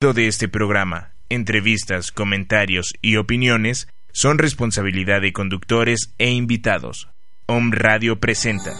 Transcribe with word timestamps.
De 0.00 0.28
este 0.28 0.48
programa, 0.48 1.12
entrevistas, 1.28 2.10
comentarios 2.10 2.94
y 3.02 3.16
opiniones 3.16 3.86
son 4.12 4.38
responsabilidad 4.38 5.20
de 5.20 5.34
conductores 5.34 6.14
e 6.16 6.30
invitados. 6.30 7.10
Om 7.44 7.70
Radio 7.70 8.18
presenta. 8.18 8.72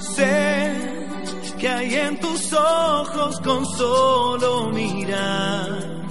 Sé 0.00 0.72
que 1.60 1.68
hay 1.68 1.94
en 1.94 2.18
tus 2.18 2.52
ojos 2.52 3.38
con 3.42 3.64
solo 3.64 4.72
mirar 4.72 6.02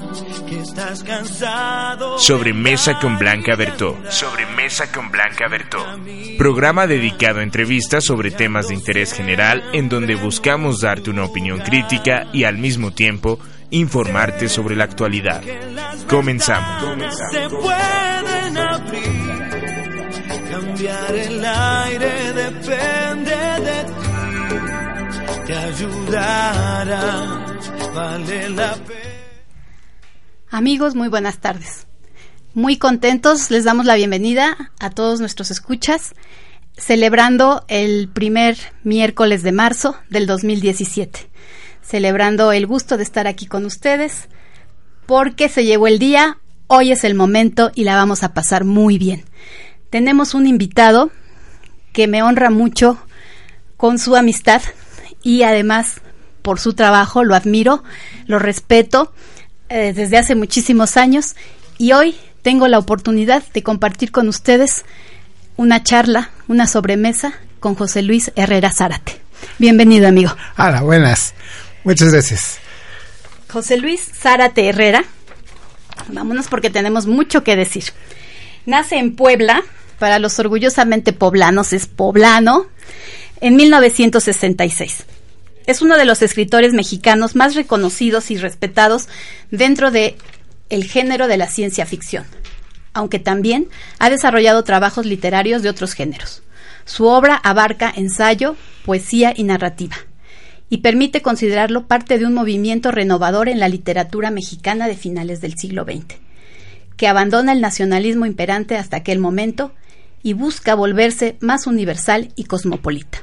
que 0.47 0.61
estás 0.61 1.03
cansado. 1.03 2.17
Sobre 2.17 2.53
Mesa 2.53 2.97
con 3.01 3.17
Blanca 3.17 3.57
Bertó. 3.57 3.97
Sobre 4.09 4.45
Mesa 4.55 4.89
con 4.89 5.11
Blanca 5.11 5.49
Bertó. 5.49 5.85
Programa 6.37 6.87
dedicado 6.87 7.41
a 7.41 7.43
entrevistas 7.43 8.05
sobre 8.05 8.31
temas 8.31 8.69
de 8.69 8.75
interés 8.75 9.11
general 9.11 9.65
en 9.73 9.89
donde 9.89 10.15
buscamos 10.15 10.79
darte 10.79 11.09
una 11.09 11.25
opinión 11.25 11.59
crítica 11.59 12.27
y 12.31 12.45
al 12.45 12.57
mismo 12.57 12.91
tiempo 12.91 13.37
informarte 13.75 14.47
sobre 14.47 14.75
la 14.75 14.85
actualidad. 14.85 15.43
Comenzamos. 16.07 17.13
Se 17.31 17.49
pueden 17.49 18.57
abrir, 18.57 19.49
cambiar 20.49 21.15
el 21.15 21.45
aire 21.45 22.33
depende 22.33 23.35
de 23.35 23.83
ti, 23.83 23.93
te 25.47 25.53
ayudará, 25.53 27.45
vale 27.93 28.49
la 28.49 28.75
pena. 28.75 28.99
Amigos, 30.51 30.95
muy 30.95 31.09
buenas 31.09 31.39
tardes. 31.39 31.87
Muy 32.53 32.77
contentos, 32.77 33.51
les 33.51 33.65
damos 33.65 33.85
la 33.85 33.95
bienvenida 33.95 34.71
a 34.79 34.89
todos 34.89 35.19
nuestros 35.19 35.51
escuchas, 35.51 36.13
celebrando 36.77 37.65
el 37.67 38.07
primer 38.07 38.57
miércoles 38.83 39.43
de 39.43 39.51
marzo 39.51 39.97
del 40.09 40.27
2017 40.27 41.34
celebrando 41.85 42.51
el 42.51 42.65
gusto 42.65 42.97
de 42.97 43.03
estar 43.03 43.27
aquí 43.27 43.45
con 43.45 43.65
ustedes, 43.65 44.27
porque 45.05 45.49
se 45.49 45.65
llegó 45.65 45.87
el 45.87 45.99
día, 45.99 46.39
hoy 46.67 46.91
es 46.91 47.03
el 47.03 47.15
momento 47.15 47.71
y 47.75 47.83
la 47.83 47.95
vamos 47.95 48.23
a 48.23 48.33
pasar 48.33 48.63
muy 48.65 48.97
bien. 48.97 49.23
Tenemos 49.89 50.33
un 50.33 50.47
invitado 50.47 51.11
que 51.93 52.07
me 52.07 52.23
honra 52.23 52.49
mucho 52.49 52.97
con 53.77 53.99
su 53.99 54.15
amistad 54.15 54.61
y 55.21 55.43
además 55.43 56.01
por 56.41 56.59
su 56.59 56.73
trabajo, 56.73 57.23
lo 57.23 57.35
admiro, 57.35 57.83
lo 58.27 58.39
respeto 58.39 59.13
eh, 59.69 59.93
desde 59.95 60.17
hace 60.17 60.35
muchísimos 60.35 60.97
años 60.97 61.35
y 61.77 61.93
hoy 61.93 62.15
tengo 62.41 62.67
la 62.67 62.79
oportunidad 62.79 63.43
de 63.53 63.63
compartir 63.63 64.11
con 64.11 64.27
ustedes 64.27 64.85
una 65.57 65.83
charla, 65.83 66.31
una 66.47 66.67
sobremesa 66.67 67.33
con 67.59 67.75
José 67.75 68.01
Luis 68.01 68.31
Herrera 68.35 68.71
Zárate. 68.71 69.19
Bienvenido, 69.57 70.07
amigo. 70.07 70.35
Hola, 70.57 70.81
buenas. 70.81 71.33
Muchas 71.85 72.11
gracias. 72.11 72.57
José 73.47 73.77
Luis 73.77 74.01
Zárate 74.01 74.67
Herrera, 74.67 75.05
vámonos 76.07 76.47
porque 76.47 76.71
tenemos 76.71 77.05
mucho 77.05 77.43
que 77.43 77.55
decir. 77.55 77.85
Nace 78.65 78.97
en 78.97 79.15
Puebla, 79.15 79.63
para 79.99 80.17
los 80.17 80.39
orgullosamente 80.39 81.13
poblanos 81.13 81.73
es 81.73 81.85
poblano, 81.85 82.65
en 83.39 83.55
1966. 83.55 85.05
Es 85.67 85.83
uno 85.83 85.95
de 85.95 86.05
los 86.05 86.23
escritores 86.23 86.73
mexicanos 86.73 87.35
más 87.35 87.53
reconocidos 87.53 88.31
y 88.31 88.37
respetados 88.37 89.07
dentro 89.51 89.91
de 89.91 90.17
el 90.69 90.85
género 90.85 91.27
de 91.27 91.37
la 91.37 91.47
ciencia 91.47 91.85
ficción, 91.85 92.25
aunque 92.93 93.19
también 93.19 93.69
ha 93.99 94.09
desarrollado 94.09 94.63
trabajos 94.63 95.05
literarios 95.05 95.61
de 95.61 95.69
otros 95.69 95.93
géneros. 95.93 96.41
Su 96.83 97.05
obra 97.05 97.35
abarca 97.35 97.93
ensayo, 97.95 98.55
poesía 98.85 99.33
y 99.35 99.43
narrativa 99.43 99.97
y 100.69 100.77
permite 100.77 101.21
considerarlo 101.21 101.87
parte 101.87 102.17
de 102.17 102.25
un 102.25 102.33
movimiento 102.33 102.91
renovador 102.91 103.49
en 103.49 103.59
la 103.59 103.69
literatura 103.69 104.31
mexicana 104.31 104.87
de 104.87 104.95
finales 104.95 105.41
del 105.41 105.57
siglo 105.57 105.83
XX, 105.83 106.17
que 106.97 107.07
abandona 107.07 107.51
el 107.51 107.61
nacionalismo 107.61 108.25
imperante 108.25 108.77
hasta 108.77 108.97
aquel 108.97 109.19
momento 109.19 109.71
y 110.23 110.33
busca 110.33 110.73
volverse 110.73 111.37
más 111.39 111.67
universal 111.67 112.31
y 112.35 112.45
cosmopolita. 112.45 113.19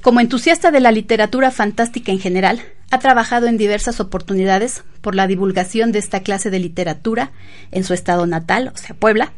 Como 0.00 0.20
entusiasta 0.20 0.70
de 0.70 0.80
la 0.80 0.92
literatura 0.92 1.50
fantástica 1.50 2.12
en 2.12 2.18
general, 2.18 2.62
ha 2.90 2.98
trabajado 2.98 3.46
en 3.46 3.56
diversas 3.56 4.00
oportunidades 4.00 4.84
por 5.00 5.14
la 5.14 5.26
divulgación 5.26 5.92
de 5.92 5.98
esta 5.98 6.20
clase 6.20 6.50
de 6.50 6.58
literatura 6.58 7.32
en 7.72 7.84
su 7.84 7.94
estado 7.94 8.26
natal, 8.26 8.70
o 8.74 8.76
sea, 8.76 8.94
Puebla, 8.94 9.32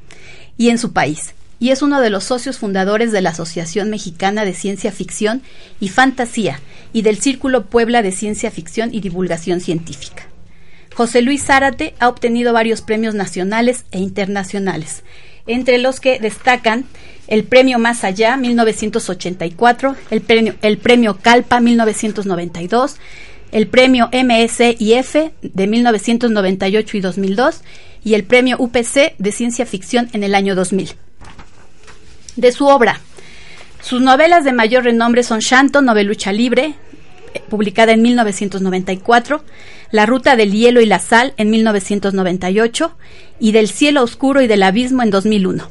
y 0.57 0.71
en 0.71 0.79
su 0.79 0.93
país, 0.93 1.35
y 1.59 1.71
es 1.71 1.83
uno 1.83 2.01
de 2.01 2.11
los 2.11 2.25
socios 2.25 2.59
fundadores 2.59 3.13
de 3.13 3.23
la 3.23 3.31
Asociación 3.31 3.91
Mexicana 3.91 4.45
de 4.45 4.55
Ciencia 4.55 4.93
Ficción 4.93 5.43
y 5.81 5.89
Fantasía 5.89 6.61
y 6.93 7.03
del 7.03 7.19
Círculo 7.19 7.67
Puebla 7.67 8.03
de 8.03 8.13
Ciencia 8.13 8.51
Ficción 8.51 8.93
y 8.93 9.01
Divulgación 9.01 9.61
Científica. 9.61 10.27
José 10.95 11.23
Luis 11.23 11.45
Zárate 11.45 11.95
ha 11.99 12.09
obtenido 12.09 12.53
varios 12.53 12.81
premios 12.81 13.15
nacionales 13.15 13.85
e 13.91 13.99
internacionales, 13.99 15.03
entre 15.47 15.79
los 15.79 16.01
que 16.01 16.19
destacan 16.19 16.85
el 17.29 17.45
Premio 17.45 17.79
Más 17.79 18.05
Allá 18.05 18.37
1984, 18.37 19.97
el 20.11 20.21
Premio, 20.23 20.55
el 20.63 20.79
premio 20.79 21.19
Calpa 21.21 21.61
1992, 21.61 22.97
el 23.53 23.67
Premio 23.69 24.09
MSIF 24.13 25.17
de 25.43 25.67
1998 25.67 26.97
y 26.97 27.01
2002 27.01 27.61
y 28.05 28.15
el 28.15 28.25
Premio 28.25 28.57
UPC 28.59 29.17
de 29.19 29.33
Ciencia 29.33 29.67
Ficción 29.67 30.09
en 30.13 30.25
el 30.25 30.35
año 30.35 30.55
2000 30.55 31.06
de 32.37 32.53
su 32.53 32.67
obra. 32.67 33.01
Sus 33.81 34.01
novelas 34.01 34.45
de 34.45 34.53
mayor 34.53 34.85
renombre 34.85 35.23
son 35.23 35.41
Shanto, 35.41 35.83
novelucha 35.83 36.33
libre, 36.33 36.75
eh, 37.35 37.43
publicada 37.49 37.93
en 37.93 38.03
1994, 38.03 39.43
La 39.91 40.07
ruta 40.07 40.37
del 40.37 40.53
hielo 40.53 40.81
y 40.81 40.87
la 40.87 40.99
sal 40.99 41.35
en 41.37 41.51
1998 41.51 42.97
y 43.39 43.53
Del 43.53 43.69
cielo 43.69 44.03
oscuro 44.03 44.41
y 44.41 44.47
del 44.47 44.63
abismo 44.63 45.03
en 45.03 45.11
2001, 45.11 45.69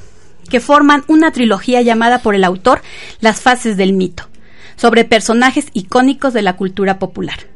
que 0.50 0.60
forman 0.60 1.04
una 1.08 1.32
trilogía 1.32 1.82
llamada 1.82 2.20
por 2.20 2.36
el 2.36 2.44
autor 2.44 2.82
Las 3.20 3.42
fases 3.42 3.78
del 3.78 3.94
mito, 3.94 4.28
sobre 4.76 5.04
personajes 5.04 5.68
icónicos 5.74 6.34
de 6.34 6.42
la 6.42 6.56
cultura 6.56 7.00
popular. 7.00 7.48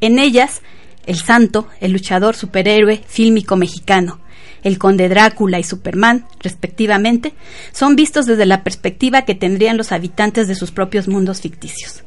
En 0.00 0.18
ellas, 0.18 0.62
el 1.06 1.16
santo, 1.16 1.68
el 1.80 1.92
luchador 1.92 2.36
superhéroe 2.36 3.02
fílmico 3.06 3.56
mexicano, 3.56 4.20
el 4.64 4.78
conde 4.78 5.08
Drácula 5.08 5.60
y 5.60 5.62
Superman, 5.62 6.26
respectivamente, 6.40 7.34
son 7.72 7.94
vistos 7.94 8.26
desde 8.26 8.46
la 8.46 8.64
perspectiva 8.64 9.22
que 9.22 9.34
tendrían 9.34 9.76
los 9.76 9.92
habitantes 9.92 10.48
de 10.48 10.54
sus 10.56 10.72
propios 10.72 11.06
mundos 11.06 11.40
ficticios. 11.40 12.02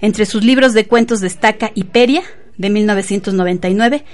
Entre 0.00 0.26
sus 0.26 0.44
libros 0.44 0.74
de 0.74 0.86
cuentos 0.86 1.20
destaca 1.20 1.72
Hiperia, 1.74 2.22
de 2.56 2.70
1999, 2.70 4.04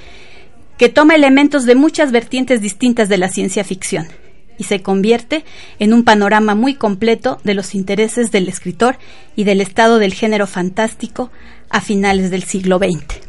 que 0.78 0.88
toma 0.88 1.14
elementos 1.14 1.66
de 1.66 1.74
muchas 1.74 2.10
vertientes 2.10 2.62
distintas 2.62 3.08
de 3.08 3.18
la 3.18 3.28
ciencia 3.28 3.64
ficción 3.64 4.08
y 4.56 4.64
se 4.64 4.82
convierte 4.82 5.44
en 5.78 5.92
un 5.92 6.04
panorama 6.04 6.54
muy 6.54 6.74
completo 6.74 7.40
de 7.44 7.54
los 7.54 7.74
intereses 7.74 8.30
del 8.30 8.48
escritor 8.48 8.98
y 9.36 9.44
del 9.44 9.60
estado 9.60 9.98
del 9.98 10.14
género 10.14 10.46
fantástico 10.46 11.30
a 11.70 11.80
finales 11.80 12.30
del 12.30 12.44
siglo 12.44 12.78
XX. 12.78 13.20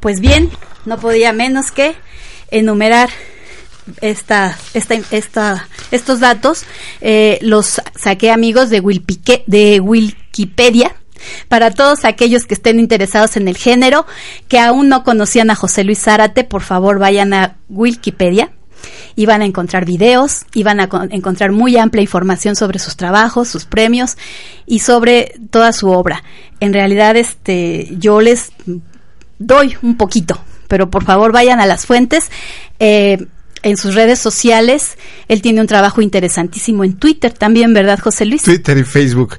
Pues 0.00 0.20
bien, 0.20 0.50
no 0.84 0.98
podía 0.98 1.32
menos 1.32 1.70
que 1.70 1.94
enumerar 2.50 3.10
esta, 4.00 4.56
esta, 4.72 4.94
esta, 5.10 5.68
estos 5.90 6.20
datos 6.20 6.64
eh, 7.00 7.38
los 7.42 7.80
saqué 7.94 8.30
amigos 8.30 8.70
de, 8.70 8.82
de 9.46 9.80
Wikipedia 9.80 10.96
para 11.48 11.70
todos 11.70 12.04
aquellos 12.04 12.46
que 12.46 12.54
estén 12.54 12.78
interesados 12.78 13.36
en 13.36 13.48
el 13.48 13.56
género, 13.56 14.06
que 14.48 14.58
aún 14.58 14.88
no 14.88 15.04
conocían 15.04 15.50
a 15.50 15.54
José 15.54 15.84
Luis 15.84 16.00
Zárate, 16.00 16.44
por 16.44 16.62
favor 16.62 16.98
vayan 16.98 17.32
a 17.32 17.56
Wikipedia 17.68 18.52
y 19.16 19.26
van 19.26 19.42
a 19.42 19.46
encontrar 19.46 19.84
videos 19.84 20.44
y 20.54 20.62
van 20.62 20.80
a 20.80 20.88
encontrar 21.10 21.52
muy 21.52 21.76
amplia 21.76 22.02
información 22.02 22.56
sobre 22.56 22.78
sus 22.78 22.96
trabajos, 22.96 23.48
sus 23.48 23.64
premios 23.64 24.16
y 24.66 24.80
sobre 24.80 25.34
toda 25.50 25.72
su 25.72 25.88
obra. 25.90 26.22
En 26.60 26.72
realidad, 26.72 27.16
este, 27.16 27.88
yo 27.98 28.20
les 28.20 28.52
doy 29.38 29.76
un 29.82 29.96
poquito, 29.96 30.40
pero 30.68 30.90
por 30.90 31.04
favor 31.04 31.32
vayan 31.32 31.60
a 31.60 31.66
las 31.66 31.86
fuentes. 31.86 32.30
Eh, 32.78 33.26
en 33.64 33.76
sus 33.76 33.94
redes 33.94 34.20
sociales. 34.20 34.96
Él 35.26 35.42
tiene 35.42 35.60
un 35.60 35.66
trabajo 35.66 36.00
interesantísimo 36.00 36.84
en 36.84 36.94
Twitter 36.94 37.32
también, 37.32 37.72
¿verdad, 37.74 37.98
José 37.98 38.26
Luis? 38.26 38.42
Twitter 38.42 38.78
y 38.78 38.84
Facebook. 38.84 39.38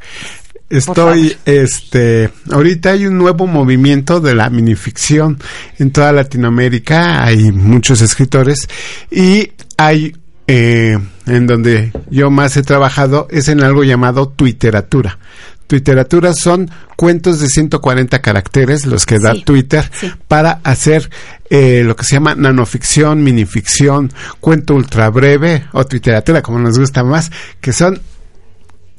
estoy, 0.70 1.38
este, 1.46 2.30
ahorita 2.52 2.92
hay 2.92 3.06
un 3.06 3.18
nuevo 3.18 3.48
movimiento 3.48 4.20
de 4.20 4.36
la 4.36 4.50
minificción 4.50 5.40
en 5.78 5.92
toda 5.92 6.12
Latinoamérica, 6.12 7.24
hay 7.24 7.52
muchos 7.52 8.02
escritores 8.02 8.68
y 9.10 9.52
hay 9.78 10.14
eh, 10.48 10.98
en 11.26 11.48
donde 11.48 11.92
yo 12.10 12.30
más 12.30 12.56
he 12.58 12.62
trabajado 12.62 13.28
es 13.32 13.48
en 13.48 13.64
algo 13.64 13.84
llamado 13.84 14.28
Twitteratura. 14.30 15.18
Twitteratura 15.68 16.34
son 16.34 16.70
cuentos 16.96 17.40
de 17.40 17.48
140 17.48 18.22
caracteres, 18.22 18.86
los 18.86 19.06
que 19.06 19.20
da 19.20 19.34
Twitter, 19.44 19.90
para 20.28 20.60
hacer 20.64 21.10
eh, 21.50 21.84
lo 21.84 21.96
que 21.96 22.04
se 22.04 22.16
llama 22.16 22.36
nanoficción, 22.36 23.24
minificción, 23.24 24.12
cuento 24.40 24.76
ultra 24.76 25.10
breve 25.10 25.66
o 25.74 25.86
Twitteratura, 25.86 26.42
como 26.42 26.60
nos 26.60 26.78
gusta 26.78 27.04
más, 27.04 27.32
que 27.62 27.74
son 27.74 28.00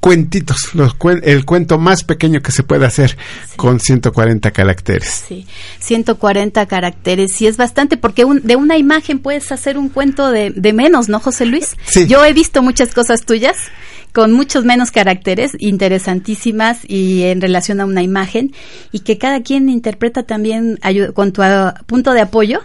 cuentitos, 0.07 0.75
los 0.75 0.95
el 1.25 1.45
cuento 1.45 1.79
más 1.79 2.05
pequeño 2.05 2.41
que 2.41 2.53
se 2.53 2.63
puede 2.63 2.87
hacer 2.87 3.17
con 3.57 3.81
140 3.81 4.53
caracteres. 4.53 5.25
Sí, 5.27 5.49
140 5.81 6.67
caracteres, 6.67 7.41
y 7.41 7.49
es 7.49 7.57
bastante, 7.57 7.97
porque 7.97 8.25
de 8.43 8.55
una 8.55 8.77
imagen 8.77 9.19
puedes 9.19 9.51
hacer 9.51 9.77
un 9.77 9.89
cuento 9.89 10.31
de, 10.31 10.73
menos, 10.73 11.09
¿no, 11.09 11.19
José 11.19 11.47
Luis? 11.47 11.77
Sí. 11.87 12.07
Yo 12.07 12.25
he 12.25 12.33
visto 12.33 12.63
muchas 12.63 12.95
cosas 12.95 13.25
tuyas 13.25 13.57
con 14.17 14.33
muchos 14.33 14.65
menos 14.65 14.93
caracteres, 14.93 15.53
interesantísimas 15.59 16.79
y 16.89 17.25
en 17.25 17.43
relación 17.43 17.83
a 17.83 17.85
una 17.85 18.03
imagen, 18.03 18.55
y 18.91 19.01
que 19.01 19.19
cada 19.19 19.43
quien 19.43 19.69
interpreta 19.69 20.23
también 20.23 20.79
con 21.13 21.33
tu 21.33 21.43
punto 21.85 22.15
de 22.15 22.23
apoyo 22.23 22.63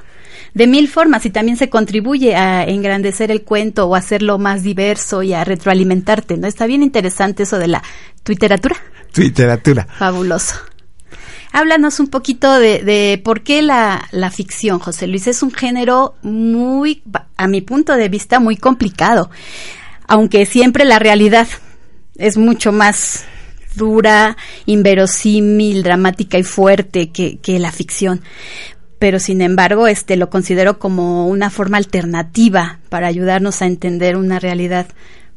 de 0.53 0.65
mil 0.65 0.87
formas 0.87 1.25
y 1.25 1.29
también 1.29 1.57
se 1.57 1.69
contribuye 1.69 2.37
a 2.37 2.63
engrandecer 2.63 3.31
el 3.31 3.41
cuento 3.41 3.87
o 3.87 3.95
hacerlo 3.95 4.37
más 4.37 4.63
diverso 4.63 5.23
y 5.23 5.33
a 5.33 5.43
retroalimentarte, 5.43 6.37
¿no? 6.37 6.47
Está 6.47 6.67
bien 6.67 6.83
interesante 6.83 7.43
eso 7.43 7.59
de 7.59 7.67
la 7.67 7.83
literatura. 8.25 8.77
Literatura. 9.17 9.87
Fabuloso. 9.99 10.55
Háblanos 11.51 11.99
un 11.99 12.07
poquito 12.07 12.59
de, 12.59 12.81
de 12.81 13.21
por 13.21 13.43
qué 13.43 13.61
la, 13.61 14.07
la, 14.11 14.31
ficción, 14.31 14.79
José 14.79 15.05
Luis. 15.05 15.27
Es 15.27 15.43
un 15.43 15.51
género 15.51 16.15
muy, 16.21 17.03
a 17.35 17.49
mi 17.49 17.59
punto 17.59 17.97
de 17.97 18.07
vista, 18.07 18.39
muy 18.39 18.55
complicado, 18.55 19.29
aunque 20.11 20.45
siempre 20.45 20.83
la 20.83 20.99
realidad 20.99 21.47
es 22.17 22.35
mucho 22.35 22.73
más 22.73 23.23
dura, 23.75 24.35
inverosímil, 24.65 25.83
dramática 25.83 26.37
y 26.37 26.43
fuerte 26.43 27.11
que, 27.11 27.37
que 27.37 27.59
la 27.59 27.71
ficción 27.71 28.21
pero 28.99 29.19
sin 29.19 29.39
embargo 29.41 29.87
este 29.87 30.17
lo 30.17 30.29
considero 30.29 30.79
como 30.79 31.27
una 31.27 31.49
forma 31.49 31.77
alternativa 31.77 32.79
para 32.89 33.07
ayudarnos 33.07 33.61
a 33.61 33.67
entender 33.67 34.17
una 34.17 34.37
realidad 34.37 34.87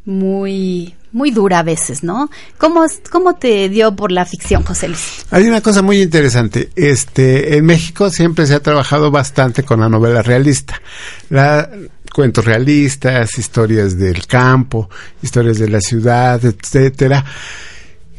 muy 0.05 0.97
muy 1.12 1.31
dura 1.31 1.61
a 1.61 1.62
veces, 1.62 2.03
¿no? 2.03 2.29
¿Cómo, 2.59 2.85
cómo 3.09 3.37
te 3.37 3.69
dio 3.69 3.94
por 3.94 4.11
la 4.11 4.26
ficción, 4.26 4.65
José 4.65 4.88
Luis? 4.88 5.25
Hay 5.31 5.44
una 5.44 5.61
cosa 5.61 5.81
muy 5.81 6.03
interesante. 6.03 6.71
Este, 6.75 7.56
en 7.56 7.65
México 7.65 8.11
siempre 8.11 8.47
se 8.47 8.55
ha 8.55 8.61
trabajado 8.61 9.12
bastante 9.12 9.62
con 9.62 9.79
la 9.79 9.88
novela 9.88 10.23
realista. 10.23 10.82
La, 11.31 11.71
cuentos 12.14 12.44
realistas, 12.44 13.38
historias 13.38 13.99
del 13.99 14.28
campo, 14.28 14.88
historias 15.20 15.58
de 15.58 15.69
la 15.69 15.81
ciudad, 15.81 16.40
etcétera. 16.44 17.25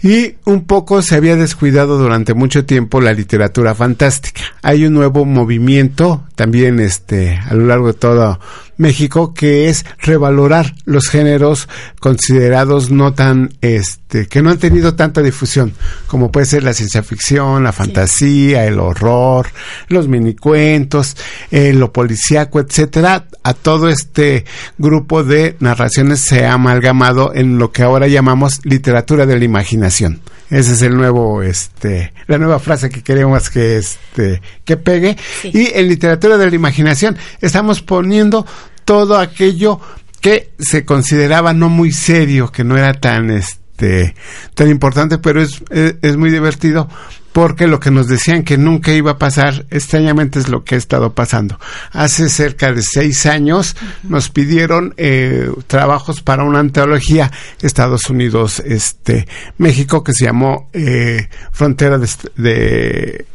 Y 0.03 0.35
un 0.43 0.65
poco 0.65 1.01
se 1.01 1.15
había 1.15 1.37
descuidado 1.37 1.97
durante 1.97 2.33
mucho 2.33 2.65
tiempo 2.65 2.99
la 2.99 3.13
literatura 3.13 3.73
fantástica. 3.73 4.41
Hay 4.61 4.85
un 4.85 4.93
nuevo 4.93 5.23
movimiento 5.23 6.25
también 6.35 6.81
este 6.81 7.37
a 7.37 7.53
lo 7.53 7.65
largo 7.67 7.87
de 7.87 7.93
todo 7.93 8.39
México 8.77 9.33
que 9.33 9.69
es 9.69 9.85
revalorar 9.99 10.75
los 10.85 11.07
géneros 11.09 11.67
considerados 11.99 12.91
no 12.91 13.13
tan 13.13 13.53
este 13.61 14.27
que 14.27 14.41
no 14.41 14.49
han 14.51 14.57
tenido 14.57 14.95
tanta 14.95 15.21
difusión 15.21 15.73
como 16.07 16.31
puede 16.31 16.45
ser 16.45 16.63
la 16.63 16.73
ciencia 16.73 17.03
ficción, 17.03 17.63
la 17.63 17.71
fantasía, 17.71 18.65
el 18.65 18.79
horror, 18.79 19.47
los 19.87 20.07
minicuentos, 20.07 21.15
eh, 21.51 21.73
lo 21.73 21.91
policíaco, 21.91 22.59
etcétera. 22.59 23.27
A 23.43 23.53
todo 23.53 23.89
este 23.89 24.45
grupo 24.77 25.23
de 25.23 25.55
narraciones 25.59 26.21
se 26.21 26.45
ha 26.45 26.53
amalgamado 26.53 27.33
en 27.33 27.57
lo 27.57 27.71
que 27.71 27.83
ahora 27.83 28.07
llamamos 28.07 28.61
literatura 28.65 29.25
de 29.25 29.37
la 29.37 29.45
imaginación. 29.45 30.21
Ese 30.49 30.73
es 30.73 30.81
el 30.83 30.95
nuevo, 30.95 31.41
este, 31.41 32.13
la 32.27 32.37
nueva 32.37 32.59
frase 32.59 32.89
que 32.89 33.01
queremos 33.01 33.49
que, 33.49 33.77
este, 33.77 34.41
que 34.63 34.77
pegue. 34.77 35.17
Y 35.43 35.71
en 35.73 35.87
literatura 35.87 36.37
de 36.37 36.49
la 36.49 36.55
imaginación 36.55 37.17
estamos 37.41 37.81
poniendo 37.81 38.45
todo 38.85 39.17
aquello 39.17 39.79
que 40.21 40.51
se 40.59 40.85
consideraba 40.85 41.53
no 41.53 41.69
muy 41.69 41.91
serio, 41.91 42.51
que 42.51 42.63
no 42.63 42.77
era 42.77 42.93
tan, 42.93 43.31
este, 43.31 44.15
tan 44.53 44.69
importante, 44.69 45.17
pero 45.17 45.41
es, 45.41 45.63
es 45.71 46.17
muy 46.17 46.29
divertido 46.31 46.87
porque 47.35 47.67
lo 47.67 47.81
que 47.81 47.91
nos 47.91 48.07
decían 48.07 48.43
que 48.43 48.57
nunca 48.57 48.93
iba 48.93 49.11
a 49.11 49.17
pasar, 49.17 49.65
extrañamente 49.69 50.39
es 50.39 50.47
lo 50.47 50.63
que 50.63 50.75
ha 50.75 50.77
estado 50.77 51.13
pasando. 51.13 51.59
Hace 51.91 52.29
cerca 52.29 52.71
de 52.71 52.81
seis 52.81 53.25
años 53.25 53.75
nos 54.03 54.29
pidieron 54.29 54.93
eh, 54.95 55.51
trabajos 55.67 56.21
para 56.21 56.45
una 56.45 56.59
antología 56.59 57.33
Estados 57.61 58.09
Unidos, 58.09 58.61
este, 58.65 59.27
México, 59.57 60.01
que 60.01 60.13
se 60.13 60.23
llamó 60.23 60.69
eh, 60.71 61.27
Frontera 61.51 61.97
de 61.97 63.25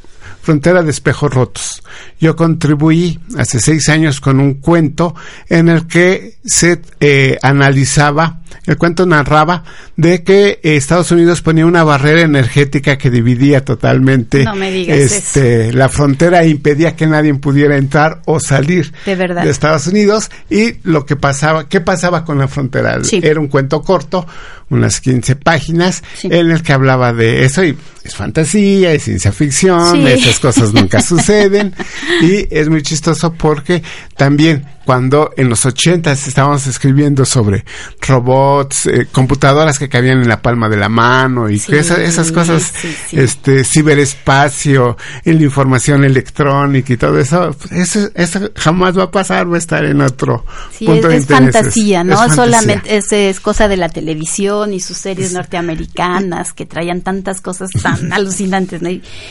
Frontera 0.42 0.82
de 0.82 0.90
Espejos 0.90 1.32
Rotos. 1.32 1.82
Yo 2.20 2.36
contribuí 2.36 3.18
hace 3.36 3.60
seis 3.60 3.88
años 3.88 4.20
con 4.20 4.40
un 4.40 4.54
cuento 4.54 5.14
en 5.48 5.68
el 5.68 5.86
que 5.86 6.38
se 6.44 6.80
eh, 7.00 7.38
analizaba, 7.42 8.40
el 8.66 8.76
cuento 8.76 9.06
narraba 9.06 9.64
de 9.96 10.22
que 10.22 10.60
Estados 10.62 11.10
Unidos 11.12 11.42
ponía 11.42 11.66
una 11.66 11.84
barrera 11.84 12.22
energética 12.22 12.98
que 12.98 13.10
dividía 13.10 13.64
totalmente 13.64 14.44
este, 14.88 15.72
la 15.72 15.88
frontera 15.88 16.42
e 16.42 16.48
impedía 16.48 16.96
que 16.96 17.06
nadie 17.06 17.34
pudiera 17.34 17.76
entrar 17.76 18.22
o 18.26 18.40
salir 18.40 18.92
de, 19.04 19.50
Estados 19.50 19.86
Unidos. 19.86 20.30
Y 20.48 20.74
lo 20.84 21.06
que 21.06 21.16
pasaba, 21.16 21.68
qué 21.68 21.80
pasaba 21.80 22.24
con 22.24 22.38
la 22.38 22.48
frontera. 22.48 22.98
Era 23.10 23.40
un 23.40 23.48
cuento 23.48 23.82
corto, 23.82 24.26
unas 24.70 25.00
15 25.00 25.36
páginas 25.36 26.02
en 26.22 26.50
el 26.50 26.62
que 26.62 26.72
hablaba 26.72 27.12
de 27.12 27.44
eso 27.44 27.64
y 27.64 27.76
es 28.04 28.14
fantasía, 28.14 28.92
es 28.92 29.04
ciencia 29.04 29.32
ficción, 29.32 30.06
esas 30.30 30.40
cosas 30.40 30.72
nunca 30.72 31.00
suceden. 31.02 31.74
Y 32.22 32.46
es 32.50 32.68
muy 32.68 32.82
chistoso 32.82 33.32
porque 33.32 33.82
también 34.16 34.64
cuando 34.90 35.30
en 35.36 35.48
los 35.48 35.66
ochentas 35.66 36.26
estábamos 36.26 36.66
escribiendo 36.66 37.24
sobre 37.24 37.64
robots, 38.00 38.86
eh, 38.86 39.06
computadoras 39.12 39.78
que 39.78 39.88
cabían 39.88 40.20
en 40.20 40.28
la 40.28 40.42
palma 40.42 40.68
de 40.68 40.76
la 40.76 40.88
mano 40.88 41.48
y 41.48 41.62
esas 41.68 42.32
cosas, 42.32 42.72
este 43.12 43.62
ciberespacio, 43.62 44.96
la 45.24 45.32
información 45.32 46.02
electrónica 46.02 46.92
y 46.92 46.96
todo 46.96 47.20
eso, 47.20 47.54
eso, 47.70 48.10
eso 48.16 48.50
jamás 48.56 48.98
va 48.98 49.04
a 49.04 49.10
pasar, 49.12 49.48
va 49.48 49.54
a 49.54 49.58
estar 49.58 49.84
en 49.84 50.00
otro 50.00 50.44
punto 50.84 51.08
es, 51.08 51.08
de 51.08 51.16
es 51.18 51.26
fantasía, 51.26 52.02
¿no? 52.02 52.28
Solamente 52.28 52.96
es, 52.96 53.12
es, 53.12 53.38
cosa 53.38 53.68
de 53.68 53.76
la 53.76 53.90
televisión 53.90 54.74
y 54.74 54.80
sus 54.80 54.96
series 54.96 55.32
norteamericanas 55.32 56.52
que 56.52 56.66
traían 56.66 57.02
tantas 57.02 57.40
cosas 57.40 57.70
tan 57.80 58.12
alucinantes 58.12 58.82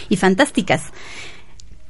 y 0.07 0.15
fantásticas 0.15 0.83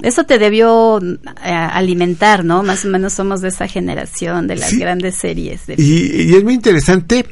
eso 0.02 0.24
te 0.24 0.40
debió 0.40 1.00
eh, 1.02 1.52
alimentar, 1.52 2.46
¿no? 2.46 2.64
Más 2.64 2.86
o 2.86 2.88
menos 2.88 3.14
somos 3.14 3.42
de 3.42 3.50
esa 3.50 3.68
generación 3.68 4.48
de 4.48 4.56
las 4.56 4.74
grandes 4.74 5.16
series. 5.16 5.62
Y, 5.78 6.36
es 6.36 6.44
muy 6.44 6.54
interesante 6.54 7.26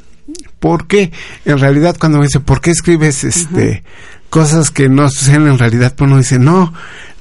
porque 0.59 1.11
en 1.45 1.59
realidad 1.59 1.95
cuando 1.97 2.17
me 2.17 2.25
dicen, 2.25 2.41
¿por 2.41 2.59
qué 2.59 2.71
escribes 2.71 3.23
este 3.23 3.83
cosas 4.29 4.71
que 4.71 4.89
no 4.89 5.09
suceden 5.09 5.47
en 5.47 5.57
realidad? 5.57 5.93
Pues 5.95 6.09
uno 6.09 6.17
dice, 6.17 6.39
no, 6.39 6.73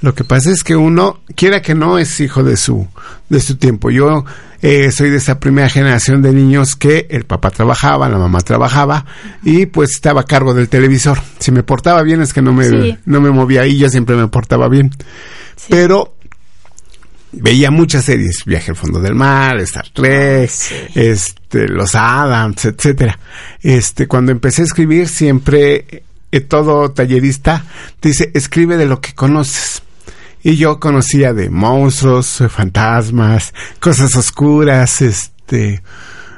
lo 0.02 0.14
que 0.14 0.24
pasa 0.24 0.50
es 0.50 0.62
que 0.62 0.76
uno, 0.76 1.20
quiera 1.34 1.62
que 1.62 1.74
no, 1.74 1.98
es 1.98 2.20
hijo 2.20 2.42
de 2.42 2.56
su, 2.56 2.86
de 3.28 3.40
su 3.40 3.56
tiempo. 3.56 3.90
Yo 3.90 4.24
eh, 4.62 4.90
soy 4.90 5.10
de 5.10 5.16
esa 5.16 5.40
primera 5.40 5.68
generación 5.68 6.22
de 6.22 6.32
niños 6.32 6.76
que 6.76 7.06
el 7.10 7.24
papá 7.24 7.50
trabajaba, 7.50 8.08
la 8.08 8.18
mamá 8.18 8.40
trabajaba 8.40 9.06
y 9.42 9.66
pues 9.66 9.92
estaba 9.92 10.22
a 10.22 10.24
cargo 10.24 10.54
del 10.54 10.68
televisor. 10.68 11.18
Si 11.38 11.50
me 11.50 11.62
portaba 11.62 12.02
bien 12.02 12.20
es 12.20 12.32
que 12.32 12.42
no 12.42 12.52
me, 12.52 12.98
no 13.04 13.20
me 13.20 13.30
movía 13.30 13.62
ahí, 13.62 13.78
yo 13.78 13.88
siempre 13.88 14.16
me 14.16 14.28
portaba 14.28 14.68
bien. 14.68 14.90
Pero 15.68 16.14
veía 17.32 17.70
muchas 17.70 18.04
series, 18.04 18.44
Viaje 18.44 18.72
al 18.72 18.76
fondo 18.76 19.00
del 19.00 19.14
mar, 19.14 19.58
Star 19.60 19.88
Trek, 19.90 20.50
este, 20.94 21.68
los 21.68 21.94
Adams, 21.94 22.64
etcétera. 22.66 23.18
Este, 23.62 24.06
cuando 24.06 24.32
empecé 24.32 24.62
a 24.62 24.66
escribir 24.66 25.08
siempre 25.08 26.04
eh, 26.32 26.40
todo 26.40 26.90
tallerista 26.90 27.64
dice, 28.02 28.30
escribe 28.34 28.76
de 28.76 28.86
lo 28.86 29.00
que 29.00 29.14
conoces. 29.14 29.82
Y 30.46 30.54
yo 30.58 30.78
conocía 30.78 31.32
de 31.32 31.50
monstruos, 31.50 32.40
fantasmas, 32.48 33.52
cosas 33.80 34.14
oscuras, 34.14 35.02
este, 35.02 35.82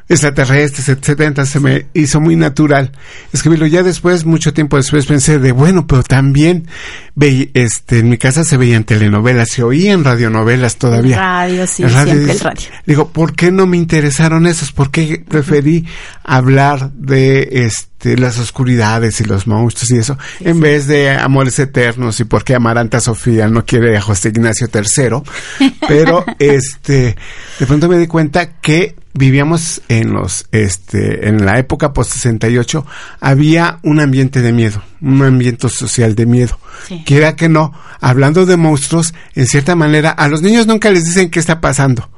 extraterrestres, 0.09 0.89
etcétera, 0.89 1.45
se 1.45 1.61
me 1.61 1.87
hizo 1.93 2.21
muy 2.21 2.35
natural 2.35 2.93
escribirlo. 3.33 3.67
Ya 3.67 3.83
después, 3.83 4.25
mucho 4.25 4.55
tiempo 4.55 4.77
después, 4.77 5.07
pensé 5.07 5.39
de, 5.39 5.53
bueno, 5.53 5.87
pero 5.87 6.03
también 6.03 6.67
ve, 7.15 7.51
este, 7.55 7.99
en 7.99 8.09
mi 8.09 8.17
casa 8.17 8.45
se 8.45 8.57
veían 8.57 8.85
telenovelas, 8.85 9.51
se 9.51 9.63
oían 9.63 10.05
radionovelas 10.05 10.77
todavía. 10.77 11.17
radio, 11.17 11.67
sí, 11.67 11.85
siempre 11.89 12.33
el 12.33 12.41
radio. 12.41 12.69
Digo, 12.87 13.09
¿por 13.11 13.35
qué 13.35 13.51
no 13.51 13.67
me 13.67 13.77
interesaron 13.77 14.47
esos? 14.47 14.73
¿Por 14.73 14.91
qué 14.91 15.23
preferí 15.29 15.87
hablar 16.25 16.91
de, 16.93 17.49
este, 17.67 18.17
las 18.17 18.39
oscuridades 18.39 19.21
y 19.21 19.25
los 19.25 19.47
monstruos 19.47 19.91
y 19.91 19.99
eso, 19.99 20.17
en 20.41 20.61
vez 20.61 20.87
de 20.87 21.11
amores 21.11 21.59
eternos 21.59 22.19
y 22.21 22.25
por 22.25 22.45
qué 22.45 22.55
Amaranta 22.55 23.01
Sofía 23.01 23.49
no 23.49 23.67
quiere 23.67 23.97
a 23.97 24.01
José 24.01 24.31
Ignacio 24.31 24.69
III? 24.73 25.71
Pero, 25.89 26.25
este, 26.39 27.17
de 27.59 27.67
pronto 27.67 27.89
me 27.89 27.99
di 27.99 28.07
cuenta 28.07 28.53
que 28.61 28.95
vivíamos 29.19 29.83
en 29.89 30.13
los 30.13 30.47
este 30.53 31.29
en 31.29 31.45
la 31.45 31.59
época 31.59 31.93
post 31.93 32.13
68 32.13 32.87
había 33.21 33.81
un 33.83 34.01
ambiente 34.01 34.41
de 34.41 34.53
miedo, 34.53 34.83
un 35.01 35.23
ambiente 35.23 35.69
social 35.69 36.15
de 36.15 36.27
miedo. 36.27 36.59
Quiera 37.05 37.35
que 37.37 37.49
no, 37.49 37.75
hablando 38.01 38.47
de 38.47 38.57
monstruos, 38.57 39.13
en 39.35 39.47
cierta 39.47 39.75
manera 39.75 40.11
a 40.11 40.29
los 40.29 40.43
niños 40.43 40.67
nunca 40.67 40.91
les 40.91 41.05
dicen 41.05 41.31
qué 41.31 41.41
está 41.41 41.61
pasando, 41.61 42.09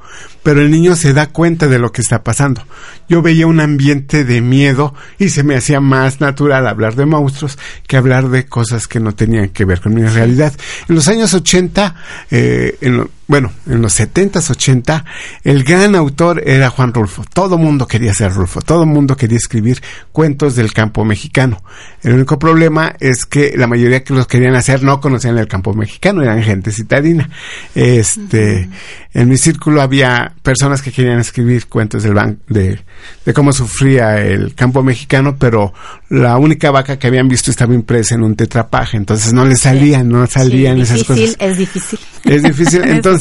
pero 0.43 0.61
el 0.61 0.69
niño 0.69 0.95
se 0.95 1.13
da 1.13 1.27
cuenta 1.27 1.67
de 1.67 1.79
lo 1.79 1.91
que 1.91 2.01
está 2.01 2.23
pasando. 2.23 2.63
Yo 3.09 3.21
veía 3.21 3.47
un 3.47 3.59
ambiente 3.59 4.23
de 4.23 4.41
miedo 4.41 4.93
y 5.17 5.29
se 5.29 5.43
me 5.43 5.55
hacía 5.55 5.81
más 5.81 6.21
natural 6.21 6.67
hablar 6.67 6.95
de 6.95 7.05
monstruos 7.05 7.57
que 7.87 7.97
hablar 7.97 8.29
de 8.29 8.45
cosas 8.45 8.87
que 8.87 8.99
no 8.99 9.13
tenían 9.13 9.49
que 9.49 9.65
ver 9.65 9.81
con 9.81 9.95
mi 9.95 10.03
realidad. 10.03 10.53
En 10.87 10.95
los 10.95 11.07
años 11.07 11.33
80, 11.33 11.95
eh, 12.29 12.77
en 12.81 13.09
bueno, 13.31 13.49
en 13.65 13.81
los 13.81 13.97
70s, 13.97 14.49
80, 14.49 15.05
el 15.45 15.63
gran 15.63 15.95
autor 15.95 16.43
era 16.45 16.69
Juan 16.69 16.93
Rulfo. 16.93 17.23
Todo 17.33 17.57
mundo 17.57 17.87
quería 17.87 18.13
ser 18.13 18.33
Rulfo, 18.33 18.59
todo 18.59 18.85
mundo 18.85 19.15
quería 19.15 19.37
escribir 19.37 19.81
cuentos 20.11 20.57
del 20.57 20.73
campo 20.73 21.05
mexicano. 21.05 21.63
El 22.03 22.15
único 22.15 22.37
problema 22.37 22.93
es 22.99 23.25
que 23.25 23.53
la 23.55 23.67
mayoría 23.67 24.03
que 24.03 24.13
los 24.13 24.27
querían 24.27 24.55
hacer 24.55 24.83
no 24.83 24.99
conocían 24.99 25.37
el 25.37 25.47
campo 25.47 25.73
mexicano, 25.73 26.21
eran 26.21 26.43
gente 26.43 26.73
citadina. 26.73 27.29
Este, 27.73 28.67
en 29.13 29.29
mi 29.29 29.37
círculo 29.37 29.81
había 29.81 30.33
personas 30.43 30.81
que 30.81 30.91
querían 30.91 31.19
escribir 31.19 31.67
cuentos 31.67 32.03
del 32.03 32.37
de, 32.49 32.81
de 33.25 33.33
cómo 33.33 33.53
sufría 33.53 34.19
el 34.19 34.55
campo 34.55 34.83
mexicano, 34.83 35.37
pero 35.39 35.73
la 36.09 36.37
única 36.37 36.69
vaca 36.69 36.99
que 36.99 37.07
habían 37.07 37.29
visto 37.29 37.49
estaba 37.49 37.73
impresa 37.73 38.15
en 38.15 38.23
un 38.23 38.35
tetrapaje, 38.35 38.97
entonces 38.97 39.31
no 39.31 39.45
les 39.45 39.61
salían, 39.61 40.09
no 40.09 40.27
salían 40.27 40.81
esas 40.81 41.05
cosas. 41.05 41.37
Es 41.39 41.57
difícil. 41.57 41.99
Es 42.25 42.43
difícil. 42.43 42.81
Entonces, 42.85 43.20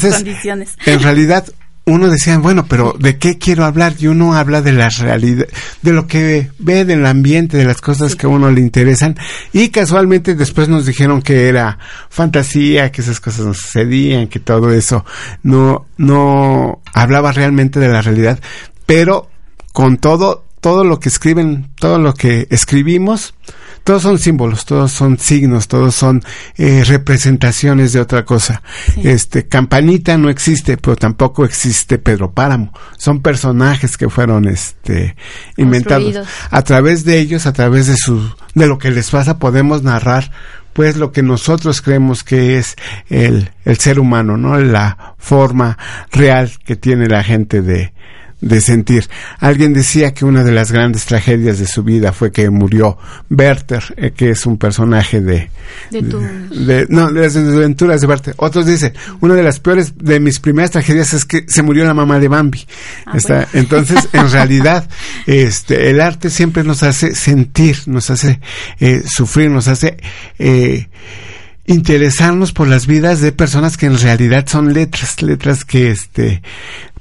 en 0.87 1.01
realidad, 1.01 1.47
uno 1.87 2.09
decía, 2.09 2.39
bueno, 2.39 2.67
pero 2.67 2.95
¿de 2.99 3.19
qué 3.19 3.39
quiero 3.39 3.65
hablar? 3.65 3.95
Y 3.99 4.07
uno 4.07 4.35
habla 4.35 4.63
de 4.63 4.73
la 4.73 4.89
realidad, 4.91 5.47
de 5.83 5.93
lo 5.93 6.07
que 6.07 6.51
ve 6.59 6.85
del 6.85 7.05
ambiente, 7.07 7.57
de 7.57 7.65
las 7.65 7.81
cosas 7.81 8.15
que 8.15 8.27
a 8.27 8.29
uno 8.29 8.51
le 8.51 8.61
interesan. 8.61 9.17
Y 9.53 9.71
casualmente 9.71 10.35
después 10.35 10.69
nos 10.69 10.87
dijeron 10.87 11.23
que 11.23 11.49
era 11.49 11.79
fantasía, 12.09 12.93
que 12.93 13.03
esas 13.03 13.21
cosas 13.21 13.47
no 13.47 13.55
sucedían, 13.55 14.29
que 14.29 14.41
todo 14.41 14.73
eso 14.73 15.05
no, 15.43 15.87
no 15.97 16.81
hablaba 16.93 17.33
realmente 17.33 17.81
de 17.81 17.89
la 17.89 18.03
realidad. 18.03 18.39
Pero 18.87 19.31
con 19.73 19.97
todo, 19.97 20.45
todo 20.61 20.85
lo 20.85 21.01
que 21.01 21.09
escriben, 21.09 21.71
todo 21.79 21.99
lo 21.99 22.15
que 22.15 22.47
escribimos, 22.51 23.35
todos 23.85 24.03
son 24.03 24.19
símbolos, 24.19 24.65
todos 24.65 24.93
son 24.93 25.19
signos, 25.19 25.69
todos 25.69 25.95
son 25.95 26.23
eh, 26.57 26.85
representaciones 26.85 27.93
de 27.93 28.01
otra 28.01 28.25
cosa. 28.25 28.63
Este 29.03 29.47
Campanita 29.47 30.17
no 30.19 30.29
existe, 30.29 30.77
pero 30.77 30.97
tampoco 30.97 31.45
existe 31.45 31.99
Pedro 31.99 32.33
Páramo. 32.33 32.73
Son 32.97 33.21
personajes 33.21 33.97
que 33.97 34.09
fueron 34.09 34.47
este 34.47 35.17
inventados. 35.57 36.27
A 36.51 36.63
través 36.63 37.05
de 37.05 37.19
ellos, 37.19 37.47
a 37.47 37.53
través 37.53 37.87
de 37.87 37.97
su 37.97 38.21
de 38.55 38.67
lo 38.67 38.79
que 38.79 38.91
les 38.91 39.11
pasa 39.11 39.39
podemos 39.39 39.83
narrar 39.83 40.31
pues 40.73 40.97
lo 40.97 41.11
que 41.11 41.23
nosotros 41.23 41.83
creemos 41.83 42.23
que 42.23 42.57
es 42.57 42.77
el, 43.09 43.51
el 43.65 43.79
ser 43.79 43.99
humano, 43.99 44.37
¿no? 44.37 44.57
La 44.59 45.15
forma 45.19 45.77
real 46.13 46.53
que 46.65 46.77
tiene 46.77 47.09
la 47.09 47.25
gente 47.25 47.61
de, 47.61 47.93
de 48.41 48.61
sentir. 48.61 49.09
Alguien 49.39 49.73
decía 49.73 50.13
que 50.15 50.25
una 50.25 50.43
de 50.45 50.53
las 50.53 50.73
grandes 50.73 51.05
tragedias 51.05 51.59
de 51.59 51.67
su 51.67 51.83
vida 51.83 52.13
fue 52.13 52.33
que 52.33 52.49
murió 52.51 52.99
Werther, 53.29 53.83
eh, 53.97 54.13
que 54.13 54.31
es 54.31 54.47
un 54.47 54.57
personaje 54.57 55.21
de, 55.21 55.51
de, 55.91 56.87
no, 56.89 57.13
de 57.13 57.21
las 57.21 57.37
aventuras 57.37 58.01
de 58.01 58.07
Werther. 58.07 58.35
Otros 58.39 58.67
dicen, 58.67 58.95
una 59.21 59.35
de 59.35 59.43
las 59.43 59.61
peores 59.61 59.95
de 59.97 60.21
mis 60.21 60.41
primeras 60.41 60.71
tragedias 60.71 61.13
es 61.13 61.25
que 61.25 61.45
se 61.49 61.63
murió 61.63 61.85
la 61.85 61.95
mamá 61.95 62.19
de 62.19 62.29
Bambi. 62.29 62.67
Ah, 63.07 63.47
entonces, 63.53 64.09
en 64.13 64.31
realidad, 64.33 64.89
este, 65.27 65.91
el 65.91 66.01
arte 66.01 66.31
siempre 66.31 66.65
nos 66.65 66.83
hace 66.83 67.15
sentir, 67.15 67.79
nos 67.87 68.11
hace 68.11 68.41
eh, 68.79 69.03
sufrir, 69.07 69.51
nos 69.51 69.69
hace 69.69 69.99
eh, 70.39 70.89
interesarnos 71.67 72.53
por 72.53 72.67
las 72.67 72.87
vidas 72.87 73.21
de 73.21 73.33
personas 73.33 73.77
que 73.77 73.87
en 73.87 73.99
realidad 73.99 74.47
son 74.49 74.73
letras, 74.73 75.23
letras 75.23 75.65
que 75.65 75.91
este 75.91 76.43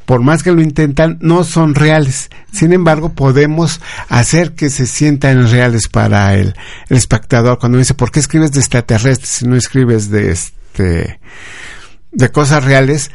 por 0.09 0.23
más 0.23 0.41
que 0.41 0.51
lo 0.51 0.63
intentan, 0.63 1.19
no 1.21 1.43
son 1.43 1.75
reales. 1.75 2.31
Sin 2.51 2.73
embargo, 2.73 3.13
podemos 3.13 3.79
hacer 4.07 4.55
que 4.55 4.71
se 4.71 4.87
sientan 4.87 5.51
reales 5.51 5.87
para 5.87 6.33
el, 6.33 6.55
espectador. 6.89 7.59
Cuando 7.59 7.77
dice, 7.77 7.93
¿por 7.93 8.09
qué 8.09 8.19
escribes 8.19 8.51
de 8.51 8.59
extraterrestres 8.59 9.29
si 9.29 9.45
no 9.45 9.55
escribes 9.55 10.09
de 10.09 10.31
este, 10.31 11.19
de 12.11 12.31
cosas 12.31 12.63
reales? 12.63 13.11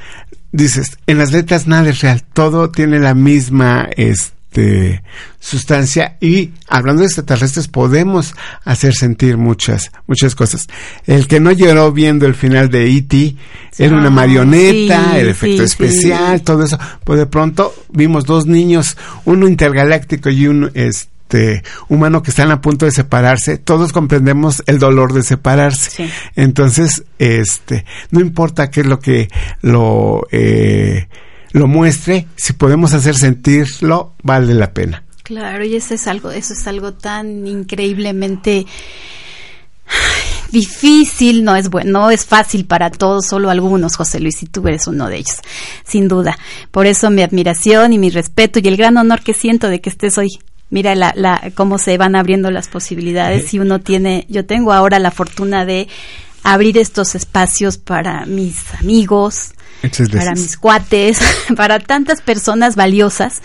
Dices, 0.52 0.96
en 1.08 1.18
las 1.18 1.32
letras 1.32 1.66
nada 1.66 1.88
es 1.88 2.00
real, 2.00 2.22
todo 2.32 2.70
tiene 2.70 3.00
la 3.00 3.14
misma, 3.14 3.88
este, 3.96 4.33
este, 4.54 5.02
sustancia 5.40 6.16
y 6.20 6.52
hablando 6.68 7.00
de 7.00 7.06
extraterrestres 7.06 7.66
podemos 7.66 8.34
hacer 8.64 8.94
sentir 8.94 9.36
muchas 9.36 9.90
muchas 10.06 10.34
cosas 10.34 10.68
el 11.06 11.26
que 11.26 11.40
no 11.40 11.50
lloró 11.50 11.92
viendo 11.92 12.24
el 12.26 12.34
final 12.34 12.70
de 12.70 12.88
E.T. 12.96 13.36
era 13.78 13.96
una 13.96 14.10
marioneta 14.10 15.18
el 15.18 15.28
efecto 15.28 15.64
especial 15.64 16.42
todo 16.42 16.62
eso 16.62 16.78
pues 17.02 17.18
de 17.18 17.26
pronto 17.26 17.74
vimos 17.90 18.24
dos 18.24 18.46
niños 18.46 18.96
uno 19.24 19.48
intergaláctico 19.48 20.30
y 20.30 20.46
un 20.46 20.70
este 20.74 21.64
humano 21.88 22.22
que 22.22 22.30
están 22.30 22.52
a 22.52 22.60
punto 22.60 22.84
de 22.84 22.92
separarse, 22.92 23.58
todos 23.58 23.92
comprendemos 23.92 24.62
el 24.66 24.78
dolor 24.78 25.12
de 25.14 25.24
separarse. 25.24 26.08
Entonces, 26.36 27.02
este, 27.18 27.86
no 28.10 28.20
importa 28.20 28.70
qué 28.70 28.82
es 28.82 28.86
lo 28.86 29.00
que 29.00 29.28
lo 29.62 30.28
eh, 30.30 31.08
lo 31.54 31.68
muestre, 31.68 32.26
si 32.34 32.52
podemos 32.52 32.94
hacer 32.94 33.14
sentirlo, 33.14 34.14
vale 34.24 34.54
la 34.54 34.74
pena. 34.74 35.04
Claro, 35.22 35.64
y 35.64 35.76
eso 35.76 35.94
es 35.94 36.08
algo, 36.08 36.32
eso 36.32 36.52
es 36.52 36.66
algo 36.66 36.94
tan 36.94 37.46
increíblemente 37.46 38.66
difícil, 40.50 41.44
no 41.44 41.54
es 41.54 41.70
bueno, 41.70 41.92
no 41.92 42.10
es 42.10 42.26
fácil 42.26 42.66
para 42.66 42.90
todos, 42.90 43.26
solo 43.26 43.50
algunos, 43.50 43.94
José 43.94 44.18
Luis, 44.18 44.42
y 44.42 44.46
tú 44.46 44.66
eres 44.66 44.88
uno 44.88 45.08
de 45.08 45.18
ellos, 45.18 45.36
sin 45.86 46.08
duda. 46.08 46.36
Por 46.72 46.86
eso 46.86 47.08
mi 47.10 47.22
admiración 47.22 47.92
y 47.92 47.98
mi 47.98 48.10
respeto 48.10 48.58
y 48.58 48.66
el 48.66 48.76
gran 48.76 48.96
honor 48.96 49.22
que 49.22 49.32
siento 49.32 49.68
de 49.68 49.80
que 49.80 49.90
estés 49.90 50.18
hoy. 50.18 50.30
Mira 50.70 50.96
la, 50.96 51.12
la, 51.14 51.52
cómo 51.54 51.78
se 51.78 51.96
van 51.98 52.16
abriendo 52.16 52.50
las 52.50 52.66
posibilidades 52.66 53.54
y 53.54 53.60
uno 53.60 53.80
tiene, 53.80 54.26
yo 54.28 54.44
tengo 54.44 54.72
ahora 54.72 54.98
la 54.98 55.12
fortuna 55.12 55.64
de 55.64 55.86
abrir 56.42 56.78
estos 56.78 57.14
espacios 57.14 57.78
para 57.78 58.26
mis 58.26 58.74
amigos, 58.74 59.52
para 60.12 60.32
mis 60.32 60.56
cuates, 60.56 61.18
para 61.56 61.78
tantas 61.78 62.20
personas 62.20 62.76
valiosas 62.76 63.42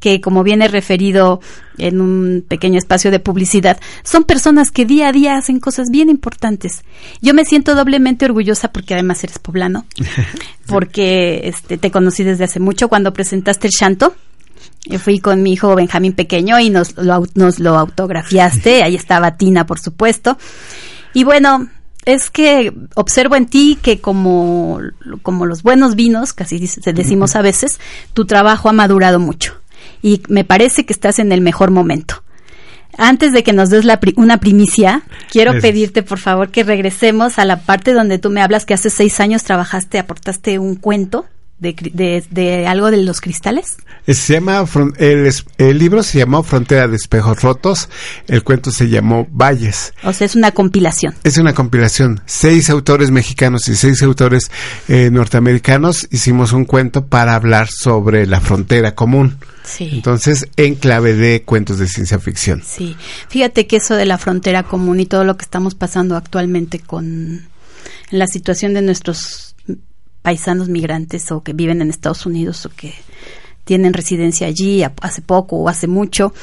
que, 0.00 0.20
como 0.20 0.42
viene 0.42 0.68
referido 0.68 1.40
en 1.78 2.00
un 2.00 2.44
pequeño 2.46 2.78
espacio 2.78 3.10
de 3.10 3.18
publicidad, 3.18 3.78
son 4.02 4.24
personas 4.24 4.70
que 4.70 4.84
día 4.84 5.08
a 5.08 5.12
día 5.12 5.36
hacen 5.36 5.60
cosas 5.60 5.88
bien 5.90 6.08
importantes. 6.08 6.82
Yo 7.20 7.34
me 7.34 7.44
siento 7.44 7.74
doblemente 7.74 8.24
orgullosa 8.24 8.72
porque 8.72 8.94
además 8.94 9.22
eres 9.24 9.38
poblano, 9.38 9.86
porque 10.66 11.42
este, 11.44 11.78
te 11.78 11.90
conocí 11.90 12.24
desde 12.24 12.44
hace 12.44 12.60
mucho 12.60 12.88
cuando 12.88 13.12
presentaste 13.12 13.68
el 13.68 13.72
Shanto. 13.72 14.14
Yo 14.84 15.00
fui 15.00 15.18
con 15.18 15.42
mi 15.42 15.52
hijo 15.52 15.74
Benjamín 15.74 16.12
pequeño 16.12 16.60
y 16.60 16.70
nos 16.70 16.96
lo, 16.96 17.26
nos 17.34 17.58
lo 17.58 17.76
autografiaste. 17.76 18.82
Ahí 18.84 18.94
estaba 18.94 19.36
Tina, 19.36 19.66
por 19.66 19.80
supuesto. 19.80 20.38
Y 21.12 21.24
bueno, 21.24 21.68
es 22.06 22.30
que 22.30 22.72
observo 22.94 23.34
en 23.34 23.46
ti 23.46 23.78
que 23.82 24.00
como, 24.00 24.80
como 25.22 25.44
los 25.44 25.62
buenos 25.62 25.96
vinos, 25.96 26.32
casi 26.32 26.58
decimos 26.58 27.36
a 27.36 27.42
veces, 27.42 27.80
tu 28.14 28.24
trabajo 28.24 28.68
ha 28.68 28.72
madurado 28.72 29.18
mucho. 29.18 29.60
Y 30.02 30.22
me 30.28 30.44
parece 30.44 30.86
que 30.86 30.92
estás 30.92 31.18
en 31.18 31.32
el 31.32 31.40
mejor 31.40 31.72
momento. 31.72 32.22
Antes 32.96 33.32
de 33.32 33.42
que 33.42 33.52
nos 33.52 33.70
des 33.70 33.84
la 33.84 34.00
una 34.16 34.38
primicia, 34.38 35.02
quiero 35.30 35.60
pedirte 35.60 36.02
por 36.02 36.18
favor 36.18 36.50
que 36.50 36.62
regresemos 36.62 37.38
a 37.38 37.44
la 37.44 37.60
parte 37.60 37.92
donde 37.92 38.18
tú 38.18 38.30
me 38.30 38.40
hablas 38.40 38.64
que 38.64 38.72
hace 38.72 38.88
seis 38.88 39.20
años 39.20 39.42
trabajaste, 39.42 39.98
aportaste 39.98 40.58
un 40.58 40.76
cuento 40.76 41.26
de, 41.58 42.66
algo 42.68 42.90
de 42.90 42.98
los 42.98 43.20
cristales? 43.20 43.78
Se 44.06 44.34
llama, 44.34 44.64
el, 44.98 45.32
el, 45.58 45.78
libro 45.78 46.02
se 46.02 46.18
llamó 46.18 46.42
Frontera 46.42 46.86
de 46.86 46.96
Espejos 46.96 47.42
Rotos, 47.42 47.88
el 48.28 48.44
cuento 48.44 48.70
se 48.70 48.88
llamó 48.88 49.26
Valles. 49.30 49.94
O 50.04 50.12
sea, 50.12 50.26
es 50.26 50.36
una 50.36 50.52
compilación. 50.52 51.14
Es 51.24 51.38
una 51.38 51.54
compilación. 51.54 52.20
Seis 52.26 52.70
autores 52.70 53.10
mexicanos 53.10 53.68
y 53.68 53.74
seis 53.74 54.02
autores 54.02 54.50
eh, 54.88 55.10
norteamericanos 55.10 56.08
hicimos 56.12 56.52
un 56.52 56.66
cuento 56.66 57.06
para 57.06 57.34
hablar 57.34 57.68
sobre 57.68 58.26
la 58.26 58.40
frontera 58.40 58.94
común. 58.94 59.38
Sí. 59.64 59.90
Entonces, 59.92 60.46
en 60.56 60.76
clave 60.76 61.14
de 61.14 61.42
cuentos 61.42 61.78
de 61.78 61.88
ciencia 61.88 62.20
ficción. 62.20 62.62
Sí. 62.64 62.96
Fíjate 63.28 63.66
que 63.66 63.76
eso 63.76 63.96
de 63.96 64.06
la 64.06 64.18
frontera 64.18 64.62
común 64.62 65.00
y 65.00 65.06
todo 65.06 65.24
lo 65.24 65.36
que 65.36 65.44
estamos 65.44 65.74
pasando 65.74 66.16
actualmente 66.16 66.78
con 66.78 67.48
la 68.10 68.28
situación 68.28 68.74
de 68.74 68.82
nuestros 68.82 69.55
paisanos 70.26 70.68
migrantes 70.68 71.30
o 71.30 71.44
que 71.44 71.52
viven 71.52 71.80
en 71.80 71.88
Estados 71.88 72.26
Unidos 72.26 72.66
o 72.66 72.70
que 72.70 72.92
tienen 73.64 73.92
residencia 73.92 74.48
allí 74.48 74.82
hace 74.82 75.22
poco 75.22 75.54
o 75.54 75.68
hace 75.68 75.86
mucho. 75.86 76.34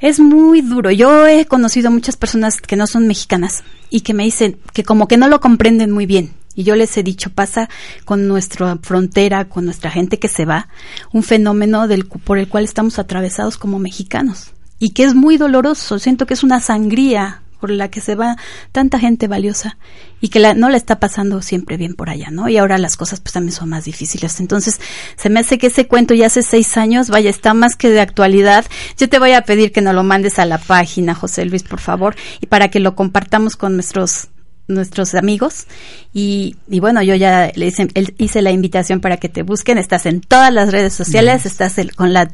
Es 0.00 0.20
muy 0.20 0.62
duro. 0.62 0.90
Yo 0.90 1.26
he 1.26 1.44
conocido 1.44 1.90
muchas 1.90 2.16
personas 2.16 2.62
que 2.62 2.76
no 2.76 2.86
son 2.86 3.06
mexicanas 3.06 3.62
y 3.90 4.00
que 4.00 4.14
me 4.14 4.24
dicen 4.24 4.56
que 4.72 4.84
como 4.84 5.06
que 5.06 5.18
no 5.18 5.28
lo 5.28 5.38
comprenden 5.38 5.90
muy 5.90 6.06
bien. 6.06 6.32
Y 6.54 6.62
yo 6.62 6.76
les 6.76 6.96
he 6.96 7.02
dicho, 7.02 7.28
pasa 7.28 7.68
con 8.06 8.26
nuestra 8.26 8.78
frontera, 8.80 9.50
con 9.50 9.66
nuestra 9.66 9.90
gente 9.90 10.18
que 10.18 10.28
se 10.28 10.46
va, 10.46 10.68
un 11.12 11.22
fenómeno 11.22 11.88
del, 11.88 12.06
por 12.06 12.38
el 12.38 12.48
cual 12.48 12.64
estamos 12.64 12.98
atravesados 12.98 13.58
como 13.58 13.78
mexicanos. 13.78 14.52
Y 14.78 14.94
que 14.94 15.04
es 15.04 15.14
muy 15.14 15.36
doloroso. 15.36 15.98
Siento 15.98 16.24
que 16.24 16.32
es 16.32 16.42
una 16.42 16.60
sangría 16.60 17.42
por 17.58 17.70
la 17.70 17.88
que 17.90 18.00
se 18.00 18.14
va 18.14 18.36
tanta 18.72 18.98
gente 18.98 19.28
valiosa 19.28 19.76
y 20.20 20.28
que 20.28 20.38
la, 20.38 20.54
no 20.54 20.68
la 20.68 20.76
está 20.76 20.98
pasando 20.98 21.42
siempre 21.42 21.76
bien 21.76 21.94
por 21.94 22.10
allá, 22.10 22.30
¿no? 22.30 22.48
Y 22.48 22.56
ahora 22.56 22.78
las 22.78 22.96
cosas 22.96 23.20
pues 23.20 23.32
también 23.32 23.52
son 23.52 23.68
más 23.68 23.84
difíciles. 23.84 24.40
Entonces, 24.40 24.80
se 25.16 25.30
me 25.30 25.40
hace 25.40 25.58
que 25.58 25.68
ese 25.68 25.86
cuento 25.86 26.14
ya 26.14 26.26
hace 26.26 26.42
seis 26.42 26.76
años, 26.76 27.08
vaya, 27.10 27.30
está 27.30 27.54
más 27.54 27.76
que 27.76 27.90
de 27.90 28.00
actualidad. 28.00 28.64
Yo 28.96 29.08
te 29.08 29.18
voy 29.18 29.32
a 29.32 29.42
pedir 29.42 29.72
que 29.72 29.80
nos 29.80 29.94
lo 29.94 30.02
mandes 30.02 30.38
a 30.38 30.46
la 30.46 30.58
página, 30.58 31.14
José 31.14 31.44
Luis, 31.44 31.62
por 31.62 31.80
favor, 31.80 32.16
y 32.40 32.46
para 32.46 32.68
que 32.68 32.80
lo 32.80 32.94
compartamos 32.94 33.56
con 33.56 33.74
nuestros 33.74 34.28
nuestros 34.70 35.14
amigos 35.14 35.64
y, 36.12 36.56
y 36.68 36.80
bueno 36.80 37.02
yo 37.02 37.14
ya 37.14 37.50
le 37.54 37.68
hice, 37.68 37.88
hice, 38.18 38.42
la 38.42 38.50
invitación 38.50 39.00
para 39.00 39.16
que 39.16 39.30
te 39.30 39.42
busquen 39.42 39.78
estás 39.78 40.04
en 40.04 40.20
todas 40.20 40.52
las 40.52 40.72
redes 40.72 40.92
sociales 40.92 41.46
estás 41.46 41.76
con 41.96 42.12
la 42.12 42.28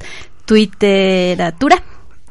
twitteratura 0.44 1.84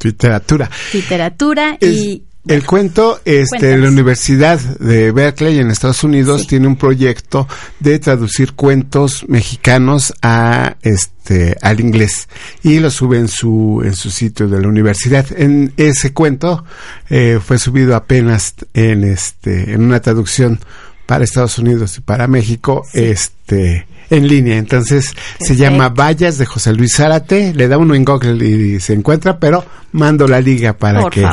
Twitteratura. 0.04 0.70
Twitteratura 0.92 1.78
y 1.80 2.24
el 2.46 2.66
cuento, 2.66 3.22
este, 3.24 3.78
la 3.78 3.88
Universidad 3.88 4.60
de 4.60 5.14
Berkeley 5.14 5.60
en 5.60 5.72
Estados 5.72 6.04
Unidos 6.04 6.46
tiene 6.46 6.68
un 6.68 6.76
proyecto 6.76 7.48
de 7.80 8.00
traducir 8.00 8.54
cuentos 8.54 9.26
mexicanos 9.30 10.14
a 10.22 10.76
este 10.82 11.56
al 11.62 11.80
inglés 11.80 12.28
y 12.62 12.80
lo 12.80 12.92
sube 12.92 13.18
en 13.18 13.30
su 13.30 13.82
en 13.86 13.96
su 13.96 14.12
sitio 14.12 14.50
de 14.50 14.60
la 14.60 14.68
universidad. 14.68 15.26
En 15.38 15.74
ese 15.78 16.12
cuento 16.12 16.66
eh, 17.10 17.40
fue 17.42 17.58
subido 17.58 17.96
apenas 17.96 18.56
en 18.74 19.06
este 19.06 19.72
en 19.72 19.82
una 19.82 20.02
traducción 20.02 20.60
para 21.06 21.24
Estados 21.24 21.58
Unidos 21.58 21.98
y 21.98 22.02
para 22.02 22.28
México, 22.28 22.86
este 22.94 23.88
en 24.14 24.28
línea. 24.28 24.58
Entonces 24.58 25.14
se 25.40 25.56
llama 25.56 25.90
Vallas 25.90 26.38
de 26.38 26.46
José 26.46 26.74
Luis 26.74 26.96
Zárate. 26.96 27.54
Le 27.54 27.68
da 27.68 27.78
uno 27.78 27.96
en 27.96 28.06
Google 28.06 28.46
y 28.46 28.80
se 28.80 28.94
encuentra, 28.94 29.40
pero 29.40 29.66
mando 29.92 30.28
la 30.28 30.42
liga 30.42 30.74
para 30.74 31.10
que 31.10 31.28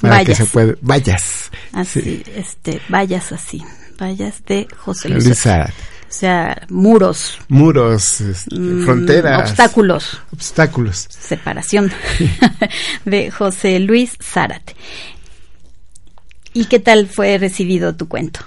para 0.00 0.24
que 0.24 0.34
se 0.34 0.46
puede. 0.46 0.76
Vallas. 0.80 1.50
Así, 1.72 2.22
este, 2.34 2.80
vallas 2.88 3.32
así. 3.32 3.62
Vallas 4.00 4.42
de 4.46 4.66
José 4.76 5.08
Luis, 5.10 5.40
Zárate. 5.40 5.74
O 6.12 6.14
sea, 6.14 6.66
muros. 6.68 7.38
Muros, 7.48 8.20
este, 8.20 8.54
mm, 8.54 8.84
fronteras. 8.84 9.50
Obstáculos. 9.50 10.20
Obstáculos. 10.30 11.06
Separación 11.08 11.90
de 13.06 13.30
José 13.30 13.80
Luis 13.80 14.18
Zárate. 14.22 14.76
¿Y 16.52 16.66
qué 16.66 16.78
tal 16.80 17.06
fue 17.06 17.38
recibido 17.38 17.94
tu 17.94 18.08
cuento? 18.08 18.40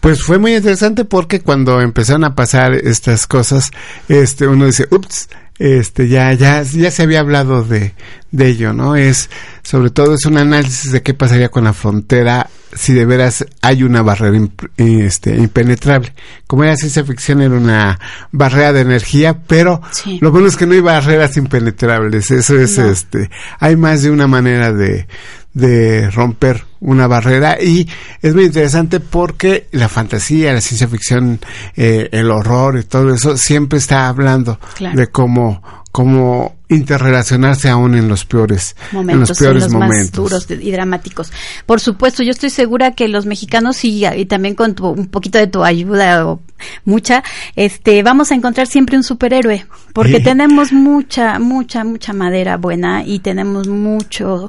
Pues 0.00 0.22
fue 0.22 0.38
muy 0.38 0.54
interesante 0.56 1.04
porque 1.04 1.40
cuando 1.40 1.80
empezaron 1.80 2.24
a 2.24 2.34
pasar 2.34 2.74
estas 2.74 3.26
cosas, 3.26 3.70
este, 4.08 4.46
uno 4.46 4.66
dice, 4.66 4.88
ups, 4.90 5.28
este, 5.58 6.08
ya, 6.08 6.32
ya, 6.32 6.62
ya 6.62 6.90
se 6.90 7.02
había 7.02 7.20
hablado 7.20 7.62
de, 7.62 7.92
de 8.30 8.48
ello, 8.48 8.72
¿no? 8.72 8.96
Es, 8.96 9.28
sobre 9.62 9.90
todo 9.90 10.14
es 10.14 10.24
un 10.24 10.38
análisis 10.38 10.90
de 10.90 11.02
qué 11.02 11.12
pasaría 11.12 11.50
con 11.50 11.64
la 11.64 11.74
frontera 11.74 12.48
si 12.72 12.94
de 12.94 13.04
veras 13.04 13.44
hay 13.60 13.82
una 13.82 14.02
barrera 14.02 14.38
este, 14.76 15.36
impenetrable. 15.36 16.14
Como 16.46 16.64
era 16.64 16.76
ciencia 16.76 17.04
ficción, 17.04 17.42
era 17.42 17.54
una 17.54 17.98
barrera 18.32 18.72
de 18.72 18.80
energía, 18.80 19.42
pero 19.46 19.82
lo 20.20 20.30
bueno 20.30 20.48
es 20.48 20.56
que 20.56 20.66
no 20.66 20.74
hay 20.74 20.80
barreras 20.80 21.36
impenetrables. 21.36 22.30
Eso 22.30 22.56
es, 22.58 22.78
este, 22.78 23.30
hay 23.58 23.76
más 23.76 24.02
de 24.02 24.10
una 24.10 24.26
manera 24.26 24.72
de, 24.72 25.06
de 25.52 26.10
romper 26.10 26.64
una 26.80 27.06
barrera. 27.06 27.58
Y 27.60 27.88
es 28.22 28.34
muy 28.34 28.44
interesante 28.44 29.00
porque 29.00 29.68
la 29.72 29.88
fantasía, 29.88 30.52
la 30.52 30.60
ciencia 30.60 30.88
ficción, 30.88 31.40
eh, 31.76 32.08
el 32.12 32.30
horror 32.30 32.78
y 32.78 32.84
todo 32.84 33.14
eso 33.14 33.36
siempre 33.36 33.78
está 33.78 34.08
hablando 34.08 34.58
de 34.94 35.06
cómo 35.08 35.62
cómo 35.92 36.56
interrelacionarse 36.68 37.68
aún 37.68 37.96
en 37.96 38.08
los 38.08 38.24
peores 38.24 38.76
momentos, 38.92 39.14
en 39.14 39.20
los 39.20 39.38
peores 39.38 39.72
momentos. 39.72 40.32
más 40.32 40.46
duros 40.46 40.46
y 40.48 40.70
dramáticos. 40.70 41.32
Por 41.66 41.80
supuesto, 41.80 42.22
yo 42.22 42.30
estoy 42.30 42.50
segura 42.50 42.92
que 42.92 43.08
los 43.08 43.26
mexicanos 43.26 43.84
y, 43.84 44.06
y 44.06 44.26
también 44.26 44.54
con 44.54 44.76
un 44.80 45.08
poquito 45.08 45.38
de 45.38 45.48
tu 45.48 45.64
ayuda 45.64 46.26
o 46.26 46.40
mucha, 46.84 47.24
este, 47.56 48.02
vamos 48.04 48.30
a 48.30 48.36
encontrar 48.36 48.68
siempre 48.68 48.96
un 48.96 49.02
superhéroe, 49.02 49.66
porque 49.92 50.20
tenemos 50.20 50.72
mucha, 50.72 51.40
mucha, 51.40 51.82
mucha 51.82 52.12
madera 52.12 52.56
buena 52.56 53.02
y 53.04 53.18
tenemos 53.18 53.66
mucho 53.66 54.48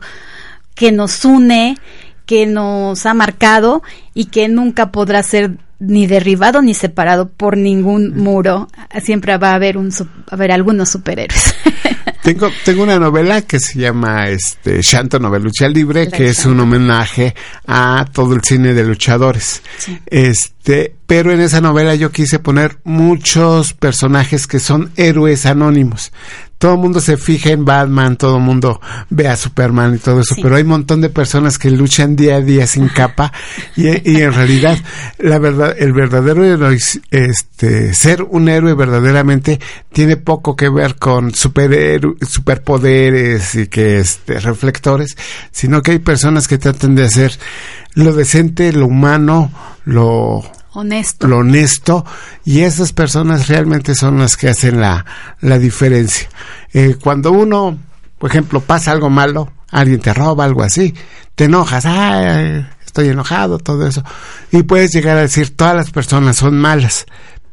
que 0.76 0.92
nos 0.92 1.26
une, 1.26 1.78
que 2.26 2.46
nos 2.46 3.06
ha 3.06 3.14
marcado 3.14 3.84
y 4.14 4.26
que 4.26 4.48
nunca 4.48 4.92
podrá 4.92 5.24
ser 5.24 5.58
ni 5.82 6.06
derribado 6.06 6.62
ni 6.62 6.76
separado 6.76 7.30
por 7.30 7.58
ningún 7.58 8.16
muro. 8.16 8.70
Siempre 9.04 9.36
va 9.38 9.52
a 9.52 9.56
haber 9.56 9.78
un 9.78 9.92
a 9.92 10.34
haber 10.36 10.52
algunos 10.52 10.90
superhéroes. 10.90 11.56
tengo 12.24 12.50
tengo 12.64 12.84
una 12.84 13.00
novela 13.00 13.42
que 13.42 13.60
se 13.60 13.80
llama 13.80 14.30
este 14.30 14.82
Shanto 14.82 15.18
Novelucha 15.20 15.68
Libre, 15.68 16.08
que 16.08 16.30
es 16.30 16.46
un 16.46 16.60
homenaje 16.60 17.34
a 17.66 18.06
todo 18.14 18.36
el 18.36 18.44
cine 18.44 18.76
de 18.76 18.84
luchadores. 18.84 19.64
Este, 20.06 20.96
pero 21.08 21.32
en 21.32 21.42
esa 21.42 21.62
novela 21.62 21.96
yo 21.96 22.12
quise 22.12 22.38
poner 22.38 22.78
muchos 22.84 23.74
personajes 23.74 24.46
que 24.46 24.60
son 24.60 24.92
héroes 24.98 25.48
anónimos 25.48 26.12
todo 26.62 26.76
el 26.76 26.80
mundo 26.80 27.02
se 27.02 27.18
fija 27.18 27.50
en 27.50 27.66
Batman, 27.66 28.18
todo 28.18 28.38
el 28.38 28.44
mundo 28.44 28.80
ve 29.10 29.28
a 29.28 29.36
Superman 29.36 29.96
y 29.96 29.98
todo 29.98 30.20
eso, 30.20 30.36
pero 30.40 30.56
hay 30.56 30.62
un 30.62 30.70
montón 30.70 31.02
de 31.02 31.10
personas 31.10 31.58
que 31.58 31.72
luchan 31.72 32.16
día 32.16 32.36
a 32.36 32.42
día 32.42 32.68
sin 32.68 32.88
capa 32.88 33.34
y, 33.76 33.88
en 34.06 34.34
realidad 34.34 34.78
la 35.18 35.40
verdad, 35.40 35.74
el 35.78 35.94
verdadero 35.94 36.44
héroe, 36.44 36.78
este, 37.12 37.94
ser 37.94 38.24
un 38.24 38.50
héroe 38.50 38.74
verdaderamente 38.74 39.60
tiene 39.92 40.18
poco 40.18 40.56
que 40.56 40.70
ver 40.70 40.96
con 40.96 41.34
superpoderes 41.34 43.56
y 43.56 43.68
que 43.68 44.00
este, 44.00 44.40
reflectores, 44.40 45.16
sino 45.52 45.82
que 45.82 45.92
hay 45.92 46.00
personas 46.00 46.48
que 46.48 46.58
tratan 46.58 46.96
de 46.96 47.06
hacer 47.06 47.38
lo 47.94 48.14
decente, 48.14 48.74
lo 48.74 48.88
humano, 48.88 49.52
lo 49.86 50.44
honesto. 50.74 51.28
Lo 51.28 51.40
honesto 51.40 52.06
y 52.46 52.62
esas 52.62 52.94
personas 52.94 53.48
realmente 53.48 53.96
son 53.96 54.20
las 54.20 54.38
que 54.38 54.50
hacen 54.50 54.80
la, 54.80 55.06
la 55.42 55.60
diferencia. 55.60 56.30
Eh, 56.74 56.96
cuando 57.02 57.32
uno, 57.32 57.78
por 58.18 58.30
ejemplo, 58.30 58.62
pasa 58.62 58.92
algo 58.92 59.10
malo, 59.10 59.52
alguien 59.70 60.00
te 60.00 60.14
roba, 60.14 60.46
algo 60.46 60.64
así, 60.64 60.94
te 61.36 61.46
enojas, 61.46 61.86
ah, 61.86 62.70
estoy 62.92 63.08
enojado, 63.08 63.58
todo 63.58 63.88
eso, 63.88 64.04
y 64.52 64.64
puedes 64.64 64.92
llegar 64.92 65.18
a 65.18 65.22
decir 65.22 65.56
todas 65.56 65.76
las 65.76 65.92
personas 65.92 66.36
son 66.36 66.58
malas, 66.58 67.06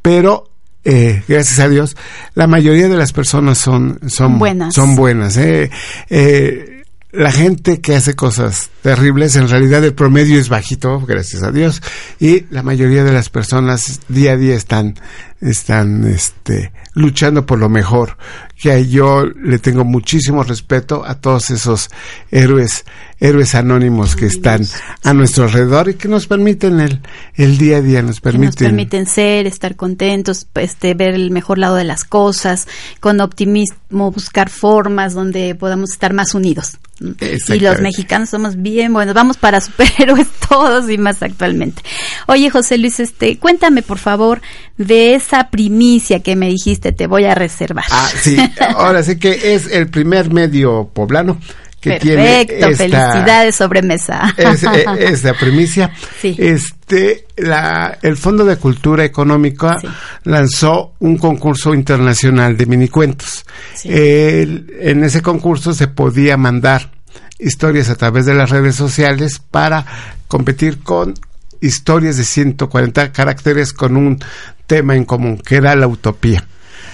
pero 0.03 0.51
eh, 0.85 1.23
gracias 1.29 1.61
a 1.61 1.69
Dios, 1.69 1.97
la 2.35 2.49
mayoría 2.49 2.89
de 2.89 2.97
las 2.97 3.13
personas 3.13 3.59
son, 3.59 4.01
son 4.09 4.39
buenas. 4.39 4.75
Son 4.75 4.97
buenas 4.97 5.37
eh. 5.37 5.71
eh 6.11 6.75
la 7.11 7.33
gente 7.33 7.81
que 7.81 7.97
hace 7.97 8.15
cosas 8.15 8.69
terribles, 8.83 9.35
en 9.37 9.49
realidad 9.49 9.83
el 9.83 9.95
promedio 9.95 10.39
es 10.39 10.51
bajito, 10.51 11.01
gracias 11.01 11.43
a 11.43 11.51
Dios, 11.51 11.83
y 12.21 12.45
la 12.51 12.63
mayoría 12.63 13.03
de 13.03 13.13
las 13.13 13.31
personas 13.31 14.01
día 14.09 14.33
a 14.33 14.37
día 14.37 14.55
están, 14.55 14.95
están, 15.41 16.05
este, 16.05 16.73
luchando 16.95 17.47
por 17.47 17.59
lo 17.59 17.69
mejor. 17.69 18.17
Que 18.61 18.89
yo 18.89 19.25
le 19.25 19.61
tengo 19.61 19.85
muchísimo 19.85 20.43
respeto 20.43 21.05
a 21.05 21.15
todos 21.15 21.51
esos 21.51 21.91
héroes, 22.33 22.85
héroes 23.21 23.55
anónimos 23.55 24.17
que 24.17 24.27
están 24.27 24.67
a 25.05 25.15
nuestro 25.15 25.45
alrededor 25.45 25.91
y 25.91 25.95
que 25.95 26.09
nos 26.09 26.27
permiten 26.27 26.81
el, 26.81 27.01
el 27.35 27.57
día 27.57 27.77
a 27.77 27.83
día, 27.83 28.03
nos 28.03 28.21
permiten. 28.21 28.49
nos 28.49 28.57
permiten 28.57 29.07
ser, 29.07 29.47
estar 29.47 29.77
contentos, 29.77 30.49
este, 30.55 30.95
ver 30.95 31.15
el 31.15 31.31
mejor 31.31 31.59
lado 31.59 31.77
de 31.77 31.85
las 31.85 32.05
cosas, 32.05 32.67
con 32.99 33.21
optimismo 33.21 34.11
buscar 34.11 34.51
formas 34.51 35.15
donde 35.15 35.55
podamos 35.55 35.93
estar 35.93 36.13
más 36.13 36.35
unidos. 36.35 36.79
Y 37.01 37.61
los 37.61 37.81
mexicanos 37.81 38.31
somos 38.31 38.61
bien 38.61 38.93
buenos, 38.93 39.15
vamos 39.15 39.37
para 39.37 39.61
superhéroes 39.61 40.27
todos 40.49 40.91
y 40.91 40.99
más 40.99 41.23
actualmente. 41.23 41.83
Oye, 42.27 42.51
José 42.51 42.77
Luis, 42.77 42.99
este, 42.99 43.39
cuéntame 43.39 43.83
por 43.83 43.99
favor 43.99 44.41
de 44.79 45.15
esa 45.29 45.51
primicia 45.51 46.21
que 46.21 46.35
me 46.37 46.49
dijiste 46.49 46.93
te 46.93 47.07
voy 47.07 47.25
a 47.27 47.35
reservar. 47.35 47.85
Ah, 47.91 48.09
sí, 48.21 48.37
ahora 48.77 49.03
sí 49.03 49.19
que 49.19 49.55
es 49.55 49.67
el 49.71 49.89
primer 49.89 50.33
medio 50.33 50.89
poblano 50.93 51.39
que 51.81 51.91
Perfecto, 51.91 52.07
tiene 52.09 52.41
esta, 52.43 52.77
felicidades 52.77 53.55
sobremesa. 53.55 54.35
es, 54.37 54.63
eh, 54.65 54.85
esta 54.99 55.35
primicia. 55.35 55.93
Sí. 56.21 56.35
Este, 56.37 57.27
la, 57.37 57.97
el 58.03 58.17
Fondo 58.17 58.45
de 58.45 58.57
Cultura 58.57 59.05
Económica 59.05 59.79
Sí. 59.81 59.87
lanzó 60.25 60.95
un 60.99 61.17
concurso 61.19 61.75
internacional 61.75 62.57
de 62.57 62.67
minicuentos. 62.67 63.45
Sí. 63.75 63.91
El- 63.93 64.67
en 64.81 65.05
ese 65.05 65.23
concurso 65.23 65.73
se 65.73 65.87
podía 65.87 66.37
mandar 66.37 66.91
historias 67.39 67.91
a 67.91 67.95
través 67.95 68.27
de 68.27 68.35
las 68.35 68.51
redes 68.51 68.75
sociales 68.75 69.41
para 69.51 69.87
competir 70.27 70.81
con 70.81 71.15
historias 71.61 72.17
de 72.17 72.25
140 72.25 73.13
caracteres 73.13 73.73
con 73.73 73.97
un 73.97 74.19
tema 74.69 74.95
en 74.95 75.05
común, 75.05 75.39
que 75.39 75.57
era 75.57 75.75
la 75.75 75.89
utopía. 75.89 76.47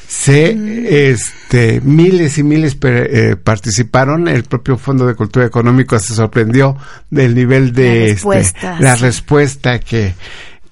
Se, 0.09 0.55
Mm. 0.55 0.85
este, 0.89 1.81
miles 1.83 2.39
y 2.39 2.43
miles 2.43 2.75
per- 2.77 3.11
eh, 3.13 3.37
participaron. 3.37 4.29
El 4.29 4.45
propio 4.45 4.79
Fondo 4.79 5.07
de 5.07 5.15
Cultura 5.15 5.45
Económico 5.47 5.99
se 5.99 6.15
sorprendió 6.15 6.77
del 7.11 7.35
nivel 7.35 7.73
de 7.73 8.17
La 8.25 8.39
este, 8.39 8.67
la 8.81 8.97
respuesta 8.97 9.81
que, 9.81 10.15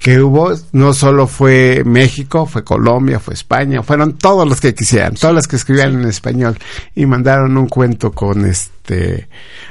que 0.02 0.20
hubo. 0.20 0.52
No 0.72 0.92
solo 0.94 1.26
fue 1.26 1.82
México, 1.84 2.46
fue 2.46 2.64
Colombia, 2.64 3.20
fue 3.20 3.34
España, 3.34 3.82
fueron 3.82 4.18
todos 4.18 4.48
los 4.48 4.60
que 4.60 4.74
quisieran, 4.74 5.14
todos 5.14 5.34
los 5.34 5.46
que 5.46 5.56
escribían 5.56 6.00
en 6.00 6.08
español 6.08 6.58
y 6.94 7.06
mandaron 7.06 7.56
un 7.56 7.68
cuento 7.68 8.12
con 8.12 8.44
este 8.44 9.28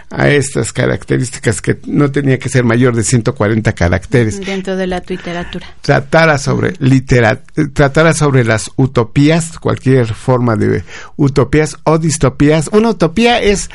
a 0.09 0.27
estas 0.29 0.73
características 0.73 1.61
que 1.61 1.77
no 1.87 2.11
tenía 2.11 2.37
que 2.37 2.49
ser 2.49 2.63
mayor 2.65 2.95
de 2.95 3.03
140 3.03 3.71
caracteres 3.73 4.39
Dentro 4.45 4.75
de 4.75 4.85
la 4.87 4.99
tu 5.01 5.13
literatura. 5.13 5.65
tratara 5.81 6.37
sobre 6.37 6.73
litera- 6.79 7.41
eh, 7.55 7.67
tratara 7.71 8.13
sobre 8.13 8.43
las 8.43 8.71
utopías, 8.75 9.57
cualquier 9.59 10.13
forma 10.13 10.55
de 10.57 10.83
utopías 11.15 11.77
o 11.83 11.97
distopías. 11.97 12.69
Una 12.73 12.89
utopía 12.89 13.39
es 13.41 13.69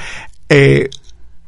eh, 0.49 0.91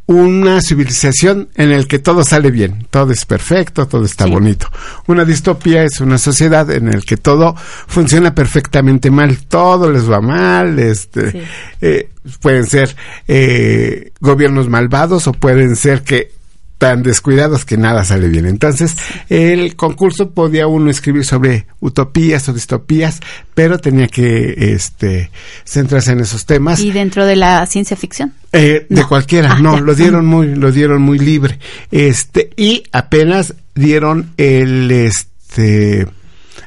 una 0.08 0.62
civilización 0.62 1.50
en 1.54 1.70
el 1.70 1.86
que 1.86 1.98
todo 1.98 2.24
sale 2.24 2.50
bien, 2.50 2.86
todo 2.90 3.12
es 3.12 3.26
perfecto, 3.26 3.86
todo 3.86 4.06
está 4.06 4.24
Sí. 4.24 4.30
bonito. 4.30 4.66
Una 5.06 5.26
distopía 5.26 5.84
es 5.84 6.00
una 6.00 6.16
sociedad 6.16 6.70
en 6.70 6.88
el 6.88 7.04
que 7.04 7.18
todo 7.18 7.54
funciona 7.86 8.34
perfectamente 8.34 9.10
mal, 9.10 9.38
todo 9.46 9.92
les 9.92 10.10
va 10.10 10.22
mal, 10.22 10.78
este, 10.78 11.30
Sí. 11.32 11.40
eh, 11.82 12.08
pueden 12.40 12.64
ser 12.64 12.96
eh, 13.28 14.12
gobiernos 14.20 14.68
malvados 14.70 15.26
o 15.26 15.32
pueden 15.34 15.76
ser 15.76 16.02
que 16.02 16.32
tan 16.78 17.02
descuidados 17.02 17.64
que 17.64 17.76
nada 17.76 18.04
sale 18.04 18.28
bien. 18.28 18.46
Entonces, 18.46 18.96
el 19.28 19.74
concurso 19.76 20.30
podía 20.30 20.66
uno 20.68 20.90
escribir 20.90 21.24
sobre 21.24 21.66
utopías 21.80 22.48
o 22.48 22.52
distopías, 22.52 23.20
pero 23.54 23.78
tenía 23.78 24.06
que 24.06 24.54
este 24.74 25.30
centrarse 25.64 26.12
en 26.12 26.20
esos 26.20 26.46
temas. 26.46 26.80
Y 26.80 26.92
dentro 26.92 27.26
de 27.26 27.36
la 27.36 27.66
ciencia 27.66 27.96
ficción. 27.96 28.32
Eh, 28.52 28.86
de 28.88 29.04
cualquiera, 29.04 29.52
Ah, 29.54 29.58
no, 29.60 29.74
ya. 29.74 29.80
lo 29.82 29.94
dieron 29.94 30.24
muy, 30.24 30.54
lo 30.54 30.70
dieron 30.72 31.02
muy 31.02 31.18
libre. 31.18 31.58
Este, 31.90 32.50
y 32.56 32.84
apenas 32.92 33.54
dieron 33.74 34.30
el 34.36 34.90
este 34.90 36.06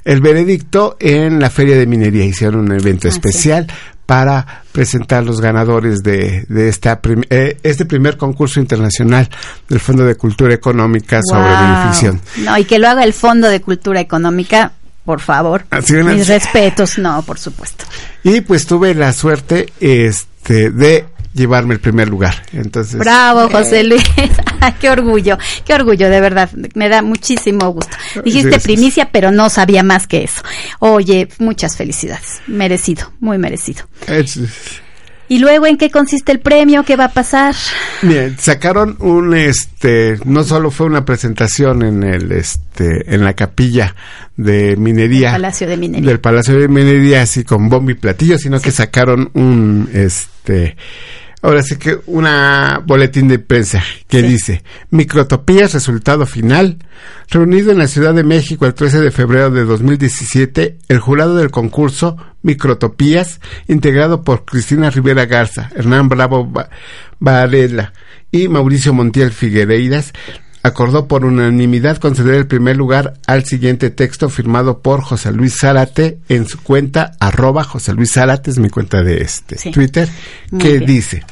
el 0.06 0.22
veredicto 0.22 0.98
en 1.00 1.40
la 1.40 1.50
Feria 1.50 1.78
de 1.78 1.86
Minería. 1.88 2.26
Hicieron 2.26 2.62
un 2.62 2.72
evento 2.72 3.08
Ah, 3.08 3.12
sí. 3.12 3.18
especial 3.18 3.68
para 4.06 4.64
presentar 4.74 5.24
los 5.24 5.40
ganadores 5.40 6.04
de, 6.04 6.46
de 6.50 6.68
esta 6.70 7.00
prim- 7.02 7.24
eh, 7.30 7.58
este 7.64 7.86
primer 7.86 8.18
concurso 8.18 8.60
internacional 8.60 9.30
del 9.70 9.80
Fondo 9.80 10.04
de 10.06 10.16
Cultura 10.16 10.54
Económica 10.54 11.22
sobre 11.24 11.50
Wow. 11.50 11.62
beneficción. 11.62 12.22
No, 12.44 12.58
y 12.58 12.66
que 12.66 12.78
lo 12.80 12.90
haga 12.90 13.04
el 13.04 13.14
Fondo 13.14 13.48
de 13.48 13.62
Cultura 13.62 14.00
Económica, 14.02 14.74
por 15.06 15.22
favor. 15.22 15.64
Así. 15.70 15.94
Mis 15.94 16.28
respetos, 16.28 16.98
no, 16.98 17.22
por 17.24 17.40
supuesto. 17.40 17.86
Y 18.24 18.42
pues 18.42 18.66
tuve 18.66 18.94
la 18.96 19.14
suerte 19.14 19.68
este 19.80 20.72
de 20.72 21.06
llevarme 21.34 21.74
el 21.74 21.80
primer 21.80 22.10
lugar. 22.10 22.44
Entonces, 22.54 22.98
Bravo, 23.00 23.50
José 23.50 23.84
Luis. 23.84 24.04
Qué 24.80 24.90
orgullo, 24.92 25.38
qué 25.66 25.74
orgullo, 25.74 26.08
de 26.10 26.22
verdad. 26.22 26.50
Me 26.76 26.88
da 26.88 27.02
muchísimo 27.02 27.70
gusto. 27.72 27.96
Dijiste 28.24 28.54
Sí, 28.54 28.60
sí, 28.60 28.64
primicia, 28.64 29.10
pero 29.12 29.32
no 29.32 29.50
sabía 29.50 29.82
más 29.84 30.06
que 30.08 30.24
eso. 30.24 30.42
Oye, 30.80 31.30
muchas 31.40 31.76
felicidades. 31.78 32.42
Merecido, 32.48 33.12
muy 33.20 33.38
merecido. 33.40 33.84
es- 34.08 34.40
¿Y 35.30 35.40
luego 35.40 35.66
en 35.66 35.78
qué 35.78 35.90
consiste 35.90 36.32
el 36.34 36.42
premio? 36.42 36.84
¿Qué 36.84 36.98
va 36.98 37.06
a 37.06 37.12
pasar? 37.14 37.56
Bien, 38.02 38.38
sacaron 38.38 38.98
un 39.00 39.34
este, 39.34 40.18
no 40.26 40.44
solo 40.44 40.72
fue 40.72 40.88
una 40.88 41.06
presentación 41.06 41.84
en 41.84 42.04
el 42.04 42.32
este, 42.34 43.16
en 43.16 43.24
la 43.24 43.34
capilla 43.34 43.96
de 44.36 44.76
minería, 44.76 45.32
Del 45.32 45.42
Palacio 45.42 45.68
de 45.70 45.78
Minería. 45.78 46.10
del 46.10 46.20
Palacio 46.20 46.60
de 46.60 46.68
Minería, 46.68 47.22
así 47.22 47.46
con 47.46 47.70
bombo 47.70 47.92
y 47.92 47.96
platillo, 47.96 48.38
sino 48.38 48.60
que 48.60 48.72
sacaron 48.72 49.32
un 49.34 49.90
este, 49.94 50.76
ahora 51.42 51.64
sí 51.64 51.76
que 51.78 52.00
una 52.06 52.82
boletín 52.86 53.28
de 53.28 53.40
prensa 53.40 53.84
que 54.08 54.22
Sí. 54.22 54.28
dice 54.28 54.64
Microtopías, 54.90 55.74
resultado 55.74 56.26
final. 56.26 56.78
Reunido 57.30 57.72
en 57.72 57.78
la 57.80 57.88
Ciudad 57.88 58.14
de 58.14 58.24
México 58.24 58.66
el 58.66 58.74
13 58.74 59.00
de 59.00 59.12
febrero 59.12 59.50
de 59.52 59.64
2017, 59.64 60.78
el 60.88 61.00
jurado 61.00 61.36
del 61.38 61.50
concurso 61.50 62.18
Microtopías, 62.44 63.40
integrado 63.68 64.24
por 64.24 64.46
Cristina 64.46 64.90
Rivera 64.90 65.26
Garza, 65.26 65.70
Hernán 65.76 66.10
Bravo 66.10 66.46
Ba- 66.46 66.70
Varela 67.20 67.94
y 68.32 68.48
Mauricio 68.48 68.94
Montiel 68.94 69.32
Figueiredas, 69.32 70.14
acordó 70.64 71.08
por 71.08 71.26
unanimidad 71.26 71.98
conceder 71.98 72.36
el 72.36 72.48
primer 72.48 72.78
lugar 72.78 73.16
al 73.28 73.46
siguiente 73.46 73.90
texto 73.90 74.30
firmado 74.30 74.82
por 74.82 75.02
José 75.02 75.32
Luis 75.32 75.58
Zárate 75.60 76.20
en 76.30 76.48
su 76.48 76.60
cuenta 76.62 77.14
arroba 77.20 77.64
José 77.64 77.94
Luis 77.94 78.12
Zárate, 78.14 78.52
es 78.52 78.60
mi 78.60 78.70
cuenta 78.70 79.02
de 79.04 79.22
este 79.22 79.58
Sí. 79.58 79.72
Twitter, 79.72 80.08
Muy 80.52 80.62
que 80.62 80.74
bien. 80.78 80.86
dice 80.86 81.24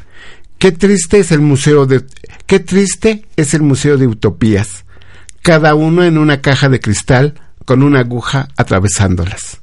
Qué 0.57 0.71
triste 0.73 1.19
es 1.19 1.31
el 1.31 1.39
museo 1.41 1.85
de 1.85 2.03
qué 2.45 2.59
triste 2.59 3.25
es 3.37 3.53
el 3.53 3.61
museo 3.61 3.97
de 3.97 4.07
utopías, 4.07 4.83
cada 5.41 5.73
uno 5.75 6.03
en 6.03 6.17
una 6.17 6.41
caja 6.41 6.67
de 6.67 6.79
cristal 6.81 7.35
con 7.65 7.81
una 7.83 7.99
aguja 8.01 8.49
atravesándolas. 8.57 9.61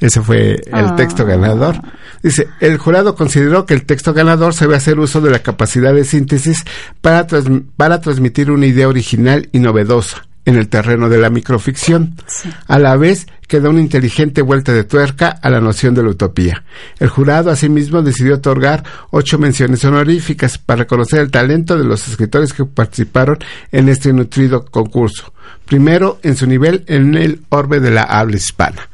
Ese 0.00 0.20
fue 0.22 0.54
el 0.54 0.84
Ah. 0.86 0.96
texto 0.96 1.24
ganador. 1.26 1.76
Dice, 2.22 2.48
el 2.60 2.78
jurado 2.78 3.14
consideró 3.14 3.66
que 3.66 3.74
el 3.74 3.84
texto 3.84 4.12
ganador 4.14 4.54
sabe 4.54 4.76
hacer 4.76 4.98
uso 4.98 5.20
de 5.20 5.30
la 5.30 5.40
capacidad 5.40 5.94
de 5.94 6.04
síntesis 6.04 6.64
para, 7.00 7.26
trans- 7.26 7.62
para 7.76 8.00
transmitir 8.00 8.50
una 8.50 8.66
idea 8.66 8.88
original 8.88 9.48
y 9.52 9.58
novedosa 9.58 10.26
en 10.46 10.56
el 10.56 10.68
terreno 10.68 11.08
de 11.10 11.18
la 11.18 11.28
microficción, 11.28 12.16
Sí. 12.26 12.50
a 12.66 12.78
la 12.78 12.96
vez 12.96 13.26
que 13.46 13.60
da 13.60 13.68
una 13.68 13.80
inteligente 13.80 14.40
vuelta 14.42 14.72
de 14.72 14.84
tuerca 14.84 15.28
a 15.28 15.50
la 15.50 15.60
noción 15.60 15.94
de 15.94 16.02
la 16.02 16.08
utopía. 16.10 16.64
El 16.98 17.08
jurado 17.08 17.50
asimismo 17.50 18.00
decidió 18.02 18.36
otorgar 18.36 18.82
ocho 19.10 19.38
menciones 19.38 19.84
honoríficas 19.84 20.56
para 20.56 20.80
reconocer 20.84 21.20
el 21.20 21.30
talento 21.30 21.76
de 21.76 21.84
los 21.84 22.08
escritores 22.08 22.52
que 22.54 22.64
participaron 22.64 23.38
en 23.70 23.88
este 23.90 24.12
nutrido 24.14 24.64
concurso. 24.64 25.32
Primero, 25.66 26.18
en 26.22 26.36
su 26.36 26.46
nivel 26.46 26.84
en 26.86 27.14
el 27.16 27.42
orbe 27.50 27.80
de 27.80 27.90
la 27.90 28.02
habla 28.04 28.36
hispana. 28.36 28.88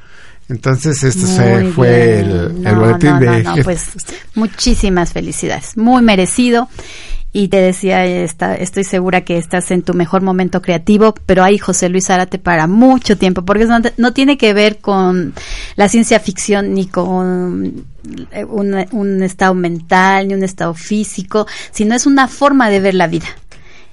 Entonces, 0.48 1.02
este 1.02 1.26
se- 1.26 1.64
fue 1.72 2.20
el, 2.20 2.30
el 2.30 2.62
No, 2.62 2.80
boletín 2.80 3.10
no, 3.10 3.20
de... 3.20 3.42
no, 3.42 3.56
no, 3.56 3.62
pues 3.62 3.88
muchísimas 4.34 5.12
felicidades. 5.12 5.76
Muy 5.76 6.02
merecido. 6.02 6.68
Y 7.32 7.48
te 7.48 7.58
decía, 7.58 8.06
esta, 8.06 8.54
estoy 8.54 8.84
segura 8.84 9.20
que 9.20 9.36
estás 9.36 9.70
en 9.70 9.82
tu 9.82 9.92
mejor 9.92 10.22
momento 10.22 10.62
creativo, 10.62 11.14
pero 11.26 11.44
hay 11.44 11.58
José 11.58 11.90
Luis 11.90 12.06
Zárate 12.06 12.38
para 12.38 12.66
mucho 12.66 13.18
tiempo, 13.18 13.44
porque 13.44 13.66
no, 13.66 13.78
no 13.98 14.12
tiene 14.14 14.38
que 14.38 14.54
ver 14.54 14.78
con 14.78 15.34
la 15.74 15.88
ciencia 15.90 16.18
ficción 16.18 16.72
ni 16.72 16.86
con 16.86 17.84
eh, 18.32 18.44
un, 18.44 18.74
un 18.92 19.22
estado 19.22 19.52
mental, 19.52 20.28
ni 20.28 20.34
un 20.34 20.44
estado 20.44 20.72
físico, 20.72 21.46
sino 21.72 21.94
es 21.94 22.06
una 22.06 22.26
forma 22.26 22.70
de 22.70 22.80
ver 22.80 22.94
la 22.94 23.06
vida. 23.06 23.26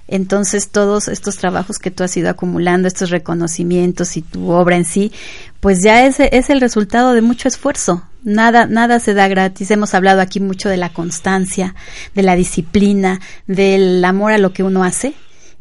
Entonces 0.08 0.70
todos 0.70 1.08
estos 1.08 1.38
trabajos 1.38 1.80
que 1.80 1.92
tú 1.92 2.04
has 2.04 2.16
ido 2.18 2.30
acumulando, 2.30 2.88
estos 2.88 3.10
reconocimientos 3.10 4.18
y 4.18 4.22
tu 4.22 4.52
obra 4.52 4.76
en 4.76 4.86
sí, 4.86 5.12
pues 5.60 5.82
ya 5.82 6.06
es, 6.06 6.20
es 6.20 6.50
el 6.50 6.62
resultado 6.62 7.14
de 7.14 7.22
mucho 7.22 7.48
esfuerzo. 7.48 8.04
Nada, 8.24 8.66
nada 8.68 9.00
se 9.00 9.14
da 9.14 9.28
gratis. 9.28 9.72
Hemos 9.72 9.94
hablado 9.94 10.22
aquí 10.22 10.40
mucho 10.40 10.70
de 10.70 10.78
la 10.78 10.90
constancia, 10.90 11.76
de 12.16 12.24
la 12.24 12.36
disciplina, 12.36 13.20
del 13.48 14.04
amor 14.04 14.32
a 14.32 14.38
lo 14.38 14.54
que 14.54 14.64
uno 14.64 14.84
hace. 14.84 15.14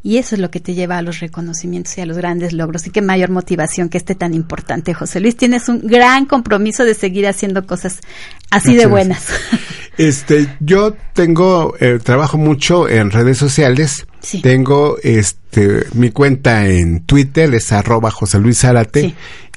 Y 0.05 0.17
eso 0.17 0.35
es 0.35 0.41
lo 0.41 0.51
que 0.51 0.59
te 0.59 0.73
lleva 0.73 0.97
a 0.97 1.01
los 1.01 1.21
reconocimientos 1.21 1.97
y 1.97 2.01
a 2.01 2.05
los 2.05 2.17
grandes 2.17 2.51
logros. 2.51 2.85
Y 2.85 2.89
qué 2.89 3.01
mayor 3.01 3.29
motivación 3.29 3.87
que 3.87 3.97
este 3.97 4.15
tan 4.15 4.33
importante, 4.33 4.93
José 4.93 5.21
Luis. 5.21 5.37
Tienes 5.37 5.69
un 5.69 5.79
gran 5.79 6.25
compromiso 6.25 6.83
de 6.83 6.93
seguir 6.93 7.25
haciendo 7.25 7.65
cosas 7.65 8.01
así 8.51 8.75
de 8.75 8.85
buenas. 8.85 9.27
Este, 9.95 10.57
yo 10.59 10.95
tengo, 11.13 11.75
eh, 11.79 11.99
trabajo 12.03 12.39
mucho 12.39 12.89
en 12.89 13.11
redes 13.11 13.37
sociales. 13.37 14.07
Sí. 14.23 14.41
Tengo, 14.41 14.97
este, 15.03 15.85
mi 15.93 16.09
cuenta 16.09 16.65
en 16.67 17.01
Twitter 17.05 17.53
es 17.53 17.71
arroba 17.73 18.09
José 18.09 18.39
Luis 18.39 18.59
Zárate 18.59 19.01
Sí. 19.01 19.15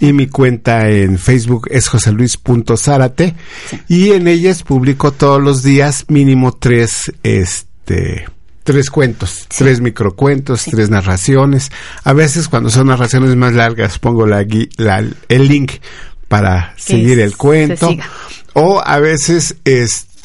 y 0.09 0.13
mi 0.13 0.27
cuenta 0.27 0.91
en 0.91 1.19
Facebook 1.19 1.69
es 1.71 1.87
joseluis.zárate 1.89 3.35
Sí. 3.71 3.81
y 3.89 4.11
en 4.11 4.27
ellas 4.29 4.63
publico 4.65 5.13
todos 5.13 5.41
los 5.41 5.63
días 5.63 6.05
mínimo 6.09 6.53
tres, 6.53 7.13
este, 7.23 8.27
tres 8.65 8.91
cuentos, 8.91 9.47
tres 9.57 9.81
microcuentos, 9.81 10.65
tres 10.65 10.91
narraciones. 10.91 11.71
A 12.03 12.13
veces 12.13 12.49
cuando 12.49 12.69
son 12.69 12.89
narraciones 12.89 13.37
más 13.37 13.53
largas 13.55 14.01
pongo 14.01 14.27
la, 14.27 14.41
el 14.41 15.49
link 15.49 15.73
para 16.27 16.75
seguir 16.77 17.21
el 17.21 17.37
cuento. 17.37 17.89
O 18.55 18.83
a 18.85 18.99
veces 18.99 19.55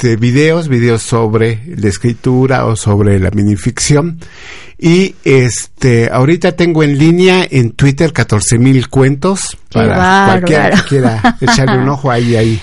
este 0.02 0.16
videos, 0.16 0.68
videos 0.68 1.04
sobre 1.04 1.62
la 1.78 1.88
escritura 1.88 2.66
o 2.66 2.76
sobre 2.76 3.20
la 3.20 3.30
minificción. 3.30 4.18
Y 4.80 5.14
este 5.24 6.10
ahorita 6.12 6.54
tengo 6.54 6.82
en 6.82 6.98
línea 6.98 7.46
en 7.48 7.74
Twitter 7.74 8.12
14 8.12 8.58
mil 8.58 8.90
cuentos 8.90 9.56
para 9.72 10.26
cualquiera 10.26 10.70
que 10.72 10.82
quiera 10.90 11.38
echarle 11.42 11.78
un 11.78 11.90
ojo 11.90 12.10
ahí 12.10 12.36
ahí 12.36 12.60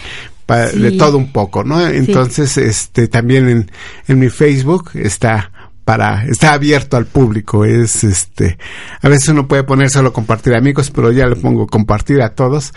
de 0.75 0.93
todo 0.99 1.17
un 1.17 1.31
poco, 1.31 1.63
¿no? 1.63 1.87
Entonces, 1.87 2.57
este 2.57 3.07
también 3.07 3.49
en, 3.49 3.71
en 4.09 4.19
mi 4.19 4.31
Facebook 4.31 4.91
está 4.95 5.53
para 5.89 6.27
está 6.27 6.53
abierto 6.53 6.99
al 6.99 7.07
público 7.07 7.65
es 7.65 8.05
este 8.05 8.59
a 9.01 9.09
veces 9.09 9.31
uno 9.31 9.49
puede 9.49 9.65
poner 9.65 9.89
solo 9.89 10.13
compartir 10.13 10.55
amigos 10.55 10.91
pero 10.91 11.13
ya 11.13 11.27
le 11.27 11.35
pongo 11.35 11.67
compartir 11.67 12.21
a 12.21 12.35
todos. 12.35 12.75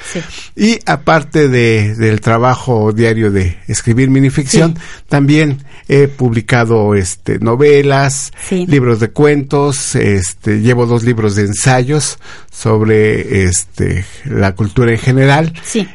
Y 0.56 0.80
aparte 0.86 1.50
de, 1.50 1.94
del 1.96 2.22
trabajo 2.22 2.94
diario 2.94 3.30
de 3.30 3.58
escribir 3.68 4.10
minificción 4.10 4.80
también 5.10 5.62
he 5.90 6.08
publicado 6.08 6.96
este 6.96 7.38
novelas 7.40 8.32
libros 8.50 9.02
de 9.02 9.10
cuentos 9.10 9.94
este 9.96 10.62
llevo 10.62 10.86
dos 10.86 11.04
libros 11.04 11.36
de 11.36 11.48
ensayos 11.48 12.18
sobre 12.50 13.44
este 13.44 14.06
la 14.24 14.56
cultura 14.56 14.90
en 14.94 15.00
general. 15.00 15.52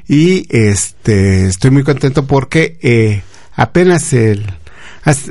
Y 0.07 0.46
este 0.55 1.46
estoy 1.46 1.70
muy 1.70 1.83
contento 1.83 2.26
porque 2.26 2.76
eh, 2.83 3.22
apenas 3.55 4.12
el 4.12 4.44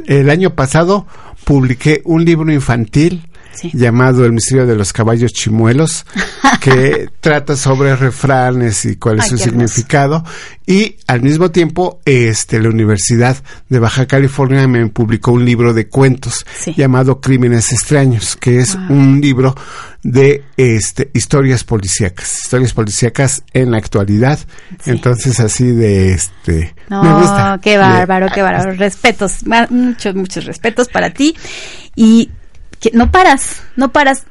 el 0.07 0.29
año 0.29 0.55
pasado 0.55 1.05
publiqué 1.45 2.01
un 2.03 2.25
libro 2.25 2.51
infantil 2.51 3.21
llamado 3.73 4.25
El 4.25 4.33
misterio 4.33 4.65
de 4.65 4.75
los 4.75 4.93
caballos 4.93 5.33
chimuelos, 5.33 6.05
que 6.61 7.09
trata 7.19 7.55
sobre 7.55 7.95
refranes 7.95 8.85
y 8.85 8.95
cuál 8.97 9.19
es 9.19 9.27
su 9.27 9.37
significado. 9.37 10.23
Y 10.67 10.97
al 11.07 11.21
mismo 11.21 11.51
tiempo, 11.51 11.99
este, 12.05 12.59
la 12.59 12.69
Universidad 12.69 13.37
de 13.69 13.79
Baja 13.79 14.07
California 14.07 14.67
me 14.67 14.87
publicó 14.87 15.31
un 15.31 15.45
libro 15.45 15.73
de 15.73 15.87
cuentos 15.87 16.45
llamado 16.75 17.21
Crímenes 17.21 17.71
extraños, 17.71 18.35
que 18.35 18.59
es 18.59 18.75
un 18.89 19.21
libro 19.21 19.55
de 20.05 20.43
este 20.55 21.09
historias 21.13 21.63
policíacas, 21.63 22.43
historias 22.43 22.73
policíacas 22.73 23.43
en 23.53 23.71
la 23.71 23.77
actualidad. 23.77 24.39
Entonces 24.85 25.39
así 25.39 25.71
de 25.71 26.13
este 26.13 26.75
no, 26.89 27.59
qué 27.61 27.77
bárbaro, 27.77 28.27
qué 28.33 28.41
bárbaro. 28.43 28.73
Respetos, 28.73 29.43
muchos 29.69 30.15
muchos 30.15 30.45
respetos 30.45 30.89
para 30.89 31.09
ti. 31.09 31.35
Y 31.95 32.29
no 32.93 33.11
paras, 33.11 33.63
no 33.75 33.91
paras. 33.91 34.25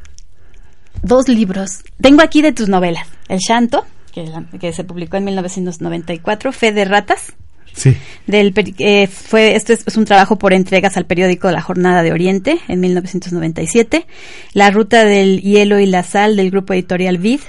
Dos 1.02 1.28
libros. 1.28 1.80
Tengo 2.00 2.22
aquí 2.22 2.40
de 2.40 2.52
tus 2.52 2.68
novelas. 2.68 3.06
El 3.28 3.38
Shanto, 3.38 3.84
que, 4.12 4.30
que 4.58 4.72
se 4.72 4.84
publicó 4.84 5.16
en 5.16 5.24
1994, 5.24 6.52
Fe 6.52 6.72
de 6.72 6.84
Ratas, 6.84 7.34
Sí. 7.74 7.96
Del, 8.26 8.54
eh, 8.78 9.08
fue, 9.08 9.56
esto 9.56 9.72
es, 9.72 9.96
un 9.96 10.04
trabajo 10.04 10.38
por 10.38 10.52
entregas 10.52 10.96
al 10.96 11.06
periódico 11.06 11.50
La 11.50 11.60
Jornada 11.60 12.02
de 12.02 12.12
Oriente 12.12 12.58
en 12.68 12.80
1997. 12.80 14.06
La 14.52 14.70
Ruta 14.70 15.04
del 15.04 15.40
Hielo 15.40 15.80
y 15.80 15.86
la 15.86 16.02
Sal 16.02 16.36
del 16.36 16.50
grupo 16.50 16.72
editorial 16.72 17.18
Vid. 17.18 17.40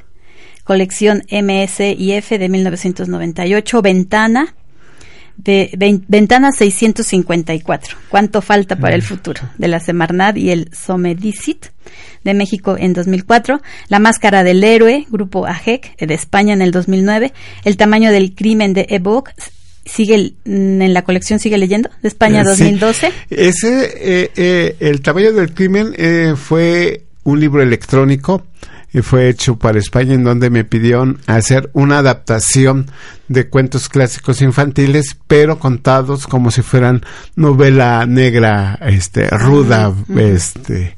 Colección 0.64 1.24
MSIF 1.30 2.30
de 2.30 2.50
1998. 2.50 3.82
Ventana. 3.82 4.56
De, 5.38 5.70
Ventana 6.08 6.52
654. 6.52 7.98
¿Cuánto 8.10 8.42
falta 8.42 8.76
para 8.76 8.96
el 8.96 9.02
futuro? 9.02 9.42
De 9.58 9.68
la 9.68 9.80
Semarnat 9.80 10.38
y 10.38 10.52
el 10.52 10.70
Somedicit 10.74 11.68
de 12.24 12.34
México 12.34 12.76
en 12.78 12.94
2004, 12.94 13.62
La 13.88 14.00
Máscara 14.00 14.44
del 14.44 14.64
Héroe, 14.64 15.06
Grupo 15.10 15.46
AGEC 15.46 15.96
de 15.98 16.14
España 16.14 16.54
en 16.54 16.62
el 16.62 16.72
2009, 16.72 17.34
El 17.64 17.78
Tamaño 17.78 18.12
del 18.12 18.34
Crimen 18.34 18.74
de 18.74 18.88
Evoque 18.90 19.32
sigue 19.86 20.34
mm, 20.46 20.82
en 20.82 20.94
la 20.94 21.04
colección 21.04 21.40
sigue 21.40 21.58
leyendo 21.58 21.90
de 22.02 22.08
España 22.08 22.44
2012 22.44 23.08
eh, 23.08 23.12
ese 23.30 24.24
eh, 24.24 24.32
eh, 24.36 24.76
el 24.80 25.02
tamaño 25.02 25.32
del 25.32 25.54
crimen 25.54 25.94
fue 26.36 27.04
un 27.24 27.40
libro 27.40 27.62
electrónico 27.62 28.48
y 28.96 29.02
fue 29.02 29.28
hecho 29.28 29.58
para 29.58 29.78
España 29.78 30.14
en 30.14 30.24
donde 30.24 30.50
me 30.50 30.64
pidieron 30.64 31.20
hacer 31.28 31.70
una 31.74 31.98
adaptación 31.98 32.90
de 33.28 33.50
cuentos 33.50 33.90
clásicos 33.90 34.42
infantiles 34.42 35.18
pero 35.28 35.60
contados 35.60 36.28
como 36.28 36.50
si 36.50 36.62
fueran 36.62 37.04
novela 37.36 38.06
negra 38.06 38.80
este 38.82 39.28
ruda 39.32 39.94
este 40.16 40.96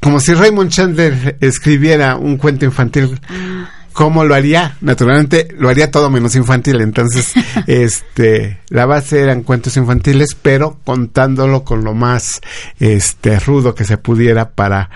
como 0.00 0.18
si 0.18 0.34
Raymond 0.34 0.70
Chandler 0.72 1.36
escribiera 1.40 2.16
un 2.16 2.36
cuento 2.36 2.64
infantil 2.64 3.20
ah. 3.28 3.70
¿Cómo 3.92 4.22
lo 4.22 4.36
haría? 4.36 4.76
Naturalmente 4.80 5.48
lo 5.58 5.68
haría 5.68 5.90
todo 5.90 6.08
menos 6.08 6.36
infantil. 6.36 6.80
Entonces, 6.82 7.32
este, 7.66 8.60
la 8.68 8.86
base 8.86 9.20
eran 9.20 9.42
cuentos 9.42 9.76
infantiles, 9.76 10.36
pero 10.40 10.78
contándolo 10.84 11.64
con 11.64 11.82
lo 11.82 11.94
más, 11.94 12.40
este, 12.78 13.40
rudo 13.40 13.74
que 13.74 13.84
se 13.84 13.98
pudiera 13.98 14.50
para, 14.50 14.88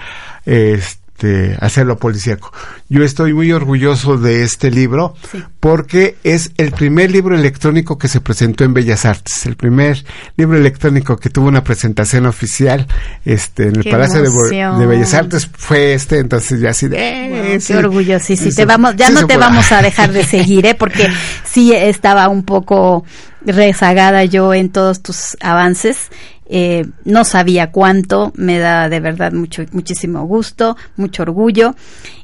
este, 0.46 1.01
este, 1.22 1.56
hacerlo 1.60 1.96
policíaco. 1.98 2.52
Yo 2.88 3.04
estoy 3.04 3.32
muy 3.32 3.52
orgulloso 3.52 4.18
de 4.18 4.42
este 4.42 4.70
libro 4.70 5.14
porque 5.60 6.16
es 6.24 6.50
el 6.56 6.72
primer 6.72 7.12
libro 7.12 7.36
electrónico 7.36 7.96
que 7.96 8.08
se 8.08 8.20
presentó 8.20 8.64
en 8.64 8.74
Bellas 8.74 9.04
Artes, 9.04 9.46
el 9.46 9.54
primer 9.54 10.04
libro 10.36 10.58
electrónico 10.58 11.16
que 11.16 11.30
tuvo 11.30 11.46
una 11.46 11.62
presentación 11.62 12.26
oficial 12.26 12.88
este, 13.24 13.68
en 13.68 13.76
el 13.76 13.84
Palacio 13.84 14.22
de, 14.22 14.86
Bellas 14.86 15.14
Artes. 15.14 15.48
Fue 15.56 15.94
este, 15.94 16.18
entonces 16.18 16.60
ya 16.60 16.70
así 16.70 16.88
de... 16.88 17.54
Eh, 17.54 17.58
qué 17.64 17.76
orgullo, 17.76 18.18
sí, 18.18 18.36
sí, 18.36 18.52
te 18.52 18.64
vamos, 18.64 18.96
ya 18.96 19.10
no 19.10 19.26
te 19.26 19.36
vamos 19.36 19.70
a 19.70 19.80
dejar 19.80 20.12
de 20.12 20.24
seguir, 20.24 20.66
¿eh? 20.66 20.74
porque 20.74 21.08
sí 21.44 21.72
estaba 21.72 22.28
un 22.28 22.42
poco 22.42 23.04
rezagada 23.44 24.24
yo 24.24 24.54
en 24.54 24.70
todos 24.70 25.02
tus 25.02 25.36
avances 25.40 26.10
eh, 26.54 26.84
no 27.06 27.24
sabía 27.24 27.70
cuánto, 27.70 28.30
me 28.36 28.58
da 28.58 28.90
de 28.90 29.00
verdad 29.00 29.32
mucho, 29.32 29.64
muchísimo 29.72 30.26
gusto, 30.26 30.76
mucho 30.96 31.22
orgullo. 31.22 31.74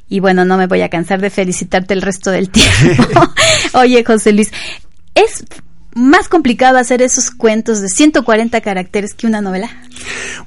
Y 0.07 0.19
bueno, 0.19 0.45
no 0.45 0.55
me 0.55 0.67
voy 0.67 0.83
a 0.83 0.89
cansar 0.89 1.19
de 1.19 1.31
felicitarte 1.31 1.95
el 1.95 2.03
resto 2.03 2.29
del 2.29 2.49
tiempo. 2.51 3.03
Oye, 3.73 4.03
José 4.03 4.33
Luis, 4.33 4.51
es 5.15 5.43
más 5.95 6.29
complicado 6.29 6.77
hacer 6.77 7.01
esos 7.01 7.31
cuentos 7.31 7.81
de 7.81 7.89
140 7.89 8.61
caracteres 8.61 9.15
que 9.15 9.25
una 9.25 9.41
novela? 9.41 9.71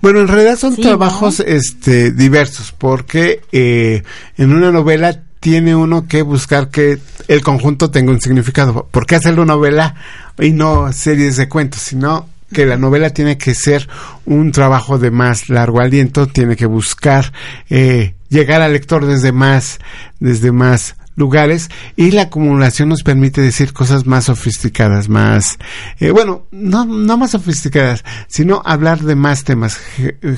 Bueno, 0.00 0.20
en 0.20 0.28
realidad 0.28 0.56
son 0.56 0.76
trabajos 0.76 1.40
este, 1.40 2.12
diversos, 2.12 2.72
porque 2.78 3.40
eh, 3.50 4.04
en 4.36 4.52
una 4.52 4.70
novela 4.70 5.24
tiene 5.40 5.74
uno 5.74 6.06
que 6.06 6.22
buscar 6.22 6.68
que 6.68 7.00
el 7.26 7.42
conjunto 7.42 7.90
tenga 7.90 8.12
un 8.12 8.20
significado. 8.20 8.86
¿Por 8.92 9.06
qué 9.06 9.16
hacerlo 9.16 9.44
novela 9.44 9.96
y 10.38 10.52
no 10.52 10.92
series 10.92 11.36
de 11.36 11.48
cuentos? 11.48 11.80
Sino 11.82 12.28
que 12.52 12.66
la 12.66 12.76
novela 12.76 13.10
tiene 13.10 13.38
que 13.38 13.54
ser 13.54 13.88
un 14.24 14.52
trabajo 14.52 14.98
de 14.98 15.10
más 15.10 15.48
largo 15.48 15.80
aliento, 15.80 16.26
tiene 16.26 16.56
que 16.56 16.66
buscar 16.66 17.32
eh, 17.70 18.14
llegar 18.28 18.62
al 18.62 18.72
lector 18.72 19.06
desde 19.06 19.32
más, 19.32 19.78
desde 20.20 20.52
más 20.52 20.96
lugares 21.16 21.68
y 21.96 22.10
la 22.10 22.22
acumulación 22.22 22.88
nos 22.88 23.02
permite 23.02 23.40
decir 23.40 23.72
cosas 23.72 24.06
más 24.06 24.24
sofisticadas, 24.24 25.08
más, 25.08 25.58
eh, 26.00 26.10
bueno, 26.10 26.46
no, 26.50 26.84
no 26.84 27.16
más 27.16 27.32
sofisticadas, 27.32 28.04
sino 28.28 28.62
hablar 28.64 29.00
de 29.00 29.14
más 29.14 29.44
temas, 29.44 29.78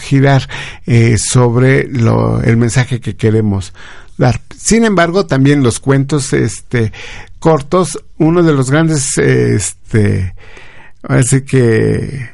girar 0.00 0.48
eh, 0.86 1.16
sobre 1.18 1.88
lo, 1.88 2.42
el 2.42 2.56
mensaje 2.56 3.00
que 3.00 3.16
queremos 3.16 3.72
dar. 4.16 4.40
Sin 4.56 4.84
embargo, 4.84 5.26
también 5.26 5.62
los 5.62 5.80
cuentos, 5.80 6.32
este, 6.32 6.92
cortos, 7.38 8.02
uno 8.18 8.42
de 8.42 8.52
los 8.52 8.70
grandes, 8.70 9.18
este, 9.18 10.34
Así 11.08 11.42
que 11.44 12.30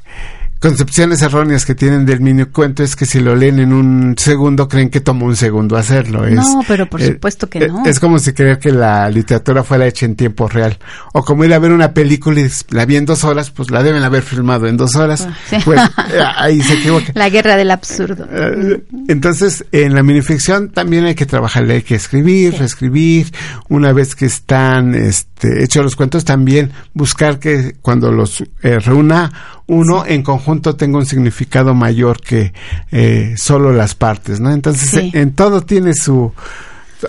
concepciones 0.60 1.22
erróneas 1.22 1.64
que 1.64 1.74
tienen 1.74 2.04
del 2.04 2.20
mini 2.20 2.44
cuento 2.44 2.82
es 2.82 2.94
que 2.94 3.06
si 3.06 3.18
lo 3.18 3.34
leen 3.34 3.58
en 3.58 3.72
un 3.72 4.14
segundo 4.18 4.68
creen 4.68 4.90
que 4.90 5.00
toma 5.00 5.24
un 5.24 5.34
segundo 5.34 5.76
hacerlo. 5.76 6.28
no, 6.28 6.60
pero 6.68 6.86
por 6.86 7.00
supuesto 7.00 7.48
que 7.48 7.66
no. 7.66 7.84
Es 7.86 7.98
como 7.98 8.18
si 8.18 8.34
creer 8.34 8.58
que 8.58 8.70
la 8.70 9.08
literatura 9.08 9.64
fuera 9.64 9.86
hecha 9.86 10.04
en 10.04 10.16
tiempo 10.16 10.48
real. 10.48 10.78
O 11.14 11.24
como 11.24 11.44
ir 11.44 11.54
a 11.54 11.58
ver 11.58 11.72
una 11.72 11.94
película 11.94 12.40
y 12.40 12.48
la 12.70 12.84
vi 12.84 12.96
en 12.96 13.06
dos 13.06 13.24
horas, 13.24 13.50
pues 13.50 13.70
la 13.70 13.82
deben 13.82 14.02
haber 14.02 14.22
filmado 14.22 14.66
en 14.66 14.76
dos 14.76 14.96
horas. 14.96 15.26
Ah, 15.26 15.58
pues 15.64 15.80
eh, 16.12 16.20
ahí 16.36 16.60
se 16.60 16.74
equivoca. 16.74 17.12
La 17.14 17.30
guerra 17.30 17.56
del 17.56 17.70
absurdo. 17.70 18.28
Eh, 18.30 18.82
entonces, 19.08 19.64
en 19.72 19.94
la 19.94 20.02
minificción 20.02 20.70
también 20.70 21.06
hay 21.06 21.14
que 21.14 21.24
trabajar, 21.24 21.64
hay 21.70 21.82
que 21.82 21.94
escribir, 21.94 22.54
reescribir. 22.58 23.32
Una 23.70 23.94
vez 23.94 24.14
que 24.14 24.26
están 24.26 24.94
este, 24.94 25.64
hechos 25.64 25.82
los 25.82 25.96
cuentos, 25.96 26.26
también 26.26 26.70
buscar 26.92 27.38
que 27.38 27.76
cuando 27.80 28.12
los 28.12 28.44
eh, 28.62 28.78
reúna 28.78 29.32
uno 29.70 30.04
en 30.04 30.22
conjunto 30.22 30.74
tenga 30.74 30.98
un 30.98 31.06
significado 31.06 31.74
mayor 31.74 32.20
que 32.20 32.52
eh, 32.90 33.34
solo 33.36 33.72
las 33.72 33.94
partes, 33.94 34.40
¿no? 34.40 34.52
Entonces, 34.52 35.14
en 35.14 35.32
todo 35.32 35.62
tiene 35.62 35.94
su 35.94 36.32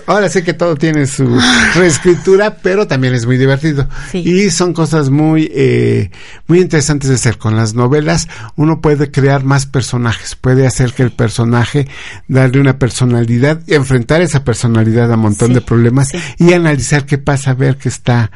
ahora 0.06 0.28
sé 0.28 0.42
que 0.42 0.54
todo 0.54 0.76
tiene 0.76 1.06
su 1.06 1.38
reescritura, 1.74 2.56
pero 2.62 2.86
también 2.86 3.14
es 3.14 3.26
muy 3.26 3.36
divertido. 3.36 3.88
Sí. 4.10 4.18
Y 4.18 4.50
son 4.50 4.72
cosas 4.72 5.10
muy, 5.10 5.50
eh, 5.54 6.10
muy 6.46 6.60
interesantes 6.60 7.08
de 7.10 7.16
hacer. 7.16 7.36
Con 7.36 7.56
las 7.56 7.74
novelas 7.74 8.28
uno 8.56 8.80
puede 8.80 9.10
crear 9.10 9.44
más 9.44 9.66
personajes, 9.66 10.36
puede 10.36 10.66
hacer 10.66 10.92
que 10.92 11.02
el 11.02 11.10
personaje, 11.12 11.88
darle 12.28 12.60
una 12.60 12.78
personalidad, 12.78 13.60
enfrentar 13.66 14.22
esa 14.22 14.44
personalidad 14.44 15.10
a 15.10 15.16
un 15.16 15.22
montón 15.22 15.48
Sí, 15.48 15.54
de 15.54 15.60
problemas 15.60 16.08
sí. 16.08 16.18
y 16.38 16.52
analizar 16.52 17.06
qué 17.06 17.18
pasa, 17.18 17.54
ver 17.54 17.76
qué 17.76 17.88
está 17.88 18.30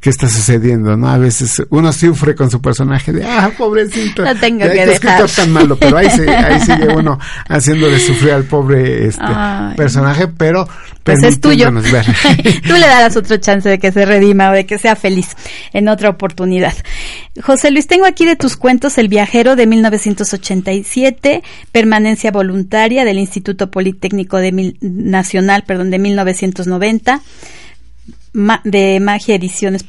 qué 0.00 0.08
está 0.10 0.28
sucediendo, 0.30 0.96
¿no? 0.96 1.08
A 1.10 1.18
veces 1.18 1.62
uno 1.68 1.92
sufre 1.92 2.34
con 2.34 2.50
su 2.50 2.60
personaje 2.62 3.12
de, 3.12 3.24
ah, 3.24 3.50
pobrecito. 3.56 4.22
Lo 4.22 4.34
tengo 4.36 4.60
que 4.66 4.72
qué 4.72 4.82
escritor 4.84 5.22
dejar. 5.28 5.44
tan 5.44 5.52
malo, 5.52 5.76
pero 5.76 5.98
ahí, 5.98 6.08
se, 6.10 6.28
ahí 6.34 6.58
sigue 6.60 6.88
uno 6.88 7.18
haciéndole 7.48 7.98
sufrir 8.00 8.32
al 8.32 8.44
pobre 8.44 9.06
este 9.06 9.20
Ay. 9.22 9.76
personaje, 9.76 10.26
pero 10.28 10.66
Pues 11.04 11.22
es 11.22 11.38
tuyo. 11.40 11.70
ver. 11.72 12.06
Tú 12.66 12.72
le 12.72 12.80
darás 12.80 13.14
otro 13.16 13.36
chance 13.36 13.68
de 13.68 13.78
que 13.78 13.92
se 13.92 14.06
redima 14.06 14.50
o 14.50 14.52
de 14.54 14.64
que 14.64 14.78
sea 14.78 14.96
feliz 14.96 15.28
en 15.74 15.88
otra 15.88 16.08
oportunidad. 16.08 16.72
José 17.42 17.70
Luis, 17.70 17.86
tengo 17.86 18.06
aquí 18.06 18.24
de 18.24 18.36
tus 18.36 18.56
cuentos 18.56 18.96
El 18.98 19.08
viajero 19.08 19.54
de 19.54 19.66
1987, 19.66 21.42
Permanencia 21.72 22.30
voluntaria 22.30 23.04
del 23.04 23.18
Instituto 23.18 23.70
Politécnico 23.70 24.38
de 24.38 24.52
Mil- 24.52 24.76
Nacional, 24.80 25.64
perdón, 25.66 25.90
de 25.90 25.98
1990, 25.98 27.20
Ma- 28.32 28.60
de 28.64 29.00
Magia 29.00 29.34
Ediciones 29.34 29.82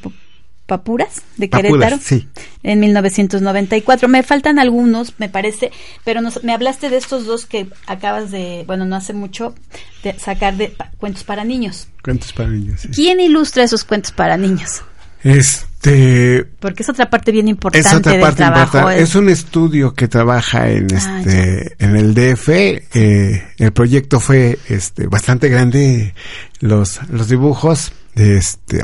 Papuras 0.66 1.22
de 1.36 1.48
Papuras, 1.48 1.72
Querétaro 1.72 1.98
sí. 2.02 2.28
en 2.62 2.80
1994. 2.80 4.08
Me 4.08 4.22
faltan 4.22 4.58
algunos, 4.58 5.14
me 5.18 5.28
parece, 5.28 5.70
pero 6.04 6.20
nos- 6.22 6.42
me 6.44 6.52
hablaste 6.54 6.88
de 6.88 6.96
estos 6.96 7.26
dos 7.26 7.44
que 7.46 7.68
acabas 7.86 8.30
de, 8.30 8.64
bueno, 8.66 8.84
no 8.86 8.96
hace 8.96 9.12
mucho, 9.12 9.54
de 10.02 10.18
sacar 10.18 10.56
de 10.56 10.68
pa- 10.68 10.90
cuentos 10.98 11.24
para 11.24 11.44
niños. 11.44 11.88
Cuentos 12.02 12.32
para 12.32 12.48
niños. 12.48 12.80
sí. 12.80 12.88
¿Quién 12.94 13.20
ilustra 13.20 13.64
esos 13.64 13.84
cuentos 13.84 14.12
para 14.12 14.36
niños? 14.36 14.82
Este 15.24 16.44
Porque 16.60 16.82
es 16.82 16.88
otra 16.88 17.10
parte 17.10 17.32
bien 17.32 17.48
importante 17.48 17.86
es 17.88 17.94
otra 17.94 18.12
del 18.12 18.20
parte 18.20 18.36
trabajo. 18.38 18.78
importante. 18.78 19.02
Es 19.02 19.14
un 19.14 19.28
estudio 19.28 19.94
que 19.94 20.08
trabaja 20.08 20.70
en 20.70 20.86
Ah, 20.94 21.20
este 21.24 21.76
en 21.84 21.96
el 21.96 22.14
DF. 22.14 22.48
eh, 22.94 23.42
el 23.58 23.72
proyecto 23.72 24.20
fue 24.20 24.58
este 24.68 25.06
bastante 25.06 25.48
grande. 25.48 26.14
Los 26.60 27.00
los 27.10 27.28
dibujos 27.28 27.92
de 28.14 28.36
este 28.36 28.82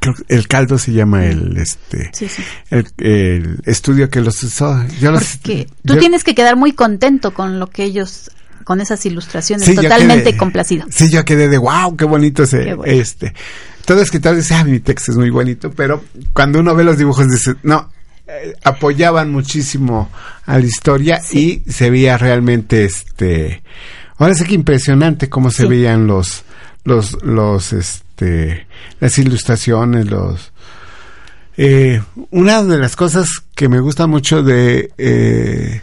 creo 0.00 0.14
que 0.14 0.34
el 0.34 0.46
caldo 0.48 0.76
se 0.78 0.92
llama 0.92 1.24
el 1.26 1.56
este 1.56 2.10
Sí, 2.12 2.28
sí. 2.28 2.42
el, 2.70 2.86
el 2.98 3.58
estudio 3.64 4.10
que 4.10 4.20
los 4.20 4.42
usó. 4.42 4.84
Yo 5.00 5.10
los 5.12 5.36
Porque 5.38 5.66
tú 5.84 5.94
yo- 5.94 6.00
tienes 6.00 6.22
que 6.24 6.34
quedar 6.34 6.56
muy 6.56 6.72
contento 6.72 7.32
con 7.32 7.58
lo 7.58 7.68
que 7.68 7.84
ellos, 7.84 8.30
con 8.64 8.80
esas 8.80 9.04
ilustraciones, 9.06 9.64
Sí, 9.66 9.74
totalmente 9.74 10.30
quedé- 10.32 10.36
complacido. 10.36 10.86
Sí, 10.90 11.08
yo 11.10 11.24
quedé 11.24 11.48
de 11.48 11.56
wow, 11.58 11.96
qué 11.96 12.04
bonito 12.04 12.42
ese, 12.42 12.64
Qué 12.64 12.74
bueno. 12.74 12.92
este. 12.92 13.32
Todo 13.86 14.02
escritor 14.02 14.34
dice, 14.36 14.54
ah, 14.54 14.64
mi 14.64 14.80
texto 14.80 15.12
es 15.12 15.16
muy 15.16 15.30
bonito, 15.30 15.70
pero 15.70 16.02
cuando 16.32 16.58
uno 16.60 16.74
ve 16.74 16.82
los 16.84 16.98
dibujos 16.98 17.30
dice, 17.30 17.54
no, 17.62 17.90
eh, 18.26 18.54
apoyaban 18.64 19.30
muchísimo 19.30 20.10
a 20.44 20.58
la 20.58 20.64
historia 20.66 21.22
y 21.32 21.62
se 21.68 21.88
veía 21.90 22.18
realmente, 22.18 22.84
este, 22.84 23.62
ahora 24.18 24.34
sí 24.34 24.44
que 24.44 24.54
impresionante 24.54 25.28
cómo 25.28 25.50
se 25.52 25.66
veían 25.66 26.08
los, 26.08 26.42
los, 26.86 27.22
los, 27.22 27.72
este, 27.74 28.66
las 29.00 29.18
ilustraciones, 29.18 30.06
los, 30.06 30.52
eh, 31.58 32.00
una 32.30 32.62
de 32.62 32.78
las 32.78 32.96
cosas 32.96 33.28
que 33.54 33.68
me 33.68 33.80
gusta 33.80 34.06
mucho 34.06 34.42
de 34.42 34.92
eh, 34.98 35.80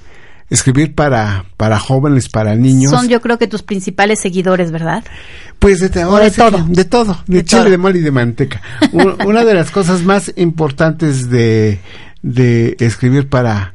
escribir 0.50 0.94
para, 0.96 1.46
para 1.58 1.80
jóvenes, 1.80 2.30
para 2.30 2.56
niños, 2.56 2.92
Son 2.92 3.08
yo 3.08 3.22
creo 3.22 3.38
que 3.38 3.48
tus 3.48 3.64
principales 3.64 4.20
seguidores, 4.22 4.72
¿verdad? 4.72 5.04
pues 5.60 5.80
de, 5.80 6.04
O 6.04 6.10
ahora 6.12 6.26
de 6.26 6.32
sí 6.32 6.38
todo. 6.38 6.66
de 6.68 6.86
todo, 6.86 7.24
de, 7.28 7.38
De 7.38 7.46
chile, 7.46 7.62
todo. 7.62 7.72
de 7.72 7.78
mole 7.78 8.00
y 8.00 8.02
de 8.02 8.12
manteca. 8.12 8.62
Un- 8.92 9.18
Una 9.26 9.44
de 9.46 9.54
las 9.54 9.72
cosas 9.72 10.02
más 10.04 10.32
importantes 10.36 11.30
de, 11.30 11.80
de 12.22 12.76
escribir 12.80 13.30
para, 13.30 13.74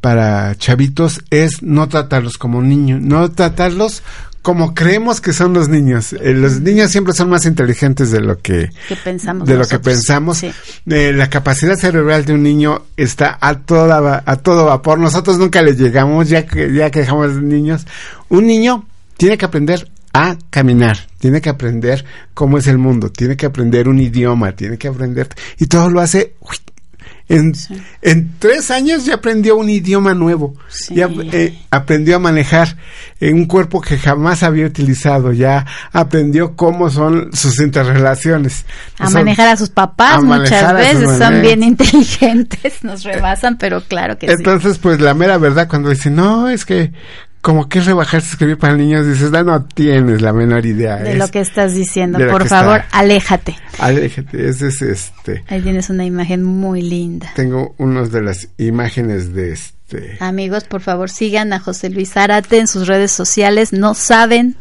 para 0.00 0.54
chavitos 0.56 1.22
es 1.30 1.62
no 1.62 1.88
tratarlos 1.88 2.38
como 2.38 2.62
niños, 2.62 3.00
no 3.00 3.30
tratarlos 3.30 4.02
como 4.42 4.74
creemos 4.74 5.20
que 5.20 5.32
son 5.32 5.52
los 5.52 5.68
niños. 5.68 6.12
Eh, 6.12 6.32
los 6.34 6.60
niños 6.60 6.90
siempre 6.90 7.12
son 7.12 7.28
más 7.28 7.46
inteligentes 7.46 8.10
de 8.10 8.20
lo 8.20 8.38
que 8.38 8.70
Que 8.88 8.96
pensamos 8.96 9.46
de 9.46 9.56
lo 9.56 9.66
que 9.66 9.78
pensamos. 9.78 10.38
Sí. 10.38 10.50
Eh, 10.86 11.12
la 11.12 11.28
capacidad 11.28 11.76
cerebral 11.76 12.24
de 12.24 12.34
un 12.34 12.42
niño 12.42 12.86
está 12.96 13.38
a 13.40 13.58
toda 13.58 14.22
a 14.24 14.36
todo 14.36 14.66
vapor. 14.66 14.98
Nosotros 14.98 15.38
nunca 15.38 15.62
le 15.62 15.74
llegamos 15.74 16.28
ya 16.28 16.46
que 16.46 16.72
ya 16.72 16.90
que 16.90 17.00
dejamos 17.00 17.34
de 17.34 17.42
niños. 17.42 17.86
Un 18.28 18.46
niño 18.46 18.86
tiene 19.16 19.36
que 19.36 19.44
aprender 19.44 19.90
a 20.12 20.36
caminar, 20.50 20.98
tiene 21.18 21.40
que 21.40 21.50
aprender 21.50 22.04
cómo 22.34 22.58
es 22.58 22.66
el 22.66 22.78
mundo, 22.78 23.10
tiene 23.10 23.36
que 23.36 23.46
aprender 23.46 23.88
un 23.88 23.98
idioma, 23.98 24.52
tiene 24.52 24.78
que 24.78 24.88
aprender 24.88 25.28
y 25.58 25.66
todo 25.66 25.90
lo 25.90 26.00
hace 26.00 26.34
uy, 26.40 26.56
en, 27.28 27.52
en 28.02 28.32
tres 28.38 28.70
años 28.70 29.04
ya 29.04 29.16
aprendió 29.16 29.56
un 29.56 29.68
idioma 29.68 30.14
nuevo, 30.14 30.54
Sí. 30.68 30.94
ya 30.94 31.08
eh, 31.32 31.58
aprendió 31.70 32.16
a 32.16 32.18
manejar 32.18 32.76
eh, 33.20 33.32
un 33.32 33.44
cuerpo 33.46 33.80
que 33.80 33.98
jamás 33.98 34.42
había 34.42 34.64
utilizado, 34.66 35.32
ya 35.32 35.66
aprendió 35.92 36.56
cómo 36.56 36.88
son 36.90 37.30
sus 37.34 37.60
interrelaciones. 37.60 38.64
A 38.98 39.04
Son- 39.06 39.14
manejar 39.24 39.48
a 39.48 39.56
sus 39.56 39.68
papás 39.68 40.18
a 40.18 40.20
muchas 40.22 40.72
veces, 40.74 41.18
son 41.18 41.42
bien 41.42 41.62
inteligentes, 41.62 42.82
nos 42.82 43.04
rebasan, 43.04 43.58
pero 43.58 43.82
claro 43.82 44.16
que 44.18 44.26
sí. 44.28 44.34
Entonces, 44.36 44.78
pues 44.78 45.00
la 45.00 45.14
mera 45.14 45.36
verdad, 45.38 45.68
cuando 45.68 45.90
dicen, 45.90 46.14
no, 46.14 46.48
es 46.48 46.64
que 46.64 46.92
como 47.40 47.68
que 47.68 47.78
es 47.78 47.86
rebajarse 47.86 48.30
escribir 48.30 48.58
para 48.58 48.76
niños, 48.76 49.06
dices, 49.06 49.30
no, 49.30 49.42
no 49.44 49.64
tienes 49.64 50.20
la 50.22 50.32
menor 50.32 50.66
idea. 50.66 50.96
De 50.96 51.12
es- 51.12 51.18
lo 51.18 51.28
que 51.28 51.40
estás 51.40 51.74
diciendo, 51.74 52.18
de 52.18 52.26
por 52.26 52.46
favor, 52.46 52.80
está- 52.80 52.98
aléjate. 52.98 53.56
Aléjate, 53.78 54.48
ese 54.48 54.68
es 54.68 54.82
este. 54.82 55.44
Ahí 55.48 55.62
tienes 55.62 55.88
una 55.90 56.04
imagen 56.04 56.42
muy 56.42 56.82
linda. 56.82 57.32
Tengo 57.36 57.74
unas 57.78 58.10
de 58.12 58.22
las 58.22 58.48
imágenes 58.58 59.32
de 59.34 59.52
este. 59.52 60.16
Amigos, 60.20 60.64
por 60.64 60.82
favor, 60.82 61.08
sigan 61.08 61.52
a 61.54 61.60
José 61.60 61.88
Luis 61.88 62.12
Zárate 62.12 62.58
en 62.58 62.66
sus 62.66 62.86
redes 62.86 63.10
sociales. 63.12 63.72
No 63.72 63.94
saben 63.94 64.56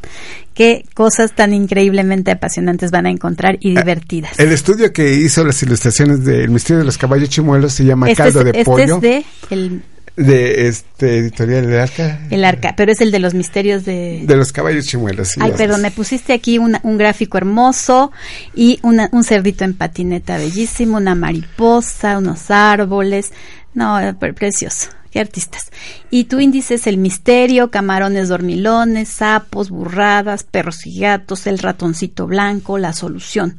qué 0.53 0.85
cosas 0.93 1.33
tan 1.33 1.53
increíblemente 1.53 2.31
apasionantes 2.31 2.91
van 2.91 3.07
a 3.07 3.09
encontrar 3.09 3.57
y 3.59 3.75
divertidas. 3.75 4.31
Ah, 4.39 4.43
El 4.43 4.51
estudio 4.53 4.93
que 4.93 5.13
hizo 5.15 5.43
las 5.43 5.61
ilustraciones 5.63 6.23
del 6.23 6.49
misterio 6.49 6.79
de 6.79 6.85
los 6.85 6.97
caballos 6.97 7.29
chimuelos 7.29 7.73
se 7.73 7.83
llama 7.85 8.09
Este, 8.09 8.23
Caldo 8.23 8.39
es, 8.39 8.45
de 8.45 8.51
este 8.51 8.63
Pollo, 8.65 8.95
es 8.95 9.01
de 9.01 9.25
el, 9.49 9.81
de 10.17 10.67
este 10.67 11.19
editorial 11.19 11.67
de 11.67 11.79
Arca. 11.79 12.19
el 12.31 12.43
arca, 12.43 12.73
pero 12.75 12.91
es 12.91 12.99
el 13.01 13.11
de 13.11 13.19
los 13.19 13.33
misterios 13.35 13.85
de... 13.85 14.23
De 14.25 14.35
los 14.35 14.51
caballos 14.51 14.85
chimuelos. 14.87 15.29
sí, 15.29 15.39
Ay, 15.41 15.53
perdón, 15.55 15.81
me 15.83 15.91
pusiste 15.91 16.33
aquí 16.33 16.57
una- 16.57 16.81
un 16.83 16.97
gráfico 16.97 17.37
hermoso 17.37 18.11
y 18.55 18.79
una- 18.81 19.09
un 19.11 19.23
cerdito 19.23 19.63
en 19.63 19.75
patineta 19.75 20.37
bellísimo, 20.37 20.97
una 20.97 21.13
mariposa, 21.15 22.17
unos 22.17 22.49
árboles. 22.51 23.31
No, 23.75 23.97
pre- 24.19 24.33
precioso. 24.33 24.89
Qué 25.11 25.19
artistas. 25.19 25.71
Y 26.09 26.25
tu 26.25 26.39
índice 26.39 26.73
es 26.73 26.87
el 26.87 26.97
misterio, 26.97 27.69
camarones 27.71 28.27
dormilones, 28.27 29.07
sapos, 29.09 29.69
burradas, 29.69 30.43
perros 30.43 30.85
y 30.87 30.99
gatos, 30.99 31.45
el 31.47 31.59
ratoncito 31.59 32.25
blanco, 32.27 32.77
la 32.79 32.91
solución. 32.91 33.57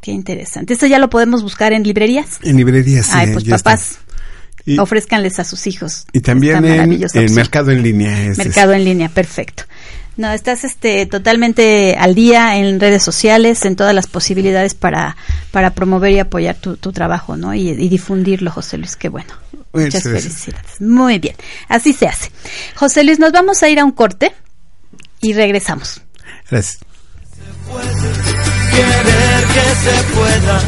Qué 0.00 0.12
interesante. 0.12 0.72
Esto 0.72 0.86
ya 0.86 0.98
lo 0.98 1.10
podemos 1.10 1.42
buscar 1.42 1.72
en 1.74 1.82
librerías. 1.82 2.38
En 2.42 2.56
librerías. 2.56 3.06
sí, 3.06 3.12
Ay, 3.14 3.32
pues 3.32 3.44
está. 3.46 3.78
Y, 4.66 4.78
ofrézcanles 4.78 5.38
a 5.38 5.44
sus 5.44 5.66
hijos. 5.66 6.06
y 6.12 6.20
también 6.20 6.64
en, 6.64 7.02
opción. 7.04 7.34
mercado 7.34 7.70
en 7.70 7.82
línea. 7.82 8.26
es- 8.26 8.38
Mercado 8.38 8.72
en 8.72 8.84
línea, 8.84 9.08
perfecto. 9.08 9.64
No, 10.16 10.30
estás 10.32 10.64
este 10.64 11.06
totalmente 11.06 11.96
al 11.96 12.14
día 12.14 12.56
en 12.58 12.78
redes 12.78 13.02
sociales, 13.02 13.64
en 13.64 13.74
todas 13.74 13.94
las 13.94 14.06
posibilidades 14.06 14.74
para, 14.74 15.16
para 15.50 15.70
promover 15.70 16.12
y 16.12 16.18
apoyar 16.18 16.56
tu, 16.56 16.76
tu 16.76 16.92
trabajo, 16.92 17.36
¿no? 17.38 17.54
Y, 17.54 17.70
y 17.70 17.88
difundirlo, 17.88 18.50
José 18.50 18.76
Luis, 18.76 18.96
qué 18.96 19.08
bueno. 19.08 19.32
Muchas 19.72 20.04
Muchas 20.04 20.22
felicidades. 20.22 20.80
Muy 20.80 21.18
bien, 21.20 21.36
así 21.68 21.92
se 21.94 22.06
hace. 22.06 22.30
José 22.74 23.02
Luis, 23.04 23.18
nos 23.18 23.32
vamos 23.32 23.62
a 23.62 23.68
ir 23.70 23.78
a 23.78 23.84
un 23.84 23.92
corte 23.92 24.32
y 25.22 25.32
regresamos. 25.32 26.02
Gracias. 26.50 26.80
Querer 28.74 29.44
que 29.54 29.74
se 29.90 30.14
pueda 30.14 30.60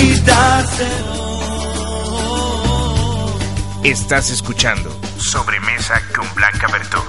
quitarse. 0.00 1.27
Estás 3.84 4.30
escuchando 4.30 4.90
Sobremesa 5.18 6.02
con 6.14 6.26
Blanca 6.34 6.66
Bertó. 6.66 7.02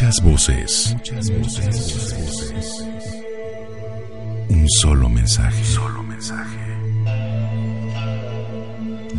Muchas 0.07 0.23
voces. 0.23 0.93
Muchas 0.93 1.29
voces. 1.31 2.85
Un 4.47 4.65
solo 4.79 5.09
mensaje. 5.09 5.65
Solo 5.65 6.01
mensaje. 6.01 6.59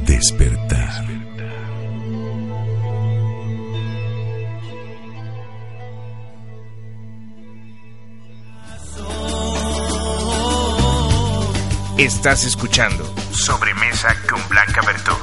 Despertar. 0.07 1.05
Estás 11.99 12.45
escuchando 12.45 13.05
Sobremesa 13.32 14.16
con 14.26 14.41
Blanca 14.49 14.80
Bertó. 14.86 15.18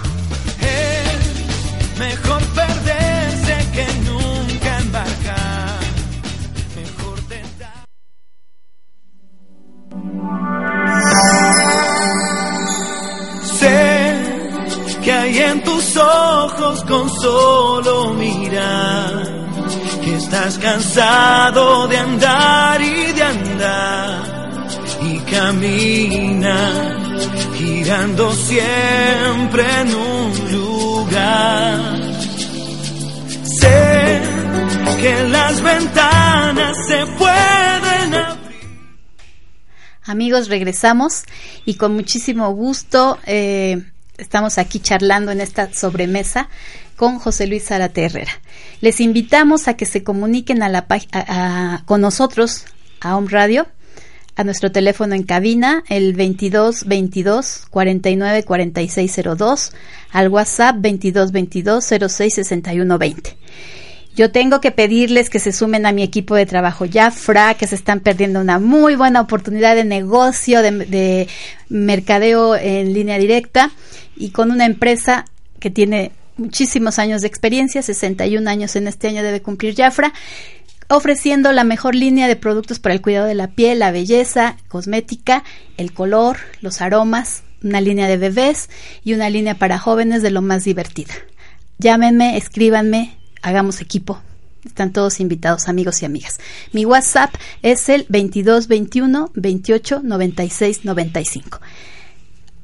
mejor 1.98 2.45
ojos 16.46 16.84
con 16.84 17.10
solo 17.10 18.14
mirar, 18.14 19.48
que 20.04 20.16
estás 20.16 20.60
cansado 20.60 21.88
de 21.88 21.98
andar 21.98 22.82
y 22.82 23.12
de 23.14 23.24
andar 23.24 24.60
y 25.02 25.18
camina 25.32 26.58
girando 27.58 28.32
siempre 28.32 29.64
en 29.82 29.96
un 29.96 30.52
lugar. 30.52 31.80
Sé 33.60 34.22
que 35.02 35.24
las 35.30 35.62
ventanas 35.62 36.78
se 36.88 37.06
pueden 37.18 38.14
abrir. 38.14 38.46
Amigos, 40.04 40.48
regresamos 40.48 41.24
y 41.66 41.74
con 41.74 41.96
muchísimo 41.96 42.52
gusto. 42.52 43.18
Eh, 43.26 43.84
Estamos 44.18 44.58
aquí 44.58 44.80
charlando 44.80 45.32
en 45.32 45.42
esta 45.42 45.74
sobremesa 45.74 46.50
con 46.96 47.20
José 47.20 47.48
Luis 47.48 47.66
Zárate 47.66 48.06
Herrera. 48.06 48.32
Les 48.82 49.02
invitamos 49.02 49.68
a 49.68 49.76
que 49.76 49.86
se 49.86 50.04
comuniquen 50.04 50.64
a 50.64 50.70
la, 50.70 50.86
con 51.86 52.02
nosotros 52.02 52.66
a 53.02 53.18
Home 53.18 53.28
Radio, 53.30 53.68
a 54.36 54.44
nuestro 54.44 54.72
teléfono 54.72 55.16
en 55.16 55.24
cabina, 55.24 55.84
el 55.90 56.14
22 56.14 56.86
22 56.86 57.68
49 57.70 58.44
46 58.44 59.22
02, 59.38 59.72
al 60.12 60.30
WhatsApp 60.30 60.78
22 60.80 61.32
22 61.32 61.86
06 62.10 62.34
61 62.34 62.98
20. 62.98 63.38
Yo 64.16 64.32
tengo 64.32 64.62
que 64.62 64.72
pedirles 64.72 65.30
que 65.30 65.40
se 65.40 65.52
sumen 65.52 65.86
a 65.86 65.92
mi 65.92 66.02
equipo 66.02 66.36
de 66.36 66.46
trabajo 66.46 66.86
Jafra, 66.92 67.54
que 67.56 67.68
se 67.68 67.76
están 67.76 68.00
perdiendo 68.00 68.40
una 68.40 68.60
muy 68.60 68.96
buena 68.96 69.20
oportunidad 69.20 69.76
de 69.76 69.84
negocio, 69.84 70.62
de, 70.62 70.72
de 70.72 71.28
mercadeo 71.68 72.56
en 72.56 72.94
línea 72.94 73.18
directa 73.18 73.72
y 74.16 74.30
con 74.30 74.52
una 74.52 74.66
empresa 74.66 75.26
que 75.60 75.70
tiene 75.70 76.12
muchísimos 76.38 76.98
años 77.00 77.22
de 77.22 77.28
experiencia, 77.28 77.82
61 77.82 78.50
años 78.50 78.76
en 78.76 78.88
este 78.88 79.08
año 79.08 79.22
debe 79.22 79.42
cumplir 79.42 79.76
Jafra, 79.76 80.14
ofreciendo 80.88 81.52
la 81.52 81.64
mejor 81.64 81.96
línea 81.96 82.28
de 82.28 82.36
productos 82.36 82.80
para 82.80 82.96
el 82.96 83.02
cuidado 83.02 83.26
de 83.26 83.36
la 83.36 83.48
piel, 83.48 83.80
la 83.80 83.92
belleza, 83.92 84.58
cosmética, 84.68 85.44
el 85.78 85.94
color, 85.94 86.38
los 86.62 86.82
aromas, 86.82 87.44
una 87.64 87.82
línea 87.82 88.08
de 88.08 88.18
bebés 88.18 88.70
y 89.04 89.14
una 89.14 89.30
línea 89.30 89.56
para 89.56 89.80
jóvenes 89.80 90.22
de 90.22 90.32
lo 90.32 90.42
más 90.42 90.64
divertida. 90.64 91.14
Llámenme, 91.80 92.38
escríbanme, 92.38 93.18
hagamos 93.46 93.80
equipo. 93.80 94.20
Están 94.66 94.92
todos 94.92 95.20
invitados, 95.20 95.70
amigos 95.70 96.02
y 96.02 96.06
amigas. 96.06 96.40
Mi 96.74 96.86
WhatsApp 96.86 97.34
es 97.62 97.88
el 97.90 98.02
2221 98.10 99.32
28 99.36 100.02
96 100.04 100.84
95. 100.84 101.62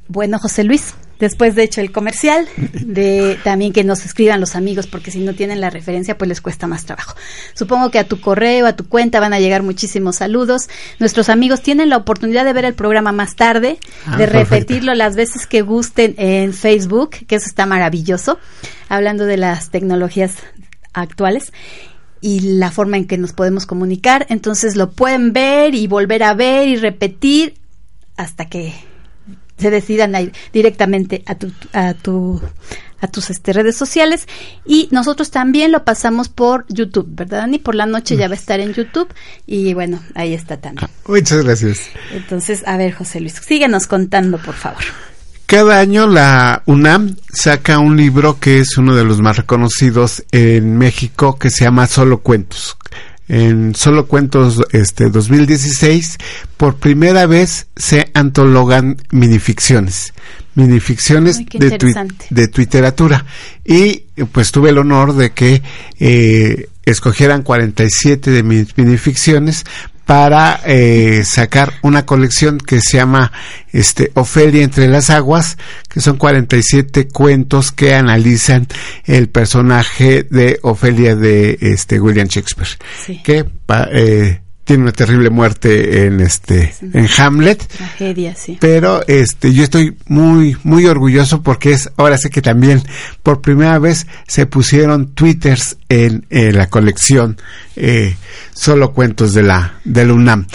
Bueno, 0.08 0.40
José 0.40 0.64
Luis, 0.64 0.96
después 1.20 1.54
de 1.54 1.64
hecho 1.64 1.80
el 1.80 1.92
comercial, 1.92 2.48
de 2.58 3.38
también 3.44 3.72
que 3.72 3.84
nos 3.84 4.04
escriban 4.04 4.42
los 4.42 4.56
amigos, 4.56 4.88
porque 4.88 5.12
si 5.12 5.20
no 5.20 5.36
tienen 5.36 5.62
la 5.62 5.70
referencia, 5.70 6.18
pues 6.18 6.28
les 6.28 6.42
cuesta 6.42 6.66
más 6.66 6.86
trabajo. 6.86 7.16
Supongo 7.54 7.92
que 7.92 8.00
a 8.00 8.08
tu 8.08 8.20
correo, 8.20 8.66
a 8.66 8.76
tu 8.76 8.90
cuenta 8.90 9.20
van 9.20 9.34
a 9.34 9.40
llegar 9.40 9.62
muchísimos 9.62 10.16
saludos. 10.16 10.68
Nuestros 10.98 11.30
amigos 11.30 11.62
tienen 11.62 11.90
la 11.90 11.98
oportunidad 11.98 12.44
de 12.44 12.54
ver 12.54 12.66
el 12.66 12.74
programa 12.74 13.12
más 13.12 13.36
tarde, 13.36 13.78
ah, 14.08 14.18
de 14.18 14.26
repetirlo 14.26 14.96
las 14.96 15.16
veces 15.16 15.46
que 15.46 15.62
gusten 15.62 16.16
en 16.18 16.54
Facebook, 16.54 17.12
que 17.28 17.36
eso 17.36 17.46
está 17.46 17.68
maravilloso, 17.68 18.40
hablando 18.90 19.26
de 19.26 19.38
las 19.38 19.70
tecnologías 19.70 20.34
actuales 20.94 21.54
y 22.22 22.40
la 22.58 22.72
forma 22.72 22.98
en 22.98 23.08
que 23.08 23.18
nos 23.18 23.34
podemos 23.34 23.66
comunicar. 23.66 24.26
Entonces 24.30 24.76
lo 24.76 24.92
pueden 24.92 25.34
ver 25.34 25.76
y 25.76 25.88
volver 25.88 26.24
a 26.24 26.34
ver 26.34 26.68
y 26.68 26.76
repetir 26.76 27.56
hasta 28.16 28.46
que 28.46 28.74
se 29.58 29.70
decidan 29.70 30.16
a 30.16 30.22
ir 30.22 30.34
directamente 30.54 31.24
a 31.26 31.36
tu, 31.36 31.52
a 31.74 31.94
tu 31.94 32.42
a 33.02 33.08
tus 33.08 33.32
este, 33.32 33.52
redes 33.52 33.76
sociales 33.76 34.28
y 34.64 34.88
nosotros 34.92 35.32
también 35.32 35.72
lo 35.72 35.84
pasamos 35.84 36.30
por 36.30 36.66
YouTube, 36.70 37.08
¿verdad, 37.10 37.40
Dani? 37.40 37.58
Por 37.58 37.76
la 37.76 37.88
noche 37.88 38.16
ya 38.16 38.28
va 38.28 38.36
a 38.36 38.38
estar 38.38 38.60
en 38.60 38.74
YouTube 38.74 39.10
y 39.48 39.74
bueno, 39.74 40.02
ahí 40.14 40.34
está 40.34 40.58
también. 40.58 40.88
Muchas 41.08 41.44
gracias. 41.44 41.90
Entonces, 42.14 42.64
a 42.68 42.78
ver, 42.78 42.94
José 42.94 43.20
Luis, 43.20 43.34
síguenos 43.34 43.88
contando, 43.88 44.38
por 44.38 44.54
favor. 44.54 44.84
Cada 45.52 45.80
año 45.80 46.08
la 46.08 46.64
UNAM 46.66 47.18
saca 47.34 47.78
un 47.80 47.98
libro 47.98 48.40
que 48.40 48.60
es 48.60 48.78
uno 48.78 48.96
de 48.96 49.04
los 49.04 49.20
más 49.20 49.36
reconocidos 49.36 50.24
en 50.32 50.78
México 50.78 51.38
que 51.38 51.50
se 51.50 51.66
llama 51.66 51.88
Solo 51.88 52.20
Cuentos. 52.22 52.78
En 53.28 53.76
Solo 53.76 54.08
Cuentos 54.08 54.62
este 54.72 55.10
2016 55.10 56.20
por 56.56 56.78
primera 56.78 57.26
vez 57.26 57.68
se 57.76 58.10
antologan 58.14 58.96
minificciones. 59.12 60.14
Minificciones 60.56 61.46
de, 61.46 61.78
de 62.30 62.52
literatura. 62.56 63.26
Y 63.66 64.06
pues 64.32 64.54
tuve 64.54 64.70
el 64.70 64.78
honor 64.78 65.18
de 65.18 65.32
que 65.32 65.62
eh, 66.00 66.70
escogieran 66.86 67.44
47 67.44 68.32
de 68.32 68.44
mis 68.44 68.78
minificciones 68.78 69.66
para 70.06 70.60
eh, 70.66 71.24
sacar 71.24 71.74
una 71.82 72.06
colección 72.06 72.58
que 72.58 72.82
se 72.82 72.98
llama 72.98 73.32
este 73.72 74.12
Ofelia 74.16 74.64
entre 74.64 74.88
las 74.88 75.10
aguas, 75.10 75.58
que 75.88 76.02
son 76.02 76.18
47 76.18 77.08
cuentos 77.08 77.72
que 77.72 77.94
analizan 77.94 78.68
el 79.06 79.30
personaje 79.30 80.24
de 80.24 80.60
Ofelia 80.64 81.16
de 81.16 81.58
este 81.62 82.00
William 82.00 82.28
Shakespeare, 82.28 82.78
que 83.24 83.46
eh, 83.94 84.42
tiene 84.72 84.84
una 84.84 84.94
terrible 84.94 85.30
muerte 85.30 86.06
en 86.06 86.22
este 86.22 86.74
en 86.94 87.06
Hamlet. 87.18 87.68
Tragedia 87.68 88.34
sí. 88.38 88.58
Pero 88.62 89.06
este 89.06 89.54
yo 89.54 89.66
estoy 89.66 89.98
muy 90.06 90.56
muy 90.64 90.86
orgulloso 90.86 91.42
porque 91.42 91.72
es 91.74 91.92
ahora 91.98 92.18
sé 92.18 92.30
que 92.30 92.42
también 92.42 92.82
por 93.22 93.42
primera 93.42 93.80
vez 93.80 94.08
se 94.28 94.46
pusieron 94.46 95.14
twitters 95.14 95.76
en, 95.90 96.26
la 96.30 96.70
colección 96.70 97.36
eh, 97.76 98.16
solo 98.54 98.94
cuentos 98.94 99.34
de 99.34 99.44
la 99.44 99.82
del 99.84 100.10
UNAM. 100.10 100.48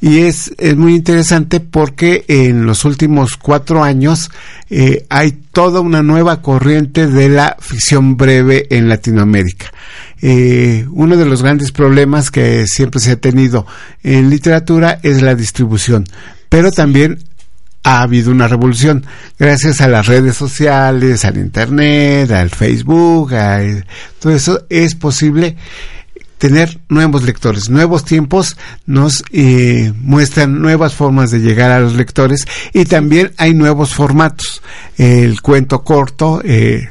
Y 0.00 0.20
es, 0.20 0.54
es 0.56 0.74
muy 0.74 0.94
interesante 0.94 1.60
porque 1.60 2.24
en 2.28 2.64
los 2.64 2.86
últimos 2.86 3.36
cuatro 3.36 3.84
años 3.84 4.30
eh, 4.70 5.04
hay 5.10 5.32
toda 5.32 5.80
una 5.80 6.02
nueva 6.02 6.40
corriente 6.40 7.08
de 7.08 7.28
la 7.28 7.58
ficción 7.60 8.16
breve 8.16 8.68
en 8.70 8.88
Latinoamérica 8.88 9.70
eh, 10.22 10.86
uno 10.90 11.16
de 11.16 11.24
los 11.24 11.42
grandes 11.42 11.72
problemas 11.72 12.30
que 12.30 12.66
siempre 12.66 13.00
se 13.00 13.12
ha 13.12 13.16
tenido 13.16 13.66
en 14.02 14.30
literatura 14.30 14.98
es 15.02 15.22
la 15.22 15.34
distribución, 15.34 16.04
pero 16.48 16.70
también 16.70 17.18
ha 17.82 18.02
habido 18.02 18.30
una 18.30 18.46
revolución 18.46 19.06
gracias 19.38 19.80
a 19.80 19.88
las 19.88 20.06
redes 20.06 20.36
sociales, 20.36 21.24
al 21.24 21.38
internet, 21.38 22.30
al 22.30 22.50
Facebook, 22.50 23.34
a, 23.34 23.60
todo 24.18 24.34
eso 24.34 24.66
es 24.68 24.94
posible 24.94 25.56
tener 26.40 26.80
nuevos 26.88 27.22
lectores. 27.22 27.68
Nuevos 27.68 28.04
tiempos 28.04 28.56
nos 28.86 29.22
eh, 29.30 29.92
muestran 30.00 30.60
nuevas 30.60 30.94
formas 30.94 31.30
de 31.30 31.40
llegar 31.40 31.70
a 31.70 31.80
los 31.80 31.94
lectores 31.94 32.46
y 32.72 32.86
también 32.86 33.32
hay 33.36 33.52
nuevos 33.52 33.94
formatos. 33.94 34.62
El 34.96 35.42
cuento 35.42 35.84
corto, 35.84 36.40
eh, 36.42 36.88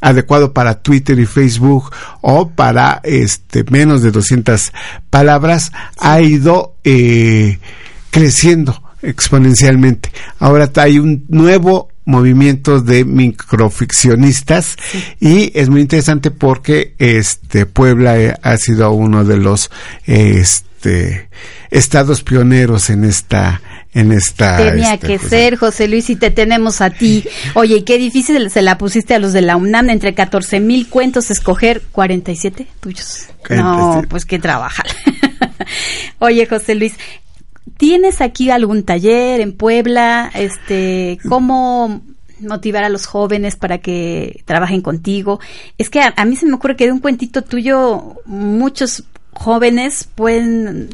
adecuado 0.00 0.52
para 0.52 0.80
Twitter 0.82 1.18
y 1.18 1.26
Facebook 1.26 1.90
o 2.20 2.50
para 2.50 3.00
este 3.04 3.64
menos 3.70 4.02
de 4.02 4.10
200 4.10 4.72
palabras 5.10 5.72
ha 5.98 6.20
ido 6.20 6.76
eh, 6.84 7.58
creciendo 8.10 8.82
exponencialmente. 9.02 10.10
Ahora 10.38 10.70
hay 10.76 10.98
un 10.98 11.24
nuevo 11.28 11.88
movimiento 12.04 12.80
de 12.80 13.04
microficcionistas 13.04 14.76
y 15.20 15.52
es 15.54 15.68
muy 15.68 15.82
interesante 15.82 16.30
porque 16.30 16.94
este 16.98 17.66
Puebla 17.66 18.18
eh, 18.18 18.34
ha 18.42 18.56
sido 18.56 18.90
uno 18.92 19.24
de 19.24 19.36
los 19.36 19.70
este 20.06 21.28
estados 21.70 22.22
pioneros 22.22 22.88
en 22.88 23.04
esta 23.04 23.60
en 23.98 24.12
esta 24.12 24.56
tenía 24.56 24.94
este, 24.94 25.06
que 25.06 25.16
cosa. 25.16 25.28
ser 25.28 25.56
José 25.56 25.88
Luis 25.88 26.08
y 26.10 26.16
te 26.16 26.30
tenemos 26.30 26.80
a 26.80 26.90
ti 26.90 27.24
oye 27.54 27.84
qué 27.84 27.98
difícil 27.98 28.50
se 28.50 28.62
la 28.62 28.78
pusiste 28.78 29.14
a 29.14 29.18
los 29.18 29.32
de 29.32 29.42
la 29.42 29.56
UNAM 29.56 29.90
entre 29.90 30.14
14 30.14 30.60
mil 30.60 30.88
cuentos 30.88 31.30
escoger 31.30 31.82
47 31.92 32.66
tuyos 32.80 33.26
no 33.50 33.74
47. 33.74 34.08
pues 34.08 34.24
qué 34.24 34.38
trabajar 34.38 34.86
oye 36.18 36.46
José 36.46 36.74
Luis 36.74 36.94
¿Tienes 37.76 38.20
aquí 38.20 38.50
algún 38.50 38.82
taller 38.82 39.40
en 39.40 39.52
Puebla? 39.52 40.32
Este, 40.34 41.18
¿cómo 41.28 42.02
motivar 42.40 42.82
a 42.82 42.88
los 42.88 43.06
jóvenes 43.06 43.54
para 43.54 43.78
que 43.78 44.42
trabajen 44.46 44.80
contigo? 44.80 45.38
Es 45.78 45.88
que 45.88 46.00
a, 46.00 46.12
a 46.16 46.24
mí 46.24 46.34
se 46.34 46.46
me 46.46 46.54
ocurre 46.54 46.74
que 46.74 46.86
de 46.86 46.92
un 46.92 46.98
cuentito 46.98 47.42
tuyo 47.42 48.16
muchos 48.24 49.04
jóvenes 49.32 50.08
pueden 50.12 50.90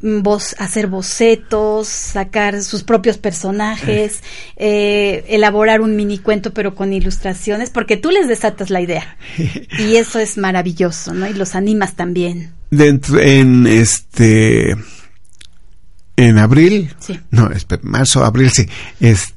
vos, 0.00 0.54
hacer 0.58 0.86
bocetos, 0.86 1.88
sacar 1.88 2.62
sus 2.62 2.82
propios 2.84 3.18
personajes, 3.18 4.22
eh, 4.56 5.24
elaborar 5.28 5.80
un 5.80 5.96
mini 5.96 6.18
cuento 6.18 6.52
pero 6.52 6.74
con 6.74 6.92
ilustraciones, 6.92 7.70
porque 7.70 7.96
tú 7.96 8.10
les 8.10 8.28
desatas 8.28 8.70
la 8.70 8.80
idea. 8.80 9.16
Y 9.78 9.96
eso 9.96 10.18
es 10.18 10.36
maravilloso, 10.38 11.14
¿no? 11.14 11.26
Y 11.28 11.34
los 11.34 11.54
animas 11.54 11.94
también. 11.94 12.52
dentro 12.70 13.18
en 13.20 13.66
este 13.66 14.76
en 16.16 16.36
abril 16.38 16.92
Sí. 16.98 17.18
no 17.30 17.50
espera, 17.52 17.80
marzo 17.84 18.24
abril 18.24 18.50
sí 18.52 18.68
este 18.98 19.32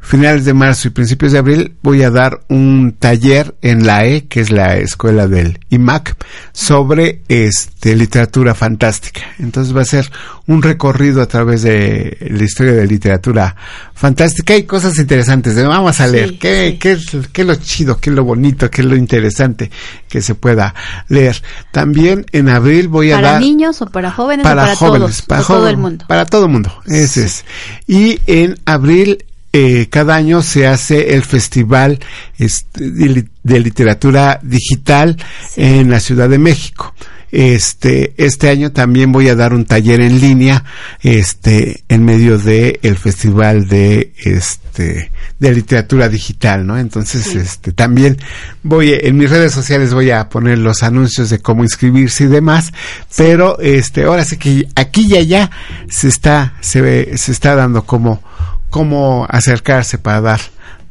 finales 0.00 0.44
de 0.44 0.54
marzo 0.54 0.88
y 0.88 0.92
principios 0.92 1.32
de 1.32 1.38
abril 1.38 1.74
voy 1.82 2.02
a 2.02 2.10
dar 2.10 2.40
un 2.48 2.94
taller 2.98 3.54
en 3.60 3.86
la 3.86 4.06
E 4.06 4.26
que 4.26 4.40
es 4.40 4.50
la 4.50 4.78
escuela 4.78 5.28
del 5.28 5.60
IMAC 5.68 6.16
sobre 6.52 7.22
este 7.28 7.94
literatura 7.96 8.54
fantástica 8.54 9.20
entonces 9.38 9.76
va 9.76 9.82
a 9.82 9.84
ser 9.84 10.10
un 10.46 10.62
recorrido 10.62 11.20
a 11.20 11.26
través 11.26 11.62
de 11.62 12.16
la 12.30 12.42
historia 12.44 12.72
de 12.72 12.86
literatura 12.86 13.54
fantástica 13.94 14.56
y 14.56 14.62
cosas 14.64 14.98
interesantes 14.98 15.54
de 15.54 15.64
vamos 15.64 16.00
a 16.00 16.06
Sí, 16.06 16.12
leer 16.12 16.38
qué, 16.38 16.70
sí. 16.72 16.78
qué 16.78 16.92
es, 16.92 17.06
qué 17.32 17.42
es 17.42 17.46
lo 17.46 17.54
chido, 17.56 17.98
qué 17.98 18.10
es 18.10 18.16
lo 18.16 18.24
bonito, 18.24 18.70
qué 18.70 18.80
es 18.80 18.86
lo 18.88 18.96
interesante 18.96 19.70
que 20.08 20.22
se 20.22 20.34
pueda 20.34 20.74
leer. 21.08 21.42
También 21.70 22.24
en 22.32 22.48
abril 22.48 22.88
voy 22.88 23.12
a 23.12 23.16
¿Para 23.16 23.32
dar 23.32 23.40
niños 23.40 23.80
o 23.82 23.86
para 23.86 24.10
jóvenes 24.10 24.42
para 24.44 24.62
o 24.62 24.64
para 24.64 24.76
jóvenes, 24.76 25.00
todos? 25.00 25.22
para 25.22 25.42
o 25.42 25.44
todo 25.46 25.68
el 25.68 25.76
mundo. 25.76 26.04
Para 26.08 26.24
todo 26.26 26.46
el 26.46 26.50
mundo, 26.52 26.72
ese 26.86 27.26
es. 27.26 27.44
Y 27.86 28.20
en 28.26 28.58
abril 28.64 29.09
eh, 29.52 29.88
cada 29.90 30.14
año 30.14 30.42
se 30.42 30.66
hace 30.66 31.14
el 31.14 31.22
festival 31.22 31.98
este, 32.38 32.90
de, 32.90 33.08
li- 33.08 33.28
de 33.42 33.60
literatura 33.60 34.38
digital 34.42 35.16
en 35.56 35.90
la 35.90 36.00
Ciudad 36.00 36.28
de 36.28 36.38
México. 36.38 36.94
Este, 37.32 38.12
este 38.16 38.48
año 38.48 38.72
también 38.72 39.12
voy 39.12 39.28
a 39.28 39.36
dar 39.36 39.54
un 39.54 39.64
taller 39.64 40.00
en 40.00 40.20
línea, 40.20 40.64
este, 41.00 41.84
en 41.88 42.04
medio 42.04 42.38
de 42.38 42.80
el 42.82 42.96
festival 42.96 43.68
de, 43.68 44.12
este, 44.24 45.12
de 45.38 45.54
literatura 45.54 46.08
digital, 46.08 46.66
¿no? 46.66 46.76
Entonces, 46.76 47.36
este, 47.36 47.70
también 47.70 48.18
voy, 48.64 48.92
en 49.00 49.16
mis 49.16 49.30
redes 49.30 49.52
sociales 49.52 49.94
voy 49.94 50.10
a 50.10 50.28
poner 50.28 50.58
los 50.58 50.82
anuncios 50.82 51.30
de 51.30 51.38
cómo 51.38 51.62
inscribirse 51.62 52.24
y 52.24 52.26
demás, 52.26 52.72
pero, 53.16 53.60
este, 53.60 54.02
ahora 54.02 54.24
sí 54.24 54.36
que 54.36 54.66
aquí 54.74 55.06
y 55.08 55.16
allá 55.16 55.52
se 55.88 56.08
está, 56.08 56.54
se 56.60 56.80
ve, 56.80 57.12
se 57.16 57.30
está 57.30 57.54
dando 57.54 57.84
como, 57.86 58.24
cómo 58.70 59.26
acercarse 59.28 59.98
para 59.98 60.20
dar, 60.20 60.40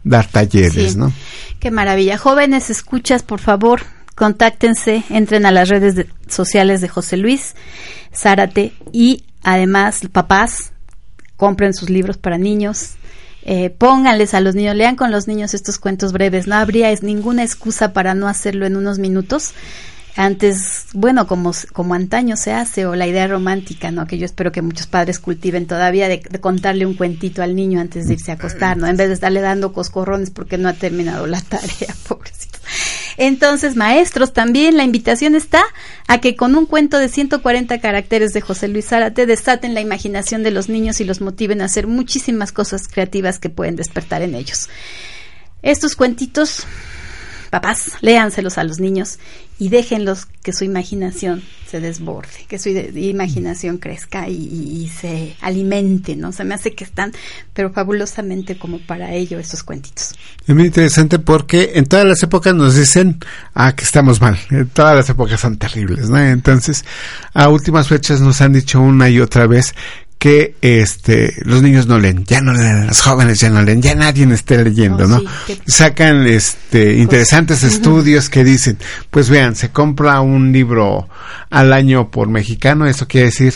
dar 0.03 0.27
talleres, 0.27 0.93
Sí. 0.93 0.97
¿no? 0.97 1.11
Qué 1.59 1.71
maravilla. 1.71 2.17
Jóvenes, 2.17 2.69
escuchas, 2.69 3.23
por 3.23 3.39
favor, 3.39 3.81
contáctense, 4.15 5.03
entren 5.09 5.45
a 5.45 5.51
las 5.51 5.69
redes 5.69 5.95
de- 5.95 6.07
sociales 6.27 6.81
de 6.81 6.89
José 6.89 7.17
Luis 7.17 7.55
Zárate 8.15 8.73
y 8.91 9.23
además, 9.43 10.01
papás, 10.11 10.71
compren 11.37 11.73
sus 11.73 11.89
libros 11.89 12.17
para 12.17 12.37
niños. 12.37 12.91
Eh, 13.43 13.69
pónganles 13.69 14.33
a 14.33 14.41
los 14.41 14.53
niños, 14.55 14.75
lean 14.75 14.95
con 14.97 15.11
los 15.11 15.27
niños 15.27 15.53
estos 15.53 15.79
cuentos 15.79 16.11
breves. 16.11 16.45
No 16.47 16.55
habría 16.55 16.91
es 16.91 17.01
ninguna 17.03 17.43
excusa 17.43 17.93
para 17.93 18.13
no 18.13 18.27
hacerlo 18.27 18.65
en 18.65 18.75
unos 18.75 18.99
minutos. 18.99 19.53
Antes, 20.21 20.87
bueno, 20.91 21.27
como, 21.27 21.53
como 21.71 21.93
antaño 21.93 22.35
se 22.35 22.51
hace, 22.51 22.85
o 22.85 22.93
la 22.93 23.07
idea 23.07 23.25
romántica, 23.25 23.89
¿no? 23.89 24.05
Que 24.05 24.17
yo 24.17 24.25
espero 24.25 24.51
que 24.51 24.61
muchos 24.61 24.85
padres 24.85 25.17
cultiven 25.17 25.65
todavía 25.65 26.09
de, 26.09 26.19
contarle 26.41 26.85
un 26.85 26.95
cuentito 26.95 27.41
al 27.41 27.55
niño 27.55 27.79
antes 27.79 28.05
de 28.05 28.15
irse 28.15 28.31
a 28.31 28.33
acostar, 28.33 28.75
¿no? 28.75 28.85
En 28.87 28.97
vez 28.97 29.07
de 29.07 29.13
estarle 29.13 29.39
dando 29.39 29.71
coscorrones 29.71 30.29
porque 30.29 30.57
no 30.57 30.67
ha 30.67 30.73
terminado 30.73 31.25
la 31.25 31.39
tarea, 31.39 31.95
pobrecito. 32.09 32.59
Entonces, 33.15 33.77
maestros, 33.77 34.33
también 34.33 34.75
la 34.75 34.83
invitación 34.83 35.35
está 35.35 35.63
a 36.09 36.19
que 36.19 36.35
con 36.35 36.53
un 36.57 36.65
cuento 36.65 36.97
de 36.97 37.07
140 37.07 37.79
caracteres 37.79 38.33
de 38.33 38.41
José 38.41 38.67
Luis 38.67 38.87
Zárate 38.87 39.25
desaten 39.25 39.73
la 39.73 39.79
imaginación 39.79 40.43
de 40.43 40.51
los 40.51 40.67
niños 40.67 40.99
y 40.99 41.05
los 41.05 41.21
motiven 41.21 41.61
a 41.61 41.65
hacer 41.65 41.87
muchísimas 41.87 42.51
cosas 42.51 42.89
creativas 42.89 43.39
que 43.39 43.49
pueden 43.49 43.77
despertar 43.77 44.21
en 44.21 44.35
ellos. 44.35 44.67
Estos 45.61 45.95
cuentitos, 45.95 46.65
papás, 47.51 47.93
léanselos 48.01 48.57
a 48.57 48.65
los 48.65 48.81
niños 48.81 49.17
y 49.59 49.69
déjenlos 49.69 50.25
que 50.41 50.53
su 50.53 50.63
imaginación 50.63 51.43
se 51.69 51.79
desborde, 51.79 52.45
que 52.47 52.57
su 52.57 52.69
imaginación 52.69 53.77
crezca 53.77 54.27
y 54.27 54.87
se 54.87 55.35
alimente, 55.41 56.15
¿no? 56.15 56.31
Se 56.31 56.43
me 56.43 56.55
hace 56.55 56.73
que 56.73 56.83
están, 56.83 57.11
pero 57.53 57.71
fabulosamente 57.71 58.57
como 58.57 58.79
para 58.79 59.13
ello 59.13 59.37
estos 59.37 59.61
cuentitos. 59.61 60.15
Es 60.47 60.55
muy 60.55 60.65
interesante 60.65 61.19
porque 61.19 61.73
en 61.75 61.85
todas 61.85 62.05
las 62.05 62.23
épocas 62.23 62.55
nos 62.55 62.75
dicen 62.75 63.19
ah, 63.53 63.75
que 63.75 63.83
estamos 63.83 64.19
mal. 64.19 64.39
En 64.49 64.67
todas 64.69 64.95
las 64.95 65.09
épocas 65.09 65.39
son 65.39 65.57
terribles, 65.57 66.09
¿no? 66.09 66.17
Entonces, 66.19 66.83
a 67.33 67.49
últimas 67.49 67.87
fechas 67.87 68.21
nos 68.21 68.41
han 68.41 68.53
dicho 68.53 68.81
una 68.81 69.09
y 69.09 69.19
otra 69.19 69.45
vez 69.45 69.75
que 70.19 70.55
este 70.61 71.33
los 71.45 71.61
niños 71.61 71.87
no 71.87 71.97
leen, 71.97 72.25
ya 72.25 72.41
no 72.41 72.51
leen, 72.53 72.87
los 72.87 73.01
jóvenes 73.01 73.39
ya 73.39 73.49
no 73.49 73.61
leen, 73.61 73.81
ya 73.81 73.95
nadie 73.95 74.31
esté 74.33 74.61
leyendo, 74.61 75.05
Oh, 75.05 75.07
¿no? 75.07 75.19
sí, 75.47 75.57
Sacan 75.65 76.27
este 76.27 76.97
interesantes 76.97 77.63
estudios 77.63 78.29
que 78.29 78.43
dicen, 78.43 78.77
pues 79.09 79.29
vean, 79.29 79.55
se 79.55 79.69
compra 79.69 80.19
un 80.19 80.51
libro 80.51 81.07
al 81.49 81.71
año 81.71 82.11
por 82.11 82.27
mexicano, 82.27 82.85
eso 82.85 83.07
quiere 83.07 83.27
decir, 83.27 83.53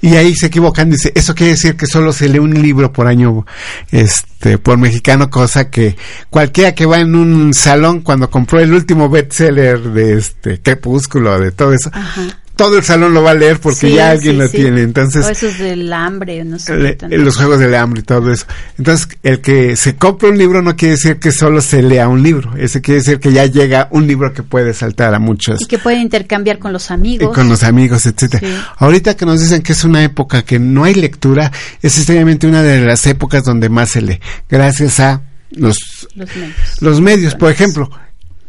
y 0.00 0.14
ahí 0.16 0.34
se 0.34 0.46
equivocan, 0.46 0.90
dice, 0.90 1.12
eso 1.14 1.34
quiere 1.34 1.52
decir 1.52 1.76
que 1.76 1.86
solo 1.86 2.14
se 2.14 2.30
lee 2.30 2.38
un 2.38 2.54
libro 2.54 2.90
por 2.90 3.06
año 3.06 3.44
este 3.92 4.56
por 4.56 4.78
mexicano, 4.78 5.28
cosa 5.28 5.68
que 5.70 5.96
cualquiera 6.30 6.74
que 6.74 6.86
va 6.86 7.00
en 7.00 7.14
un 7.14 7.52
salón 7.52 8.00
cuando 8.00 8.30
compró 8.30 8.60
el 8.60 8.72
último 8.72 9.10
bestseller 9.10 9.80
de 9.80 10.16
este 10.16 10.60
Crepúsculo, 10.62 11.38
de 11.38 11.52
todo 11.52 11.74
eso, 11.74 11.90
Ajá. 11.92 12.22
Todo 12.58 12.76
el 12.76 12.82
salón 12.82 13.14
lo 13.14 13.22
va 13.22 13.30
a 13.30 13.34
leer 13.34 13.60
porque 13.60 13.78
Sí, 13.88 13.94
ya 13.94 14.10
alguien 14.10 14.32
sí, 14.32 14.38
lo 14.38 14.48
sí. 14.48 14.56
tiene, 14.58 14.82
entonces 14.82 15.24
O 15.24 15.28
esos 15.30 15.56
del 15.58 15.92
hambre, 15.92 16.44
no 16.44 16.58
sé. 16.58 16.76
le- 16.76 16.98
los 17.18 17.36
juegos 17.36 17.60
del 17.60 17.72
hambre 17.76 18.00
y 18.00 18.02
todo 18.02 18.32
eso. 18.32 18.46
Entonces, 18.76 19.08
el 19.22 19.40
que 19.40 19.76
se 19.76 19.94
compra 19.94 20.28
un 20.28 20.36
libro 20.36 20.60
no 20.60 20.74
quiere 20.74 20.96
decir 20.96 21.20
que 21.20 21.30
solo 21.30 21.60
se 21.60 21.82
lea 21.82 22.08
un 22.08 22.20
libro. 22.22 22.56
Eso 22.56 22.80
quiere 22.82 22.98
decir 22.98 23.20
que 23.20 23.32
ya 23.32 23.46
llega 23.46 23.86
un 23.92 24.08
libro 24.08 24.32
que 24.32 24.42
puede 24.42 24.74
saltar 24.74 25.14
a 25.14 25.20
muchos 25.20 25.62
Y 25.62 25.66
que 25.66 25.78
pueden 25.78 26.00
intercambiar 26.00 26.58
con 26.58 26.72
los 26.72 26.90
y 26.90 26.92
amigos. 26.94 27.32
con 27.32 27.48
los 27.48 27.62
amigos, 27.62 28.04
etcétera. 28.06 28.74
Ahorita 28.78 29.16
que 29.16 29.24
nos 29.24 29.40
dicen 29.40 29.62
que 29.62 29.72
es 29.72 29.84
una 29.84 30.02
época 30.02 30.42
que 30.42 30.58
no 30.58 30.82
hay 30.82 30.94
lectura, 30.94 31.52
es 31.80 31.96
extrañamente 31.96 32.48
una 32.48 32.64
de 32.64 32.80
las 32.80 33.06
épocas 33.06 33.44
donde 33.44 33.68
más 33.68 33.90
se 33.90 34.02
lee, 34.02 34.20
gracias 34.50 34.98
a 34.98 35.22
los 35.52 36.08
Los 36.16 36.28
medios. 36.36 36.54
los 36.80 37.00
medios, 37.00 37.34
por 37.36 37.52
ejemplo, 37.52 37.88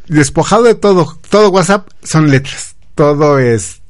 despojado 0.07 0.63
de 0.63 0.73
todo, 0.75 1.19
todo 1.29 1.49
WhatsApp 1.49 1.87
son 2.03 2.29
letras, 2.31 2.75
todo 2.95 3.37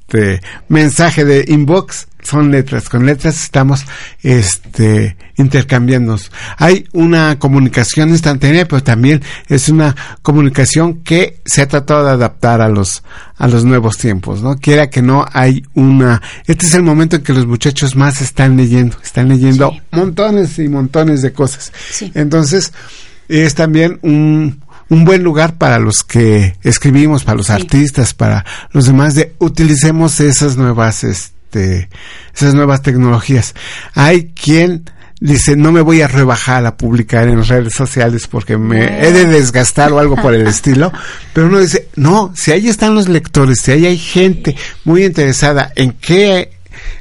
este 0.09 0.41
mensaje 0.67 1.23
de 1.23 1.45
inbox 1.47 2.07
son 2.23 2.51
letras, 2.51 2.89
con 2.89 3.05
letras 3.05 3.41
estamos 3.43 3.85
este 4.23 5.15
intercambiándonos. 5.37 6.31
Hay 6.57 6.85
una 6.91 7.39
comunicación 7.39 8.09
instantánea, 8.09 8.67
pero 8.67 8.83
también 8.83 9.21
es 9.47 9.69
una 9.69 9.95
comunicación 10.21 11.01
que 11.03 11.39
se 11.45 11.61
ha 11.61 11.67
tratado 11.67 12.03
de 12.05 12.11
adaptar 12.11 12.61
a 12.61 12.67
los 12.67 13.03
a 13.37 13.47
los 13.47 13.63
nuevos 13.63 13.97
tiempos, 13.97 14.41
¿no? 14.41 14.57
Quiera 14.57 14.89
que 14.89 15.01
no 15.01 15.25
hay 15.31 15.63
una 15.75 16.21
este 16.45 16.65
es 16.65 16.73
el 16.73 16.83
momento 16.83 17.15
en 17.15 17.23
que 17.23 17.33
los 17.33 17.45
muchachos 17.45 17.95
más 17.95 18.21
están 18.21 18.57
leyendo, 18.57 18.97
están 19.03 19.29
leyendo 19.29 19.71
Sí. 19.71 19.81
montones 19.91 20.59
y 20.59 20.67
montones 20.67 21.21
de 21.21 21.31
cosas. 21.31 21.71
Sí. 21.91 22.11
Entonces, 22.15 22.73
es 23.29 23.55
también 23.55 23.99
un, 24.01 24.61
un 24.89 25.05
buen 25.05 25.23
lugar 25.23 25.57
para 25.57 25.79
los 25.79 26.03
que 26.03 26.55
escribimos, 26.63 27.23
para 27.23 27.37
los 27.37 27.49
artistas, 27.49 28.13
para 28.13 28.45
los 28.71 28.85
demás, 28.85 29.15
de 29.15 29.35
utilicemos 29.39 30.19
esas 30.19 30.57
nuevas, 30.57 31.03
este, 31.03 31.89
esas 32.35 32.55
nuevas 32.55 32.81
tecnologías. 32.81 33.55
Hay 33.93 34.31
quien 34.33 34.89
dice, 35.19 35.55
no 35.55 35.71
me 35.71 35.81
voy 35.81 36.01
a 36.01 36.07
rebajar 36.07 36.65
a 36.65 36.77
publicar 36.77 37.27
en 37.27 37.45
redes 37.45 37.73
sociales 37.73 38.27
porque 38.27 38.57
me 38.57 39.05
he 39.05 39.11
de 39.11 39.25
desgastar 39.25 39.91
o 39.91 39.99
algo 39.99 40.15
por 40.15 40.33
el 40.33 40.47
estilo, 40.47 40.91
pero 41.33 41.47
uno 41.47 41.59
dice, 41.59 41.89
no, 41.95 42.33
si 42.35 42.51
ahí 42.51 42.67
están 42.67 42.95
los 42.95 43.09
lectores, 43.09 43.59
si 43.59 43.71
ahí 43.71 43.85
hay 43.85 43.97
gente 43.97 44.55
muy 44.85 45.05
interesada 45.05 45.71
en 45.75 45.91
qué 45.93 46.51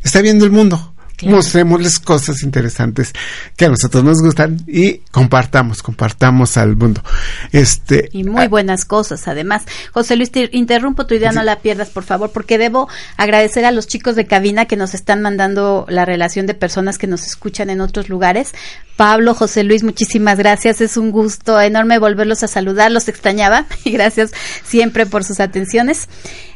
está 0.02 0.20
viendo 0.20 0.44
el 0.44 0.50
mundo, 0.50 0.87
mostrémosles 1.22 1.98
cosas 1.98 2.42
interesantes 2.42 3.12
que 3.56 3.64
a 3.64 3.68
nosotros 3.68 4.04
nos 4.04 4.22
gustan 4.22 4.58
y 4.66 4.98
compartamos, 5.10 5.82
compartamos 5.82 6.56
al 6.56 6.76
mundo. 6.76 7.02
Este 7.52 8.08
y 8.12 8.24
muy 8.24 8.46
buenas 8.46 8.84
cosas, 8.84 9.26
además. 9.28 9.64
José 9.92 10.16
Luis, 10.16 10.30
te 10.30 10.48
interrumpo 10.52 11.06
tu 11.06 11.14
idea, 11.14 11.32
no 11.32 11.42
la 11.42 11.60
pierdas, 11.60 11.88
por 11.88 12.04
favor, 12.04 12.30
porque 12.30 12.58
debo 12.58 12.88
agradecer 13.16 13.64
a 13.64 13.72
los 13.72 13.86
chicos 13.86 14.16
de 14.16 14.26
cabina 14.26 14.66
que 14.66 14.76
nos 14.76 14.94
están 14.94 15.22
mandando 15.22 15.86
la 15.88 16.04
relación 16.04 16.46
de 16.46 16.54
personas 16.54 16.98
que 16.98 17.06
nos 17.06 17.26
escuchan 17.26 17.70
en 17.70 17.80
otros 17.80 18.08
lugares. 18.08 18.52
Pablo, 18.98 19.32
José 19.32 19.62
Luis, 19.62 19.84
muchísimas 19.84 20.38
gracias. 20.38 20.80
Es 20.80 20.96
un 20.96 21.12
gusto 21.12 21.60
enorme 21.60 22.00
volverlos 22.00 22.42
a 22.42 22.48
saludar. 22.48 22.90
Los 22.90 23.06
extrañaba 23.06 23.64
y 23.84 23.92
gracias 23.92 24.32
siempre 24.64 25.06
por 25.06 25.22
sus 25.22 25.38
atenciones. 25.38 26.08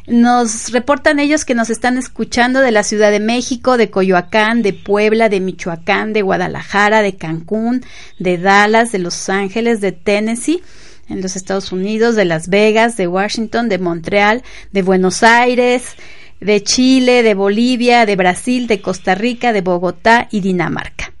Nos 0.07 0.73
reportan 0.73 1.19
ellos 1.19 1.45
que 1.45 1.55
nos 1.55 1.69
están 1.69 1.97
escuchando 1.97 2.59
de 2.59 2.71
la 2.71 2.83
Ciudad 2.83 3.11
de 3.11 3.21
México, 3.21 3.77
de 3.77 3.89
Coyoacán, 3.89 4.61
de 4.61 4.73
Puebla, 4.73 5.29
de 5.29 5.39
Michoacán, 5.39 6.11
de 6.11 6.21
Guadalajara, 6.21 7.01
de 7.01 7.15
Cancún, 7.15 7.85
de 8.19 8.37
Dallas, 8.37 8.91
de 8.91 8.99
Los 8.99 9.29
Ángeles, 9.29 9.79
de 9.79 9.93
Tennessee 9.93 10.61
en 11.07 11.21
los 11.21 11.37
Estados 11.37 11.71
Unidos, 11.71 12.17
de 12.17 12.25
Las 12.25 12.49
Vegas, 12.49 12.97
de 12.97 13.07
Washington, 13.07 13.69
de 13.69 13.77
Montreal, 13.77 14.43
de 14.73 14.81
Buenos 14.81 15.23
Aires, 15.23 15.95
de 16.41 16.61
Chile, 16.61 17.23
de 17.23 17.35
Bolivia, 17.35 18.05
de 18.05 18.17
Brasil, 18.17 18.67
de 18.67 18.81
Costa 18.81 19.15
Rica, 19.15 19.53
de 19.53 19.61
Bogotá 19.61 20.27
y 20.29 20.41
Dinamarca. 20.41 21.12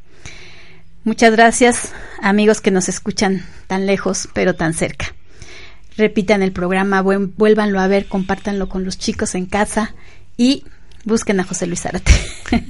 Muchas 1.03 1.31
gracias 1.31 1.91
amigos 2.21 2.61
que 2.61 2.71
nos 2.71 2.89
escuchan 2.89 3.45
tan 3.67 3.85
lejos 3.85 4.29
pero 4.33 4.55
tan 4.55 4.73
cerca 4.73 5.13
repitan 5.97 6.41
el 6.41 6.51
programa, 6.51 7.01
vuélvanlo 7.01 7.79
a 7.79 7.87
ver, 7.87 8.07
compártanlo 8.07 8.69
con 8.69 8.83
los 8.83 8.97
chicos 8.97 9.35
en 9.35 9.45
casa 9.45 9.93
y 10.37 10.63
busquen 11.05 11.39
a 11.39 11.43
José 11.43 11.67
Luis 11.67 11.81
Zárate. 11.81 12.11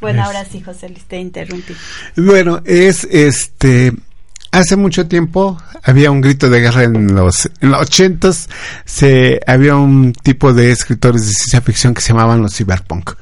bueno, 0.00 0.24
ahora 0.24 0.44
sí, 0.44 0.60
José 0.60 0.88
Luis, 0.88 1.04
te 1.04 1.18
interrumpí. 1.18 1.74
Bueno, 2.16 2.62
es 2.64 3.04
este. 3.04 3.92
Hace 4.50 4.76
mucho 4.76 5.08
tiempo 5.08 5.58
había 5.82 6.10
un 6.10 6.20
grito 6.20 6.50
de 6.50 6.60
guerra 6.60 6.84
en 6.84 7.14
los 7.14 7.48
en 7.60 7.70
los 7.70 7.80
ochentas. 7.80 8.50
Se 8.84 9.40
había 9.46 9.76
un 9.76 10.12
tipo 10.12 10.52
de 10.52 10.70
escritores 10.70 11.22
de 11.22 11.32
ciencia 11.32 11.62
ficción 11.62 11.94
que 11.94 12.02
se 12.02 12.08
llamaban 12.08 12.42
los 12.42 12.54
cyberpunk 12.54 13.12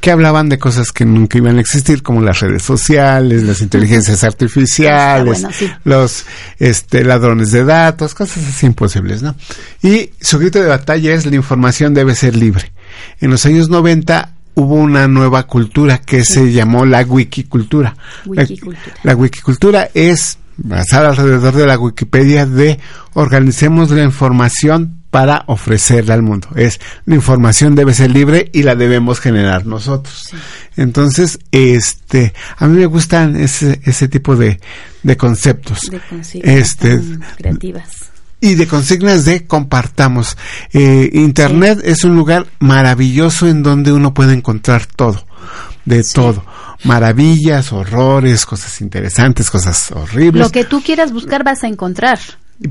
que 0.00 0.10
hablaban 0.10 0.48
de 0.48 0.58
cosas 0.58 0.92
que 0.92 1.04
nunca 1.04 1.38
iban 1.38 1.58
a 1.58 1.60
existir, 1.60 2.02
como 2.02 2.22
las 2.22 2.40
redes 2.40 2.62
sociales, 2.62 3.42
las 3.42 3.60
inteligencias 3.60 4.22
artificiales, 4.24 5.44
los 5.84 6.24
este, 6.58 7.04
ladrones 7.04 7.50
de 7.50 7.64
datos, 7.64 8.14
cosas 8.14 8.46
así 8.46 8.66
imposibles, 8.66 9.22
¿no? 9.22 9.34
Y 9.82 10.10
su 10.20 10.38
grito 10.38 10.60
de 10.60 10.68
batalla 10.68 11.14
es 11.14 11.26
la 11.26 11.34
información 11.34 11.94
debe 11.94 12.14
ser 12.14 12.36
libre. 12.36 12.72
En 13.20 13.30
los 13.30 13.44
años 13.46 13.68
90 13.68 14.34
hubo 14.54 14.74
una 14.74 15.08
nueva 15.08 15.46
cultura 15.46 15.98
que 15.98 16.24
se 16.24 16.52
llamó 16.52 16.84
la 16.84 17.02
wikicultura. 17.02 17.96
wikicultura. 18.26 18.78
La, 19.02 19.12
la 19.12 19.16
wikicultura 19.16 19.90
es 19.94 20.38
basada 20.58 21.10
alrededor 21.10 21.54
de 21.54 21.66
la 21.66 21.78
Wikipedia 21.78 22.44
de 22.44 22.78
organicemos 23.14 23.90
la 23.90 24.02
información 24.02 24.97
para 25.10 25.44
ofrecerla 25.46 26.14
al 26.14 26.22
mundo. 26.22 26.48
Es 26.54 26.80
la 27.06 27.14
información 27.14 27.74
debe 27.74 27.94
ser 27.94 28.10
libre 28.10 28.50
y 28.52 28.62
la 28.62 28.74
debemos 28.74 29.20
generar 29.20 29.66
nosotros. 29.66 30.30
Entonces, 30.76 31.38
este, 31.50 32.34
a 32.56 32.66
mí 32.66 32.78
me 32.78 32.86
gustan 32.86 33.36
ese, 33.36 33.80
ese 33.84 34.08
tipo 34.08 34.36
de, 34.36 34.60
de 35.02 35.16
conceptos. 35.16 35.90
De 35.90 36.00
este, 36.42 37.00
creativas. 37.36 37.88
Y 38.40 38.54
de 38.54 38.68
consignas 38.68 39.24
de 39.24 39.46
compartamos. 39.46 40.36
Eh, 40.72 41.10
Internet 41.12 41.80
es 41.82 42.04
un 42.04 42.14
lugar 42.14 42.46
maravilloso 42.60 43.48
en 43.48 43.62
donde 43.62 43.92
uno 43.92 44.14
puede 44.14 44.34
encontrar 44.34 44.86
todo, 44.86 45.26
de 45.84 46.04
todo 46.04 46.44
maravillas, 46.84 47.72
horrores, 47.72 48.46
cosas 48.46 48.80
interesantes, 48.80 49.50
cosas 49.50 49.90
horribles. 49.90 50.46
Lo 50.46 50.52
que 50.52 50.64
tú 50.64 50.80
quieras 50.80 51.12
buscar 51.12 51.42
vas 51.44 51.64
a 51.64 51.66
encontrar 51.66 52.20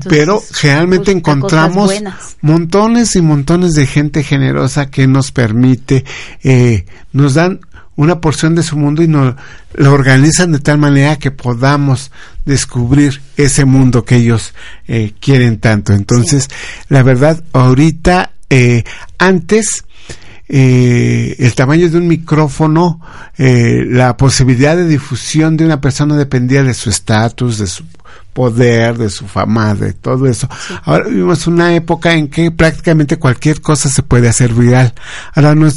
pero 0.08 0.42
generalmente 0.52 1.12
encontramos 1.12 1.92
montones 2.40 3.16
y 3.16 3.22
montones 3.22 3.74
de 3.74 3.86
gente 3.86 4.22
generosa 4.22 4.90
que 4.90 5.06
nos 5.06 5.32
permite, 5.32 6.04
eh, 6.42 6.84
nos 7.12 7.34
dan 7.34 7.60
una 7.96 8.20
porción 8.20 8.54
de 8.54 8.62
su 8.62 8.76
mundo 8.76 9.02
y 9.02 9.08
nos 9.08 9.34
lo 9.74 9.92
organizan 9.92 10.52
de 10.52 10.60
tal 10.60 10.78
manera 10.78 11.16
que 11.16 11.30
podamos 11.30 12.12
descubrir 12.44 13.20
ese 13.36 13.64
mundo 13.64 14.04
que 14.04 14.16
ellos 14.16 14.54
eh, 14.86 15.14
quieren 15.20 15.58
tanto. 15.58 15.92
Entonces, 15.92 16.48
la 16.88 17.02
verdad, 17.02 17.42
ahorita, 17.52 18.30
eh, 18.50 18.84
antes, 19.18 19.84
eh, 20.50 21.36
el 21.38 21.54
tamaño 21.54 21.90
de 21.90 21.98
un 21.98 22.08
micrófono, 22.08 23.00
eh, 23.36 23.84
la 23.86 24.16
posibilidad 24.16 24.76
de 24.76 24.86
difusión 24.86 25.58
de 25.58 25.66
una 25.66 25.80
persona 25.80 26.16
dependía 26.16 26.62
de 26.62 26.72
su 26.72 26.88
estatus, 26.88 27.58
de 27.58 27.66
su 27.66 27.84
poder, 28.38 28.96
de 28.96 29.10
su 29.10 29.26
fama, 29.26 29.74
de 29.74 29.94
todo 29.94 30.28
eso. 30.28 30.48
Ahora 30.84 31.08
vivimos 31.08 31.48
una 31.48 31.74
época 31.74 32.14
en 32.14 32.28
que 32.28 32.52
prácticamente 32.52 33.16
cualquier 33.16 33.60
cosa 33.60 33.88
se 33.88 34.04
puede 34.04 34.28
hacer 34.28 34.54
viral. 34.54 34.94
Ahora 35.34 35.56
no 35.56 35.68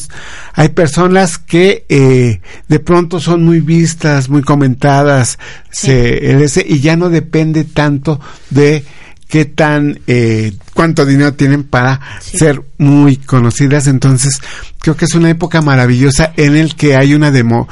hay 0.54 0.70
personas 0.70 1.40
que 1.40 1.88
eh, 1.90 2.40
de 2.68 2.80
pronto 2.80 3.20
son 3.20 3.44
muy 3.44 3.62
vistas, 3.62 4.30
muy 4.30 4.44
comentadas, 4.44 5.40
se, 5.72 6.38
y 6.68 6.80
ya 6.82 6.96
no 6.96 7.10
depende 7.10 7.64
tanto 7.64 8.22
de 8.52 8.86
qué 9.28 9.46
tan 9.46 10.00
eh, 10.06 10.54
cuánto 10.76 11.08
dinero 11.08 11.34
tienen 11.34 11.64
para 11.64 12.00
ser 12.20 12.62
muy 12.78 13.16
conocidas 13.16 13.88
entonces 13.88 14.42
creo 14.80 14.98
que 14.98 15.06
es 15.06 15.16
una 15.16 15.30
época 15.30 15.62
maravillosa 15.62 16.34
en 16.36 16.58
el 16.58 16.76
que 16.76 16.98
hay 16.98 17.14
una 17.14 17.32
demo 17.32 17.70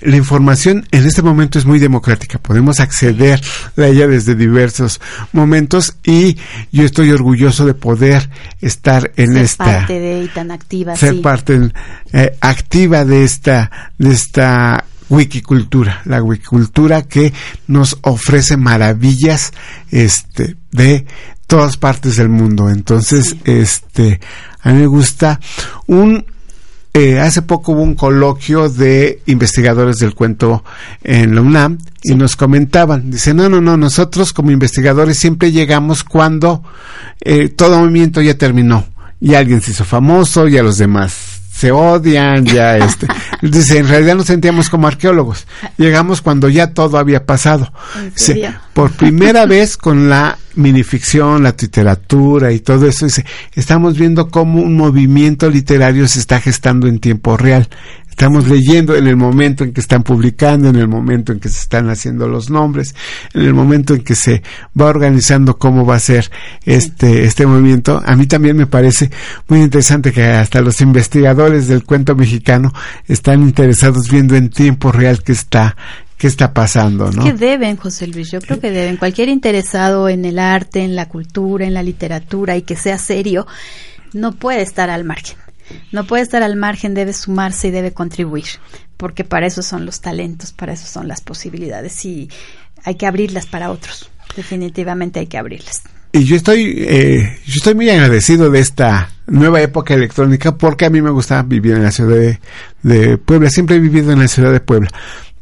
la 0.00 0.16
información 0.16 0.86
en 0.90 1.06
este 1.06 1.22
momento 1.22 1.58
es 1.58 1.64
muy 1.64 1.78
democrática. 1.78 2.38
Podemos 2.38 2.80
acceder 2.80 3.40
a 3.76 3.86
ella 3.86 4.06
desde 4.06 4.34
diversos 4.34 5.00
momentos 5.32 5.96
y 6.04 6.36
yo 6.72 6.84
estoy 6.84 7.10
orgulloso 7.10 7.66
de 7.66 7.74
poder 7.74 8.28
estar 8.60 9.12
en 9.16 9.34
ser 9.34 9.42
esta 9.44 9.64
parte 9.64 9.98
de 9.98 10.22
y 10.24 10.28
tan 10.28 10.50
activa, 10.50 10.96
ser 10.96 11.20
parte 11.22 11.70
eh, 12.12 12.36
activa 12.40 13.04
de 13.04 13.24
esta 13.24 13.70
de 13.98 14.12
esta 14.12 14.84
wikicultura, 15.08 16.02
la 16.04 16.22
wikicultura 16.22 17.02
que 17.02 17.32
nos 17.66 17.98
ofrece 18.02 18.56
maravillas 18.56 19.52
este 19.90 20.56
de 20.72 21.06
todas 21.46 21.76
partes 21.76 22.16
del 22.16 22.28
mundo. 22.28 22.68
Entonces, 22.68 23.36
este 23.44 24.20
a 24.62 24.72
mí 24.72 24.80
me 24.80 24.86
gusta 24.86 25.40
un 25.86 26.26
eh, 26.96 27.20
hace 27.20 27.42
poco 27.42 27.72
hubo 27.72 27.82
un 27.82 27.94
coloquio 27.94 28.70
de 28.70 29.20
investigadores 29.26 29.96
del 29.96 30.14
cuento 30.14 30.64
en 31.04 31.34
la 31.34 31.42
UNAM 31.42 31.76
y 32.02 32.14
nos 32.14 32.36
comentaban, 32.36 33.10
dice, 33.10 33.34
no, 33.34 33.50
no, 33.50 33.60
no, 33.60 33.76
nosotros 33.76 34.32
como 34.32 34.50
investigadores 34.50 35.18
siempre 35.18 35.52
llegamos 35.52 36.04
cuando 36.04 36.62
eh, 37.20 37.50
todo 37.50 37.80
movimiento 37.80 38.22
ya 38.22 38.38
terminó 38.38 38.86
y 39.20 39.34
alguien 39.34 39.60
se 39.60 39.72
hizo 39.72 39.84
famoso 39.84 40.48
y 40.48 40.56
a 40.56 40.62
los 40.62 40.78
demás 40.78 41.35
se 41.56 41.72
odian, 41.72 42.44
ya 42.44 42.76
este. 42.84 43.06
Dice, 43.40 43.78
en 43.78 43.88
realidad 43.88 44.16
nos 44.16 44.26
sentíamos 44.26 44.68
como 44.68 44.86
arqueólogos. 44.86 45.46
Llegamos 45.78 46.20
cuando 46.20 46.48
ya 46.48 46.72
todo 46.72 46.98
había 46.98 47.24
pasado. 47.24 47.72
por 48.74 48.92
primera 48.92 49.46
vez 49.46 49.76
con 49.76 50.10
la 50.10 50.36
minificción, 50.54 51.42
la 51.42 51.54
literatura 51.58 52.52
y 52.52 52.60
todo 52.60 52.86
eso, 52.86 53.06
dice, 53.06 53.24
estamos 53.54 53.96
viendo 53.98 54.28
cómo 54.28 54.60
un 54.60 54.76
movimiento 54.76 55.48
literario 55.48 56.06
se 56.08 56.18
está 56.18 56.40
gestando 56.40 56.88
en 56.88 56.98
tiempo 56.98 57.36
real. 57.36 57.68
Estamos 58.16 58.48
leyendo 58.48 58.96
en 58.96 59.06
el 59.08 59.16
momento 59.16 59.62
en 59.62 59.74
que 59.74 59.80
están 59.82 60.02
publicando, 60.02 60.70
en 60.70 60.76
el 60.76 60.88
momento 60.88 61.32
en 61.32 61.38
que 61.38 61.50
se 61.50 61.60
están 61.60 61.90
haciendo 61.90 62.26
los 62.26 62.48
nombres, 62.48 62.94
en 63.34 63.42
el 63.42 63.52
momento 63.52 63.92
en 63.92 64.02
que 64.02 64.14
se 64.14 64.42
va 64.80 64.86
organizando 64.86 65.58
cómo 65.58 65.84
va 65.84 65.96
a 65.96 66.00
ser 66.00 66.30
este, 66.64 67.26
este 67.26 67.44
movimiento. 67.44 68.02
A 68.06 68.16
mí 68.16 68.26
también 68.26 68.56
me 68.56 68.66
parece 68.66 69.10
muy 69.48 69.60
interesante 69.60 70.12
que 70.12 70.24
hasta 70.24 70.62
los 70.62 70.80
investigadores 70.80 71.68
del 71.68 71.84
cuento 71.84 72.16
mexicano 72.16 72.72
están 73.06 73.42
interesados 73.42 74.08
viendo 74.10 74.34
en 74.34 74.48
tiempo 74.48 74.92
real 74.92 75.22
qué 75.22 75.32
está 75.32 75.76
qué 76.16 76.26
está 76.26 76.54
pasando, 76.54 77.12
¿no? 77.12 77.22
que 77.22 77.34
deben, 77.34 77.76
José 77.76 78.06
Luis, 78.06 78.30
yo 78.30 78.40
creo 78.40 78.58
que 78.58 78.70
deben. 78.70 78.96
Cualquier 78.96 79.28
interesado 79.28 80.08
en 80.08 80.24
el 80.24 80.38
arte, 80.38 80.82
en 80.82 80.96
la 80.96 81.06
cultura, 81.10 81.66
en 81.66 81.74
la 81.74 81.82
literatura 81.82 82.56
y 82.56 82.62
que 82.62 82.76
sea 82.76 82.96
serio, 82.96 83.46
no 84.14 84.32
puede 84.32 84.62
estar 84.62 84.88
al 84.88 85.04
margen. 85.04 85.36
No 85.92 86.06
puede 86.06 86.22
estar 86.22 86.42
al 86.42 86.56
margen, 86.56 86.94
debe 86.94 87.12
sumarse 87.12 87.68
y 87.68 87.70
debe 87.70 87.92
contribuir, 87.92 88.46
porque 88.96 89.24
para 89.24 89.46
eso 89.46 89.62
son 89.62 89.86
los 89.86 90.00
talentos, 90.00 90.52
para 90.52 90.72
eso 90.72 90.86
son 90.86 91.08
las 91.08 91.20
posibilidades 91.20 92.04
y 92.04 92.28
hay 92.84 92.94
que 92.94 93.06
abrirlas 93.06 93.46
para 93.46 93.70
otros. 93.70 94.10
definitivamente 94.36 95.20
hay 95.20 95.26
que 95.26 95.38
abrirlas. 95.38 95.82
Y 96.12 96.24
yo 96.24 96.36
estoy, 96.36 96.84
eh, 96.88 97.38
yo 97.44 97.54
estoy 97.56 97.74
muy 97.74 97.90
agradecido 97.90 98.50
de 98.50 98.60
esta 98.60 99.10
nueva 99.26 99.60
época 99.60 99.94
electrónica 99.94 100.56
porque 100.56 100.84
a 100.86 100.90
mí 100.90 101.02
me 101.02 101.10
gusta 101.10 101.42
vivir 101.42 101.74
en 101.74 101.82
la 101.82 101.90
ciudad 101.90 102.16
de, 102.16 102.40
de 102.82 103.18
Puebla. 103.18 103.50
Siempre 103.50 103.76
he 103.76 103.80
vivido 103.80 104.12
en 104.12 104.20
la 104.20 104.28
ciudad 104.28 104.52
de 104.52 104.60
Puebla. 104.60 104.88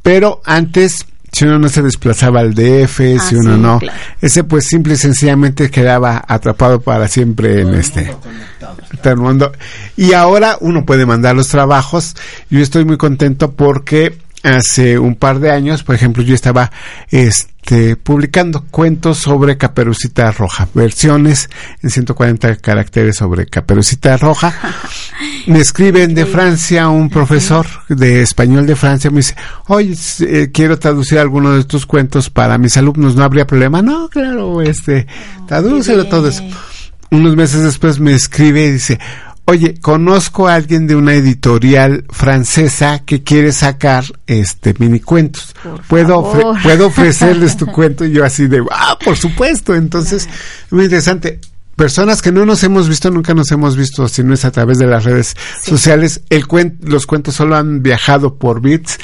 Pero 0.03 0.41
antes 0.45 1.07
si 1.35 1.45
uno 1.45 1.59
no 1.59 1.69
se 1.69 1.83
desplazaba 1.83 2.41
al 2.41 2.55
DF, 2.55 2.97
si 2.99 3.35
Ah, 3.35 3.39
uno 3.41 3.55
sí, 3.57 3.61
no, 3.61 3.79
claro. 3.81 3.99
ese 4.21 4.45
pues 4.45 4.67
simple 4.67 4.95
y 4.95 4.97
sencillamente 4.97 5.69
quedaba 5.71 6.25
atrapado 6.29 6.81
para 6.81 7.09
siempre 7.09 7.63
en 7.63 7.75
este 7.75 8.15
el 9.03 9.17
mundo. 9.17 9.53
Y 9.97 10.13
ahora 10.13 10.57
uno 10.61 10.87
puede 10.87 11.05
mandar 11.07 11.35
los 11.37 11.49
trabajos. 11.49 12.15
Yo 12.51 12.61
estoy 12.61 12.85
muy 12.85 12.97
contento 12.97 13.53
porque 13.53 14.17
hace 14.45 14.99
un 14.99 15.17
par 15.17 15.41
de 15.41 15.51
años, 15.51 15.83
por 15.83 15.95
ejemplo, 15.95 16.23
yo 16.23 16.35
estaba 16.35 16.71
este 17.11 17.97
publicando 17.97 18.67
cuentos 18.71 19.17
sobre 19.19 19.57
Caperucita 19.57 20.31
Roja, 20.33 20.69
versiones 20.75 21.49
en 21.83 21.89
140 21.89 22.57
caracteres 22.57 23.17
sobre 23.17 23.47
Caperucita 23.47 24.19
Roja. 24.19 24.55
Me 25.47 25.61
escriben 25.61 26.15
de 26.15 26.27
Francia 26.27 26.89
un 26.89 27.09
profesor 27.09 27.67
de 27.89 28.21
español 28.21 28.67
de 28.67 28.77
Francia, 28.77 29.11
me 29.11 29.19
dice, 29.19 29.35
oye, 29.69 29.95
eh, 30.21 30.51
quiero 30.53 30.79
traducir 30.79 31.19
algunos 31.19 31.57
de 31.57 31.65
tus 31.65 31.87
cuentos 31.87 32.31
para 32.31 32.59
mis 32.59 32.77
alumnos, 32.77 33.15
¿no 33.15 33.25
habría 33.25 33.47
problema? 33.47 33.81
No, 33.81 34.09
claro, 34.09 34.61
este, 34.61 35.07
tradúcelo 35.47 36.07
todo 36.07 36.29
eso. 36.29 36.43
Unos 37.11 37.37
meses 37.37 37.63
después 37.63 38.01
me 38.01 38.13
escribe 38.13 38.67
y 38.67 38.73
dice, 38.73 38.99
oye, 39.47 39.75
conozco 39.81 40.49
a 40.49 40.55
alguien 40.55 40.87
de 40.87 40.97
una 40.97 41.15
editorial 41.15 42.05
francesa 42.11 43.01
que 43.05 43.23
quiere 43.23 43.53
sacar 43.53 44.05
este 44.27 44.75
mini 44.79 45.01
cuentos. 45.01 45.55
Puedo, 45.89 46.19
ofre- 46.23 46.63
puedo 46.63 46.87
ofrecerles 46.87 47.57
tu 47.57 47.67
cuento 47.73 48.05
y 48.05 48.13
yo 48.13 48.25
así 48.25 48.47
de, 48.47 48.63
ah, 48.71 48.99
por 49.05 49.17
supuesto. 49.17 49.75
Entonces, 49.75 50.29
muy 50.71 50.85
interesante. 50.85 51.41
Personas 51.77 52.23
que 52.23 52.31
no 52.31 52.47
nos 52.47 52.63
hemos 52.63 52.89
visto, 52.89 53.11
nunca 53.11 53.35
nos 53.35 53.51
hemos 53.51 53.77
visto, 53.77 54.07
si 54.07 54.23
no 54.23 54.33
es 54.33 54.45
a 54.45 54.53
través 54.53 54.79
de 54.79 54.87
las 54.87 55.03
redes 55.03 55.35
sociales. 55.61 56.21
El 56.31 56.47
cuen- 56.47 56.77
los 56.83 57.05
cuentos 57.05 57.35
solo 57.35 57.57
han 57.57 57.83
viajado 57.83 58.37
por 58.37 58.61
bits 58.61 58.99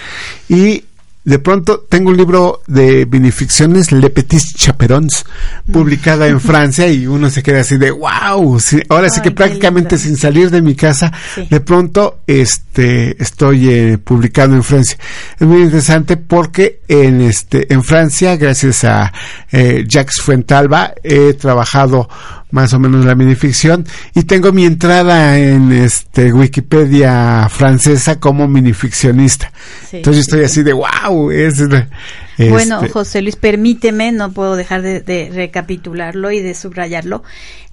y 0.49 0.85
de 1.23 1.39
pronto 1.39 1.81
tengo 1.89 2.11
un 2.11 2.17
libro 2.17 2.63
de 2.67 3.05
vinificciones, 3.05 3.93
Le 3.93 4.09
Petit 4.11 4.43
Chaperons, 4.57 5.25
publicada 5.71 6.27
en 6.27 6.41
Francia 6.41 6.89
y 6.89 7.07
uno 7.07 7.29
se 7.31 7.43
queda 7.43 7.61
así 7.61 7.77
de 7.77 7.91
wow, 7.91 8.59
sí, 8.59 8.81
ahora 8.89 9.11
sí 9.11 9.21
que 9.21 9.31
prácticamente 9.31 9.97
lindo. 9.97 10.09
sin 10.09 10.17
salir 10.17 10.51
de 10.51 10.63
mi 10.63 10.75
casa, 10.75 11.13
Sí. 11.35 11.47
de 11.51 11.61
pronto 11.61 12.21
este 12.27 13.23
estoy 13.23 13.69
eh, 13.69 13.99
publicado 13.99 14.55
en 14.55 14.63
Francia. 14.63 14.97
Es 15.39 15.47
muy 15.47 15.63
interesante 15.63 16.17
porque 16.17 16.81
en 16.89 17.21
este 17.21 17.73
en 17.73 17.85
Francia, 17.85 18.37
gracias 18.37 18.85
a 18.85 19.13
eh, 19.53 19.85
Jacques 19.87 20.21
Fuentalba, 20.23 20.95
he 21.03 21.35
trabajado 21.35 22.09
más 22.51 22.73
o 22.73 22.79
menos 22.79 23.05
la 23.05 23.15
minificción 23.15 23.87
y 24.15 24.23
tengo 24.25 24.53
mi 24.53 24.65
entrada 24.65 25.39
en 25.39 25.73
este 25.73 26.33
Wikipedia 26.33 27.49
francesa 27.51 28.19
como 28.21 28.49
minificcionista. 28.49 29.53
Sí, 29.89 29.99
Entonces 29.99 30.25
sí, 30.25 30.29
estoy 30.29 30.41
sí. 30.41 30.45
así 30.47 30.63
de 30.63 30.73
wow, 30.73 31.31
es 31.31 31.59
Bueno, 32.39 32.77
este, 32.77 32.89
José 32.89 33.23
Luis, 33.23 33.37
permíteme, 33.37 34.13
no 34.13 34.33
puedo 34.33 34.57
dejar 34.57 34.83
de, 34.83 35.01
de 35.01 35.31
recapitularlo 35.33 36.31
y 36.31 36.41
de 36.41 36.55
subrayarlo, 36.55 37.23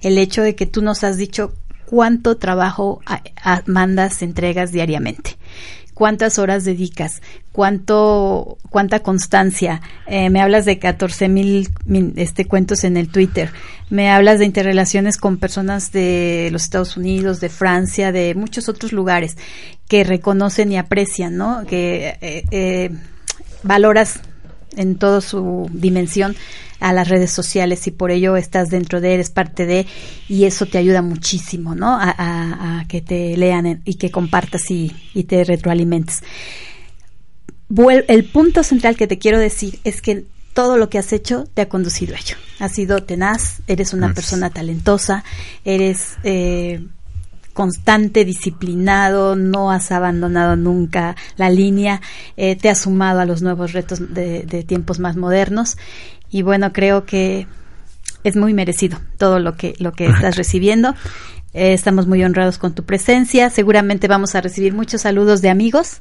el 0.02 0.18
hecho 0.18 0.42
de 0.42 0.54
que 0.54 0.66
tú 0.66 0.82
nos 0.82 1.04
has 1.04 1.16
dicho 1.16 1.54
cuánto 1.86 2.36
trabajo 2.36 3.00
a- 3.06 3.22
a- 3.42 3.62
mandas, 3.66 4.22
entregas 4.22 4.72
diariamente. 4.72 5.36
¿Cuántas 5.98 6.38
horas 6.38 6.64
dedicas? 6.64 7.22
¿Cuánto, 7.50 8.58
cuánta 8.70 9.00
constancia? 9.00 9.82
Eh, 10.06 10.30
me 10.30 10.40
hablas 10.40 10.64
de 10.64 10.78
14 10.78 11.28
mil 11.28 11.70
este, 12.14 12.44
cuentos 12.44 12.84
en 12.84 12.96
el 12.96 13.08
Twitter. 13.08 13.50
Me 13.90 14.08
hablas 14.08 14.38
de 14.38 14.44
interrelaciones 14.44 15.16
con 15.16 15.38
personas 15.38 15.90
de 15.90 16.50
los 16.52 16.62
Estados 16.62 16.96
Unidos, 16.96 17.40
de 17.40 17.48
Francia, 17.48 18.12
de 18.12 18.36
muchos 18.36 18.68
otros 18.68 18.92
lugares 18.92 19.36
que 19.88 20.04
reconocen 20.04 20.70
y 20.70 20.78
aprecian, 20.78 21.36
¿no? 21.36 21.66
Que 21.66 22.16
eh, 22.20 22.44
eh, 22.52 22.90
valoras 23.64 24.20
en 24.76 24.96
toda 24.96 25.20
su 25.20 25.68
dimensión 25.72 26.36
a 26.80 26.92
las 26.92 27.08
redes 27.08 27.32
sociales 27.32 27.86
y 27.86 27.90
por 27.90 28.10
ello 28.12 28.36
estás 28.36 28.68
dentro 28.70 29.00
de, 29.00 29.14
eres 29.14 29.30
parte 29.30 29.66
de 29.66 29.86
y 30.28 30.44
eso 30.44 30.66
te 30.66 30.78
ayuda 30.78 31.02
muchísimo, 31.02 31.74
¿no? 31.74 31.88
A, 31.98 32.14
a- 32.16 32.80
a 32.80 32.84
que 32.86 33.00
te 33.00 33.36
lean 33.36 33.66
en- 33.66 33.82
y 33.84 33.94
que 33.94 34.10
compartas 34.10 34.70
y, 34.70 34.92
y 35.14 35.24
te 35.24 35.42
retroalimentes. 35.44 36.22
Vuel- 37.68 38.04
el 38.08 38.24
punto 38.24 38.62
central 38.62 38.96
que 38.96 39.06
te 39.06 39.18
quiero 39.18 39.38
decir 39.38 39.78
es 39.84 40.00
que 40.00 40.24
todo 40.54 40.78
lo 40.78 40.88
que 40.88 40.98
has 40.98 41.12
hecho 41.12 41.44
te 41.54 41.62
ha 41.62 41.68
conducido 41.68 42.14
a 42.14 42.18
ello. 42.18 42.36
Has 42.58 42.72
sido 42.72 43.02
tenaz, 43.02 43.60
eres 43.68 43.92
una 43.92 44.12
persona 44.14 44.50
talentosa, 44.50 45.22
eres 45.64 46.16
eh, 46.24 46.84
constante, 47.58 48.24
disciplinado, 48.24 49.34
no 49.34 49.72
has 49.72 49.90
abandonado 49.90 50.54
nunca 50.54 51.16
la 51.36 51.50
línea, 51.50 52.00
eh, 52.36 52.54
te 52.54 52.68
has 52.68 52.82
sumado 52.82 53.18
a 53.18 53.24
los 53.24 53.42
nuevos 53.42 53.72
retos 53.72 54.14
de, 54.14 54.44
de 54.44 54.62
tiempos 54.62 55.00
más 55.00 55.16
modernos 55.16 55.76
y 56.30 56.42
bueno, 56.42 56.72
creo 56.72 57.04
que 57.04 57.48
es 58.22 58.36
muy 58.36 58.54
merecido 58.54 59.00
todo 59.16 59.40
lo 59.40 59.56
que, 59.56 59.74
lo 59.80 59.90
que 59.90 60.06
estás 60.06 60.36
recibiendo. 60.42 60.94
Eh, 61.52 61.72
estamos 61.72 62.06
muy 62.06 62.22
honrados 62.22 62.58
con 62.58 62.76
tu 62.76 62.84
presencia. 62.84 63.50
Seguramente 63.50 64.06
vamos 64.06 64.36
a 64.36 64.40
recibir 64.40 64.72
muchos 64.72 65.00
saludos 65.00 65.42
de 65.42 65.50
amigos 65.50 66.00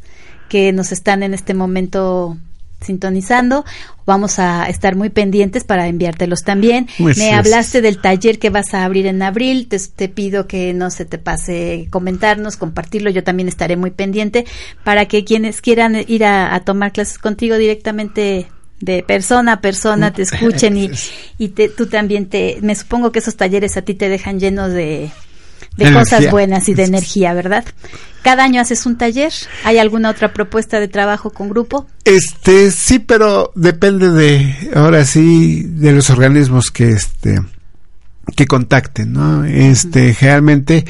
que 0.49 0.71
nos 0.73 0.91
están 0.91 1.23
en 1.23 1.33
este 1.33 1.55
momento 1.55 2.37
sintonizando. 2.81 3.65
Vamos 4.05 4.39
a 4.39 4.69
estar 4.69 4.95
muy 4.95 5.09
pendientes 5.09 5.63
para 5.63 5.87
enviártelos 5.87 6.43
también. 6.43 6.87
Muchas 6.97 7.17
Me 7.17 7.25
gracias. 7.25 7.45
hablaste 7.45 7.81
del 7.81 7.99
taller 7.99 8.39
que 8.39 8.49
vas 8.49 8.73
a 8.73 8.85
abrir 8.85 9.05
en 9.07 9.21
abril. 9.21 9.67
Te, 9.67 9.77
te 9.79 10.09
pido 10.09 10.47
que 10.47 10.73
no 10.73 10.89
se 10.89 11.05
te 11.05 11.17
pase 11.17 11.87
comentarnos, 11.89 12.57
compartirlo. 12.57 13.09
Yo 13.09 13.23
también 13.23 13.47
estaré 13.47 13.75
muy 13.75 13.91
pendiente 13.91 14.45
para 14.83 15.05
que 15.07 15.23
quienes 15.25 15.61
quieran 15.61 15.97
ir 16.07 16.23
a, 16.25 16.53
a 16.55 16.61
tomar 16.61 16.91
clases 16.91 17.17
contigo 17.17 17.57
directamente 17.57 18.47
de 18.79 19.01
persona 19.01 19.53
a 19.53 19.61
persona 19.61 20.13
te 20.13 20.21
escuchen 20.23 20.77
y, 20.77 20.91
y 21.39 21.47
te, 21.49 21.67
tú 21.67 21.87
también 21.87 22.27
te 22.27 22.59
me 22.61 22.75
supongo 22.75 23.11
que 23.11 23.17
esos 23.19 23.35
talleres 23.35 23.75
a 23.75 23.81
ti 23.81 23.95
te 23.95 24.07
dejan 24.07 24.39
llenos 24.39 24.71
de, 24.71 25.09
de 25.75 25.85
Energía. 25.87 25.99
cosas 25.99 26.31
buenas 26.31 26.69
y 26.69 26.73
de 26.73 26.83
energía, 26.83 27.33
¿verdad? 27.33 27.65
Cada 28.23 28.43
año 28.43 28.59
haces 28.59 28.85
un 28.85 28.97
taller. 28.97 29.31
¿Hay 29.63 29.77
alguna 29.77 30.09
otra 30.09 30.33
propuesta 30.33 30.79
de 30.79 30.87
trabajo 30.87 31.29
con 31.29 31.49
grupo? 31.49 31.87
Este, 32.03 32.71
sí, 32.71 32.99
pero 32.99 33.51
depende 33.55 34.09
de, 34.11 34.71
ahora 34.75 35.05
sí, 35.05 35.63
de 35.63 35.93
los 35.93 36.09
organismos 36.09 36.71
que 36.71 36.89
este 36.89 37.39
que 38.35 38.45
contacten, 38.45 39.13
¿no? 39.13 39.45
Este, 39.45 40.13
generalmente, 40.13 40.85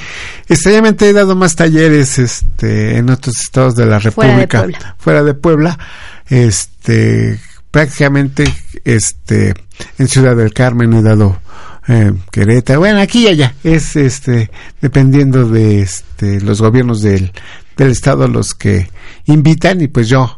extrañamente 0.48 1.10
he 1.10 1.14
dado 1.14 1.36
más 1.36 1.56
talleres, 1.56 2.18
este, 2.18 2.98
en 2.98 3.10
otros 3.10 3.40
estados 3.40 3.76
de 3.76 3.86
la 3.86 4.00
Fuera 4.00 4.32
de 4.32 4.42
República, 4.42 4.60
Puebla. 4.60 4.96
fuera 4.98 5.24
de 5.24 5.34
Puebla, 5.36 5.80
este, 6.28 7.40
prácticamente, 7.70 8.52
este, 8.84 9.54
en 10.00 10.08
Ciudad 10.08 10.36
del 10.36 10.54
Carmen 10.54 10.94
he 10.94 11.04
dado 11.04 11.40
eh, 11.88 12.14
Querétaro, 12.32 12.80
bueno, 12.80 13.00
aquí 13.00 13.24
y 13.24 13.28
allá, 13.28 13.56
es 13.64 13.96
este, 13.96 14.50
dependiendo 14.82 15.48
de 15.48 15.82
este, 15.82 16.42
los 16.42 16.62
gobiernos 16.62 17.02
del, 17.02 17.32
del 17.78 17.92
estado 17.92 18.28
los 18.28 18.54
que 18.54 18.90
invitan 19.26 19.82
y 19.82 19.88
pues 19.88 20.10
yo, 20.10 20.37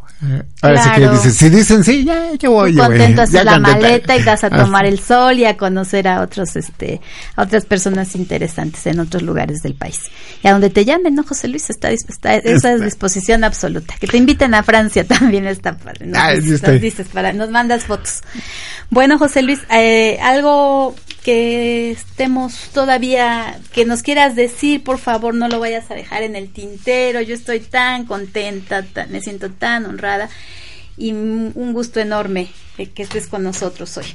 ahora 0.61 0.83
sí 0.83 0.89
Claro. 0.89 1.11
que 1.11 1.17
dicen, 1.17 1.31
si 1.33 1.49
dicen 1.49 1.83
sí, 1.83 2.03
ya, 2.05 2.33
yo 2.37 2.51
voy, 2.51 2.75
yo 2.75 2.83
contento 2.85 3.21
haces 3.21 3.33
ya 3.33 3.43
la 3.43 3.53
contenta. 3.53 3.79
maleta 3.79 4.17
y 4.17 4.23
vas 4.23 4.43
a 4.43 4.49
tomar 4.63 4.85
el 4.85 4.99
sol 4.99 5.37
y 5.39 5.45
a 5.45 5.55
conocer 5.57 6.07
a 6.07 6.21
otros, 6.21 6.55
este, 6.55 6.99
a 7.35 7.43
otras 7.43 7.65
personas 7.65 8.15
interesantes 8.15 8.85
en 8.87 8.99
otros 8.99 9.23
lugares 9.23 9.61
del 9.63 9.75
país. 9.75 10.01
Y 10.43 10.47
a 10.47 10.51
donde 10.51 10.69
te 10.69 10.83
llamen, 10.85 11.15
¿no, 11.15 11.23
José 11.23 11.47
Luis? 11.47 11.69
Está, 11.69 11.91
está 11.91 12.35
esa 12.35 12.73
es 12.73 12.81
disposición 12.81 13.43
absoluta. 13.43 13.95
Que 13.99 14.07
te 14.07 14.17
inviten 14.17 14.53
a 14.53 14.63
Francia 14.63 15.03
también 15.07 15.47
está 15.47 15.77
padre. 15.77 16.07
Nos, 16.07 16.17
Ah, 16.19 16.31
sí 16.35 16.41
dices, 16.41 16.63
nos 16.63 16.81
dices 16.81 17.07
para, 17.07 17.31
nos 17.33 17.49
mandas 17.49 17.83
fotos. 17.85 18.21
Bueno, 18.89 19.17
José 19.17 19.41
Luis, 19.41 19.59
eh, 19.71 20.17
algo 20.21 20.95
que 21.23 21.91
estemos 21.91 22.69
todavía, 22.73 23.59
que 23.73 23.85
nos 23.85 24.01
quieras 24.01 24.35
decir, 24.35 24.83
por 24.83 24.97
favor, 24.97 25.35
no 25.35 25.47
lo 25.49 25.59
vayas 25.59 25.91
a 25.91 25.93
dejar 25.93 26.23
en 26.23 26.35
el 26.35 26.49
tintero. 26.51 27.21
Yo 27.21 27.35
estoy 27.35 27.59
tan 27.59 28.05
contenta, 28.05 28.83
tan- 28.83 29.11
me 29.11 29.21
siento 29.21 29.49
tan 29.51 29.85
honrada 29.85 30.08
y 30.97 31.11
un 31.13 31.73
gusto 31.73 31.99
enorme 31.99 32.49
que 32.95 33.03
estés 33.03 33.27
con 33.27 33.43
nosotros 33.43 33.97
hoy. 33.97 34.05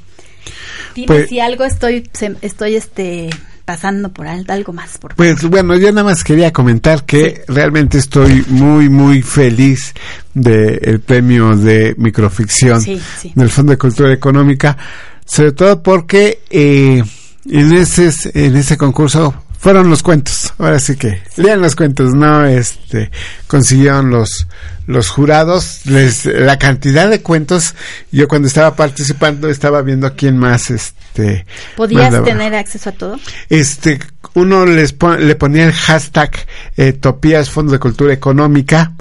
Dime 0.94 1.06
Pues- 1.06 1.28
si 1.28 1.40
algo 1.40 1.64
estoy, 1.64 2.08
estoy 2.42 2.76
este 2.76 3.30
pasando 3.64 4.12
por 4.12 4.26
alto, 4.26 4.52
algo 4.52 4.74
más, 4.74 4.98
por 4.98 5.14
favor. 5.14 5.16
Pues 5.16 5.42
bueno, 5.50 5.74
yo 5.78 5.90
nada 5.90 6.04
más 6.04 6.22
quería 6.22 6.52
comentar 6.52 7.04
que 7.06 7.44
realmente 7.48 7.96
estoy 7.96 8.44
muy, 8.48 8.90
muy 8.90 9.22
feliz 9.22 9.94
del 10.34 11.00
premio 11.00 11.56
de 11.56 11.94
microficción 11.96 12.82
Sí, 12.82 13.00
sí. 13.20 13.32
del 13.34 13.48
Fondo 13.48 13.70
de 13.72 13.78
Cultura 13.78 14.12
Económica, 14.12 14.76
sobre 15.24 15.52
todo 15.52 15.82
porque 15.82 16.40
eh, 16.50 17.02
en 17.50 17.72
ese 17.72 18.10
en 18.34 18.54
ese 18.56 18.76
concurso 18.76 19.34
fueron 19.58 19.88
los 19.88 20.02
cuentos. 20.02 20.52
Ahora 20.58 20.78
sí 20.78 20.96
que 20.96 21.22
lean 21.38 21.62
los 21.62 21.74
cuentos, 21.74 22.12
no 22.12 22.44
este 22.44 23.10
consiguieron 23.46 24.10
los 24.10 24.46
los 24.86 25.08
jurados 25.08 25.80
les 25.86 26.26
la 26.26 26.58
cantidad 26.58 27.08
de 27.08 27.22
cuentos. 27.22 27.74
Yo 28.12 28.28
cuando 28.28 28.48
estaba 28.48 28.76
participando 28.76 29.48
estaba 29.48 29.82
viendo 29.82 30.06
a 30.06 30.14
quién 30.14 30.36
más 30.36 30.70
este 30.70 31.46
podías 31.76 32.22
tener 32.24 32.54
acceso 32.54 32.90
a 32.90 32.92
todo. 32.92 33.18
Este 33.48 33.98
uno 34.34 34.66
les 34.66 34.94
le 35.18 35.34
ponía 35.36 35.66
el 35.66 35.72
hashtag 35.72 36.30
eh, 36.76 36.92
Topías 36.92 37.50
Fondo 37.50 37.72
de 37.72 37.78
Cultura 37.78 38.12
Económica 38.12 38.92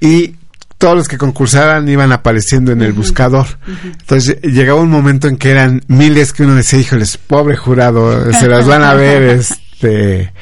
y 0.00 0.34
todos 0.78 0.96
los 0.96 1.08
que 1.08 1.18
concursaban 1.18 1.88
iban 1.88 2.12
apareciendo 2.12 2.70
en 2.70 2.82
el 2.82 2.92
buscador. 2.92 3.46
Entonces 3.84 4.40
llegaba 4.42 4.80
un 4.80 4.90
momento 4.90 5.26
en 5.26 5.36
que 5.36 5.50
eran 5.50 5.82
miles 5.88 6.32
que 6.32 6.44
uno 6.44 6.54
decía, 6.54 6.78
híjoles, 6.78 7.18
pobre 7.18 7.56
jurado, 7.56 8.32
se 8.32 8.46
las 8.46 8.64
van 8.64 8.84
a 8.84 8.94
ver, 8.94 9.22
este 9.80 10.32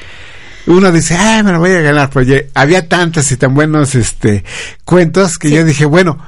uno 0.67 0.93
dice, 0.93 1.17
ah, 1.17 1.43
me 1.45 1.53
lo 1.53 1.59
voy 1.59 1.73
a 1.73 1.81
ganar, 1.81 2.11
pues 2.11 2.29
había 2.55 2.89
tantas 2.89 3.31
y 3.33 3.37
tan 3.37 3.55
buenos 3.55 3.95
este 3.95 4.45
cuentos 4.85 5.39
que 5.39 5.51
yo 5.51 5.65
dije, 5.65 5.85
bueno, 5.85 6.19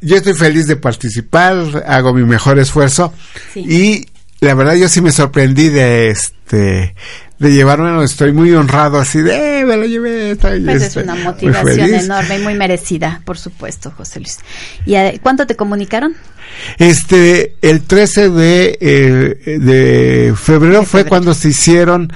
yo 0.00 0.16
estoy 0.16 0.34
feliz 0.34 0.66
de 0.66 0.76
participar, 0.76 1.84
hago 1.86 2.14
mi 2.14 2.24
mejor 2.24 2.58
esfuerzo 2.58 3.12
y 3.54 4.06
la 4.40 4.54
verdad 4.54 4.74
yo 4.74 4.88
sí 4.88 5.00
me 5.00 5.12
sorprendí 5.12 5.68
de 5.68 6.10
este 6.10 6.94
de 7.38 7.52
llevarme, 7.52 8.02
estoy 8.02 8.32
muy 8.32 8.52
honrado 8.52 8.98
así 8.98 9.20
de, 9.20 9.60
eh, 9.60 9.64
me 9.64 9.76
lo 9.76 9.84
llevé. 9.84 10.34
pues 10.34 10.54
es 10.54 10.82
este, 10.82 11.02
una 11.04 11.14
motivación 11.14 11.94
enorme 11.94 12.38
y 12.38 12.42
muy 12.42 12.54
merecida, 12.54 13.22
por 13.24 13.38
supuesto, 13.38 13.92
José 13.96 14.18
Luis. 14.18 14.38
¿Y 14.86 15.18
cuánto 15.20 15.46
te 15.46 15.54
comunicaron? 15.54 16.16
Este, 16.78 17.54
el 17.62 17.82
13 17.82 18.30
de, 18.30 18.78
eh, 18.80 19.58
de 19.60 20.34
febrero 20.36 20.82
fue 20.82 21.04
cuando 21.04 21.32
se 21.32 21.50
hicieron, 21.50 22.12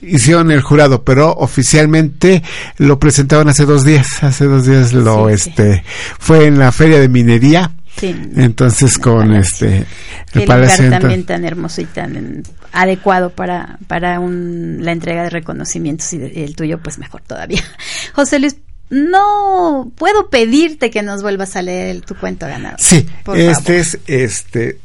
hicieron 0.00 0.50
el 0.50 0.62
jurado, 0.62 1.04
pero 1.04 1.32
oficialmente 1.32 2.42
lo 2.78 2.98
presentaron 2.98 3.48
hace 3.48 3.64
dos 3.64 3.84
días, 3.84 4.24
hace 4.24 4.46
dos 4.46 4.66
días 4.66 4.92
lo, 4.92 5.28
este, 5.28 5.84
fue 6.18 6.46
en 6.46 6.58
la 6.58 6.72
feria 6.72 6.98
de 6.98 7.08
minería. 7.08 7.70
Sí, 7.98 8.14
Entonces 8.36 8.98
con 8.98 9.34
este 9.34 9.84
el 10.32 10.44
palacio 10.44 10.90
también 10.90 11.24
tan 11.24 11.44
hermoso 11.44 11.82
y 11.82 11.84
tan 11.84 12.42
adecuado 12.72 13.30
para, 13.30 13.78
para 13.86 14.18
un, 14.18 14.78
la 14.80 14.92
entrega 14.92 15.22
de 15.22 15.30
reconocimientos 15.30 16.12
y, 16.12 16.16
el 16.16 16.56
tuyo 16.56 16.78
pues 16.78 16.98
mejor 16.98 17.22
todavía. 17.22 17.62
José 18.14 18.38
Luis, 18.38 18.56
no 18.90 19.92
puedo 19.96 20.30
pedirte 20.30 20.90
que 20.90 21.02
nos 21.02 21.22
vuelvas 21.22 21.56
a 21.56 21.62
leer 21.62 22.00
tu 22.00 22.14
cuento 22.16 22.46
ganado. 22.46 22.76
Sí, 22.78 23.06
este 23.34 23.78
es 23.78 23.98
este 24.06 24.78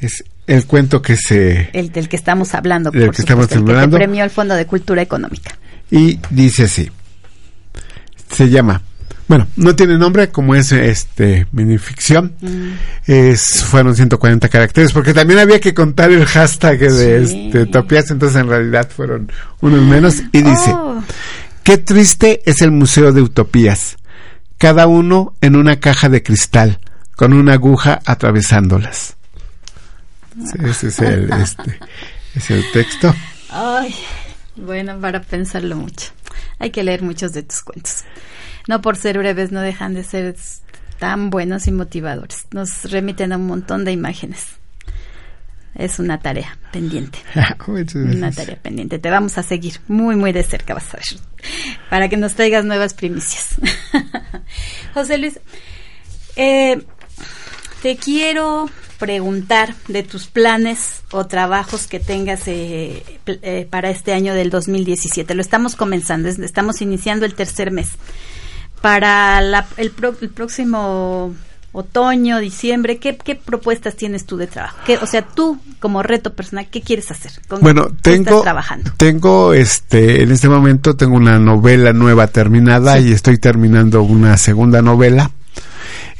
es 0.00 0.24
el 0.46 0.66
cuento 0.66 1.00
que 1.00 1.16
se 1.16 1.70
el 1.72 1.90
del 1.92 2.08
que 2.08 2.16
estamos 2.16 2.54
hablando, 2.54 2.90
del 2.90 3.10
que 3.12 3.22
estamos 3.22 3.50
hablando, 3.52 3.96
que 3.96 4.04
premió 4.04 4.24
el 4.24 4.30
Fondo 4.30 4.54
de 4.54 4.66
Cultura 4.66 5.02
Económica. 5.02 5.56
Y 5.90 6.18
dice 6.30 6.64
así. 6.64 6.90
Se 8.30 8.48
llama 8.48 8.80
bueno, 9.32 9.48
no 9.56 9.74
tiene 9.74 9.96
nombre, 9.96 10.28
como 10.28 10.54
es 10.54 10.72
este 10.72 11.46
minificción. 11.52 12.36
Mm. 12.42 12.72
Es, 13.06 13.64
fueron 13.64 13.96
140 13.96 14.46
caracteres, 14.50 14.92
porque 14.92 15.14
también 15.14 15.38
había 15.38 15.58
que 15.58 15.72
contar 15.72 16.10
el 16.12 16.26
hashtag 16.26 16.78
de 16.80 17.22
este, 17.22 17.64
Topias, 17.64 18.10
entonces 18.10 18.38
en 18.38 18.46
realidad 18.46 18.90
fueron 18.94 19.32
unos 19.62 19.80
menos. 19.84 20.22
Y 20.32 20.42
dice, 20.42 20.72
oh. 20.74 21.02
qué 21.62 21.78
triste 21.78 22.42
es 22.44 22.60
el 22.60 22.72
Museo 22.72 23.10
de 23.12 23.22
Utopías, 23.22 23.96
cada 24.58 24.86
uno 24.86 25.32
en 25.40 25.56
una 25.56 25.80
caja 25.80 26.10
de 26.10 26.22
cristal, 26.22 26.78
con 27.16 27.32
una 27.32 27.54
aguja 27.54 28.00
atravesándolas. 28.04 29.16
ese 30.62 30.88
es 30.88 30.98
el, 30.98 31.32
este, 31.42 31.78
es 32.34 32.50
el 32.50 32.70
texto. 32.70 33.14
Ay, 33.48 33.94
bueno, 34.56 35.00
para 35.00 35.22
pensarlo 35.22 35.74
mucho. 35.76 36.10
Hay 36.58 36.68
que 36.68 36.82
leer 36.82 37.00
muchos 37.00 37.32
de 37.32 37.42
tus 37.44 37.62
cuentos 37.62 38.04
no 38.68 38.80
por 38.80 38.96
ser 38.96 39.18
breves, 39.18 39.52
no 39.52 39.60
dejan 39.60 39.94
de 39.94 40.04
ser 40.04 40.36
tan 40.98 41.30
buenos 41.30 41.66
y 41.66 41.72
motivadores. 41.72 42.46
Nos 42.52 42.90
remiten 42.90 43.32
a 43.32 43.36
un 43.36 43.46
montón 43.46 43.84
de 43.84 43.92
imágenes. 43.92 44.46
Es 45.74 45.98
una 45.98 46.20
tarea 46.20 46.58
pendiente. 46.70 47.18
una 47.94 48.30
tarea 48.30 48.56
pendiente. 48.56 48.98
Te 48.98 49.10
vamos 49.10 49.38
a 49.38 49.42
seguir 49.42 49.80
muy, 49.88 50.16
muy 50.16 50.32
de 50.32 50.42
cerca, 50.42 50.74
vas 50.74 50.94
a 50.94 50.98
ver. 50.98 51.06
Para 51.88 52.08
que 52.08 52.16
nos 52.16 52.34
traigas 52.34 52.64
nuevas 52.64 52.94
primicias. 52.94 53.56
José 54.94 55.18
Luis, 55.18 55.40
eh, 56.36 56.82
te 57.82 57.96
quiero 57.96 58.70
preguntar 58.98 59.74
de 59.88 60.04
tus 60.04 60.28
planes 60.28 61.02
o 61.10 61.26
trabajos 61.26 61.88
que 61.88 61.98
tengas 61.98 62.46
eh, 62.46 63.02
eh, 63.26 63.66
para 63.68 63.90
este 63.90 64.12
año 64.12 64.34
del 64.34 64.50
2017. 64.50 65.34
Lo 65.34 65.40
estamos 65.40 65.74
comenzando, 65.74 66.28
estamos 66.28 66.80
iniciando 66.80 67.26
el 67.26 67.34
tercer 67.34 67.72
mes 67.72 67.96
para 68.82 69.40
el, 69.78 69.90
próximo 69.92 71.32
otoño, 71.72 72.38
diciembre, 72.40 72.98
¿qué, 72.98 73.14
propuestas 73.34 73.96
tienes 73.96 74.26
tú 74.26 74.36
de 74.36 74.48
trabajo? 74.48 74.76
¿Qué, 74.84 74.98
o 74.98 75.06
sea, 75.06 75.22
tú 75.22 75.58
como 75.80 76.02
reto 76.02 76.34
personal, 76.34 76.68
¿qué 76.70 76.82
quieres 76.82 77.10
hacer? 77.10 77.32
bueno, 77.60 77.88
tengo, 78.02 78.42
trabajando? 78.42 78.90
tengo, 78.98 79.54
este, 79.54 80.22
en 80.22 80.32
este 80.32 80.48
momento 80.48 80.96
tengo 80.96 81.16
una 81.16 81.38
novela 81.38 81.92
nueva 81.92 82.26
terminada 82.26 82.98
y 82.98 83.12
estoy 83.12 83.38
terminando 83.38 84.02
una 84.02 84.36
segunda 84.36 84.82
novela. 84.82 85.30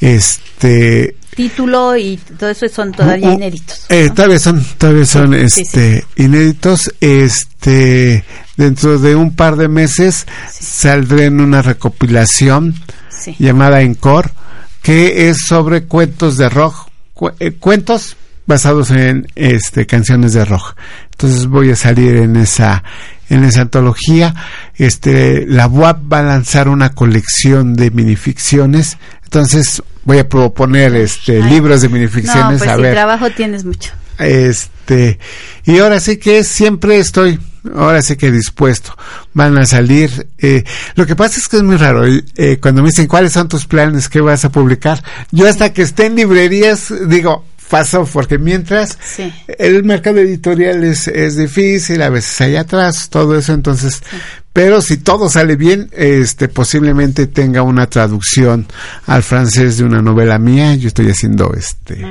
Este, 0.01 1.17
título 1.35 1.97
y 1.97 2.17
todo 2.39 2.51
eso 2.51 2.69
son 2.69 2.93
todavía 2.93 3.29
uh, 3.29 3.33
uh, 3.33 3.35
inéditos. 3.35 3.87
Eh, 3.89 4.11
todavía 4.15 4.39
son, 4.39 4.65
todavía 4.79 5.07
son, 5.07 5.35
este, 5.35 6.05
inéditos. 6.17 6.93
Este, 7.01 8.25
dentro 8.57 8.99
de 8.99 9.17
un 9.17 9.35
par 9.35 9.57
de 9.57 9.69
meses 9.69 10.27
saldré 10.51 11.27
en 11.27 11.41
una 11.41 11.63
recopilación 11.63 12.75
llamada 13.39 13.83
Encore, 13.83 14.31
que 14.83 15.29
es 15.29 15.47
sobre 15.47 15.85
cuentos 15.85 16.37
de 16.37 16.49
rock, 16.49 16.89
eh, 17.39 17.53
cuentos 17.53 18.17
basados 18.47 18.91
en 18.91 19.27
este 19.35 19.87
canciones 19.87 20.33
de 20.33 20.45
rock. 20.45 20.77
Entonces 21.13 21.47
voy 21.47 21.71
a 21.71 21.77
salir 21.77 22.17
en 22.17 22.37
esa 22.37 22.83
en 23.29 23.45
esa 23.45 23.63
antología. 23.63 24.35
Este 24.77 25.47
la 25.47 25.67
UAP 25.67 26.13
va 26.13 26.21
a 26.21 26.23
lanzar 26.23 26.69
una 26.69 26.91
colección 26.91 27.75
de 27.75 27.91
minificciones. 27.91 28.99
Entonces 29.25 29.83
voy 30.05 30.19
a 30.19 30.29
proponer 30.29 30.95
este 30.95 31.43
libros 31.43 31.81
de 31.83 31.89
minificciones 31.89 32.61
no, 32.61 32.77
pues 32.77 32.93
trabajo 32.93 33.31
tienes 33.31 33.65
mucho. 33.65 33.93
Este 34.19 35.19
y 35.65 35.79
ahora 35.79 36.01
sí 36.01 36.19
que 36.19 36.45
siempre 36.45 36.99
estoy 36.99 37.39
ahora 37.75 38.03
sí 38.03 38.17
que 38.17 38.31
dispuesto. 38.31 38.97
Van 39.35 39.57
a 39.59 39.67
salir. 39.67 40.29
Eh, 40.39 40.65
lo 40.95 41.07
que 41.07 41.17
pasa 41.17 41.39
es 41.39 41.49
que 41.49 41.57
es 41.57 41.63
muy 41.63 41.77
raro. 41.77 42.05
Eh, 42.07 42.59
cuando 42.61 42.83
me 42.83 42.89
dicen 42.89 43.07
cuáles 43.07 43.33
son 43.33 43.49
tus 43.49 43.67
planes, 43.67 44.09
qué 44.09 44.21
vas 44.21 44.45
a 44.45 44.51
publicar, 44.51 45.03
yo 45.31 45.49
hasta 45.49 45.73
que 45.73 45.83
esté 45.83 46.07
en 46.07 46.17
librerías 46.17 46.93
digo, 47.07 47.45
paso 47.73 48.07
porque 48.13 48.37
mientras 48.37 48.99
el 49.47 49.83
mercado 49.83 50.19
editorial 50.19 50.85
es, 50.85 51.09
es 51.09 51.39
difícil, 51.39 52.03
a 52.03 52.11
veces 52.11 52.39
hay 52.43 52.57
atrás, 52.57 53.09
todo 53.09 53.35
eso, 53.35 53.55
entonces 53.55 54.03
pero 54.53 54.83
si 54.83 54.99
todo 54.99 55.31
sale 55.31 55.57
bien, 55.57 55.89
este 55.93 56.49
posiblemente 56.49 57.27
tenga 57.27 57.63
una 57.63 57.87
traducción 57.87 58.67
al 59.07 59.23
francés 59.23 59.79
de 59.79 59.85
una 59.85 60.03
novela 60.03 60.39
mía. 60.39 60.75
Yo 60.75 60.89
estoy 60.89 61.09
haciendo 61.09 61.55
este. 61.55 62.05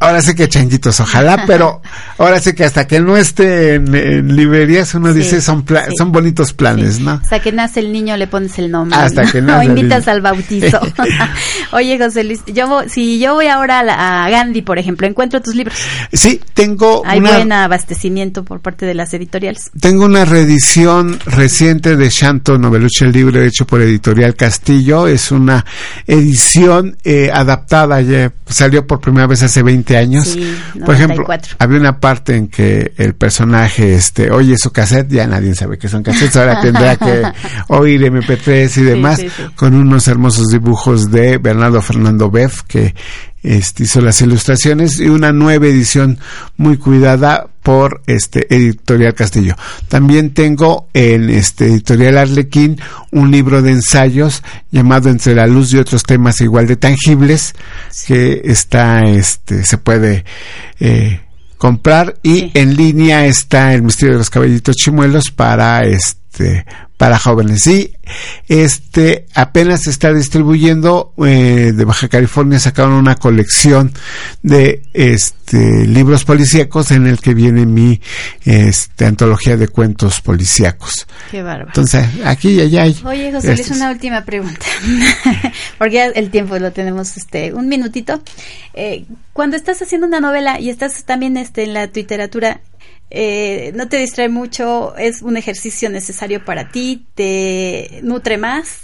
Ahora, 0.00 0.22
sé 0.22 0.34
que 0.34 0.48
changuitos, 0.48 1.00
ojalá, 1.00 1.44
pero 1.46 1.82
ahora 2.16 2.40
sé 2.40 2.54
que 2.54 2.64
hasta 2.64 2.86
que 2.86 3.00
no 3.00 3.16
esté 3.16 3.74
en, 3.74 4.34
librerías 4.34 4.94
uno 4.94 5.12
dice 5.12 5.42
son 5.42 5.64
son 5.98 6.12
bonitos 6.12 6.54
planes, 6.54 6.98
¿no? 6.98 7.12
Hasta 7.22 7.40
que 7.40 7.52
nace 7.52 7.80
el 7.80 7.92
niño 7.92 8.16
le 8.16 8.26
pones 8.26 8.58
el 8.58 8.70
nombre. 8.70 8.98
Hasta 8.98 9.30
que 9.30 9.42
nace. 9.42 9.50
O 9.60 9.62
invitas 9.62 10.08
al 10.08 10.22
bautizo. 10.22 10.80
Oye, 11.72 11.98
José 11.98 12.24
Luis, 12.24 12.40
yo 12.46 12.84
si 12.88 13.18
yo 13.18 13.34
voy 13.34 13.48
ahora 13.48 13.80
a, 13.80 14.30
Gandhi, 14.30 14.62
por 14.62 14.78
ejemplo, 14.78 15.06
encuentro 15.06 15.42
tus 15.42 15.54
libros. 15.54 15.76
Sí, 16.12 16.40
tengo. 16.54 17.02
Hay 17.04 17.20
buen 17.20 17.52
abastecimiento 17.52 18.44
por 18.44 18.60
parte 18.60 18.86
de 18.86 18.94
las 18.94 19.12
editoriales. 19.12 19.70
Tengo 19.78 20.06
una 20.06 20.24
reedición 20.24 21.18
reciente 21.26 21.49
de 21.50 22.08
Shanto 22.08 22.56
Noveluche, 22.56 23.04
el 23.04 23.12
libro 23.12 23.42
hecho 23.42 23.66
por 23.66 23.82
Editorial 23.82 24.36
Castillo. 24.36 25.08
Es 25.08 25.32
una 25.32 25.64
edición 26.06 26.96
eh, 27.02 27.28
adaptada, 27.32 28.00
ya 28.02 28.32
salió 28.46 28.86
por 28.86 29.00
primera 29.00 29.26
vez 29.26 29.42
hace 29.42 29.62
20 29.62 29.96
años. 29.96 30.38
por 30.86 30.94
ejemplo, 30.94 31.26
había 31.58 31.78
una 31.80 31.98
parte 31.98 32.36
en 32.36 32.48
que 32.48 32.92
el 32.96 33.14
personaje 33.14 33.94
este, 33.94 34.30
oye 34.30 34.56
su 34.56 34.70
cassette, 34.70 35.10
ya 35.10 35.26
nadie 35.26 35.54
sabe 35.56 35.76
que 35.76 35.88
son 35.88 36.04
cassettes, 36.04 36.36
ahora 36.36 36.60
tendrá 36.60 36.96
que 36.96 37.24
oír 37.68 38.00
MP3 38.02 38.76
y 38.76 38.82
demás, 38.82 39.20
con 39.56 39.74
unos 39.74 40.06
hermosos 40.06 40.46
dibujos 40.46 41.10
de 41.10 41.38
Bernardo 41.38 41.82
Fernando 41.82 42.30
Beff, 42.30 42.62
que 42.62 42.94
este, 43.42 43.84
hizo 43.84 44.00
las 44.00 44.20
ilustraciones 44.20 45.00
y 45.00 45.08
una 45.08 45.32
nueva 45.32 45.66
edición 45.66 46.18
muy 46.56 46.76
cuidada 46.76 47.48
por 47.62 48.02
este 48.06 48.54
editorial 48.54 49.14
Castillo. 49.14 49.54
También 49.88 50.32
tengo 50.34 50.88
en 50.94 51.30
este 51.30 51.66
editorial 51.66 52.18
Arlequín 52.18 52.80
un 53.12 53.30
libro 53.30 53.62
de 53.62 53.72
ensayos 53.72 54.42
llamado 54.70 55.08
Entre 55.08 55.34
la 55.34 55.46
luz 55.46 55.72
y 55.72 55.78
otros 55.78 56.02
temas 56.02 56.40
igual 56.40 56.66
de 56.66 56.76
tangibles 56.76 57.54
que 58.06 58.40
está 58.44 59.02
este 59.04 59.64
se 59.64 59.78
puede 59.78 60.24
eh, 60.78 61.20
comprar 61.58 62.16
y 62.22 62.50
en 62.54 62.76
línea 62.76 63.26
está 63.26 63.74
el 63.74 63.82
misterio 63.82 64.14
de 64.14 64.18
los 64.18 64.30
caballitos 64.30 64.76
chimuelos 64.76 65.30
para 65.30 65.82
este 65.84 66.19
para 66.96 67.18
jóvenes. 67.18 67.66
Y 67.66 67.96
este 68.48 69.26
apenas 69.34 69.84
se 69.84 69.90
está 69.90 70.12
distribuyendo 70.12 71.14
eh, 71.24 71.72
de 71.74 71.84
Baja 71.84 72.08
California 72.08 72.58
sacaron 72.58 72.92
una 72.92 73.14
colección 73.14 73.92
de 74.42 74.82
este 74.92 75.86
libros 75.86 76.24
policíacos 76.24 76.90
en 76.90 77.06
el 77.06 77.18
que 77.18 77.32
viene 77.32 77.64
mi 77.64 78.00
este 78.44 79.06
antología 79.06 79.56
de 79.56 79.68
cuentos 79.68 80.20
policíacos. 80.20 81.06
Qué 81.30 81.42
bárbaro. 81.42 81.68
Entonces, 81.68 82.06
aquí 82.24 82.50
y 82.50 82.60
allá 82.60 82.82
hay. 82.82 83.00
Oye, 83.04 83.32
José 83.32 83.54
Luis, 83.54 83.70
una 83.70 83.90
última 83.90 84.24
pregunta. 84.24 84.66
Porque 85.78 86.04
el 86.14 86.30
tiempo 86.30 86.58
lo 86.58 86.72
tenemos 86.72 87.16
este 87.16 87.54
un 87.54 87.68
minutito. 87.68 88.22
Eh, 88.74 89.06
cuando 89.32 89.56
estás 89.56 89.80
haciendo 89.80 90.06
una 90.06 90.20
novela 90.20 90.60
y 90.60 90.68
estás 90.68 91.04
también 91.04 91.38
este 91.38 91.62
en 91.62 91.72
la 91.72 91.86
literatura, 91.86 92.60
eh, 93.12 93.72
no 93.74 93.88
te 93.88 93.96
distrae 93.96 94.28
mucho, 94.28 94.96
es 94.96 95.22
un 95.22 95.36
ejercicio 95.36 95.90
necesario 95.90 96.44
para 96.44 96.68
ti, 96.68 97.06
te 97.16 97.98
nutre 98.02 98.38
más. 98.38 98.82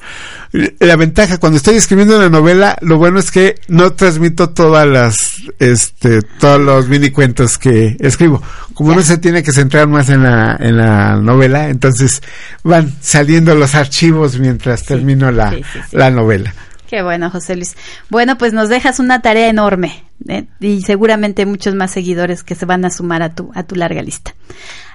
La 0.81 0.97
ventaja 0.97 1.39
cuando 1.39 1.59
estoy 1.59 1.77
escribiendo 1.77 2.17
una 2.17 2.29
novela, 2.29 2.77
lo 2.81 2.99
bueno 2.99 3.21
es 3.21 3.31
que 3.31 3.55
no 3.69 3.93
transmito 3.93 4.51
todas 4.51 4.87
las, 4.87 5.17
este, 5.61 6.23
todos 6.23 6.61
los 6.61 6.89
mini 6.89 7.11
cuentos 7.11 7.57
que 7.57 7.97
escribo. 8.01 8.43
Como 8.75 8.93
uno 8.93 9.03
se 9.03 9.19
tiene 9.19 9.45
que 9.45 9.53
centrar 9.53 9.87
más 9.87 10.09
en 10.09 10.25
la, 10.25 10.57
en 10.59 10.77
la 10.77 11.17
novela, 11.17 11.69
entonces 11.69 12.21
van 12.65 12.93
saliendo 13.01 13.55
los 13.55 13.77
archivos 13.77 14.41
mientras 14.41 14.85
termino 14.85 15.31
la, 15.31 15.51
sí, 15.51 15.63
sí, 15.73 15.79
sí. 15.91 15.97
la 15.97 16.11
novela. 16.11 16.53
Qué 16.89 17.03
bueno, 17.03 17.31
José 17.31 17.55
Luis. 17.55 17.77
Bueno, 18.11 18.39
pues 18.39 18.53
nos 18.53 18.69
dejas 18.69 18.99
una 18.99 19.23
tarea 19.23 19.49
enorme 19.49 20.06
¿eh? 20.29 20.47
y 20.61 20.83
seguramente 20.83 21.47
muchos 21.47 21.75
más 21.75 21.91
seguidores 21.91 22.43
que 22.43 22.55
se 22.55 22.67
van 22.67 22.85
a 22.85 22.91
sumar 22.91 23.23
a 23.23 23.35
tu, 23.35 23.51
a 23.55 23.63
tu 23.63 23.75
larga 23.75 24.03
lista. 24.03 24.35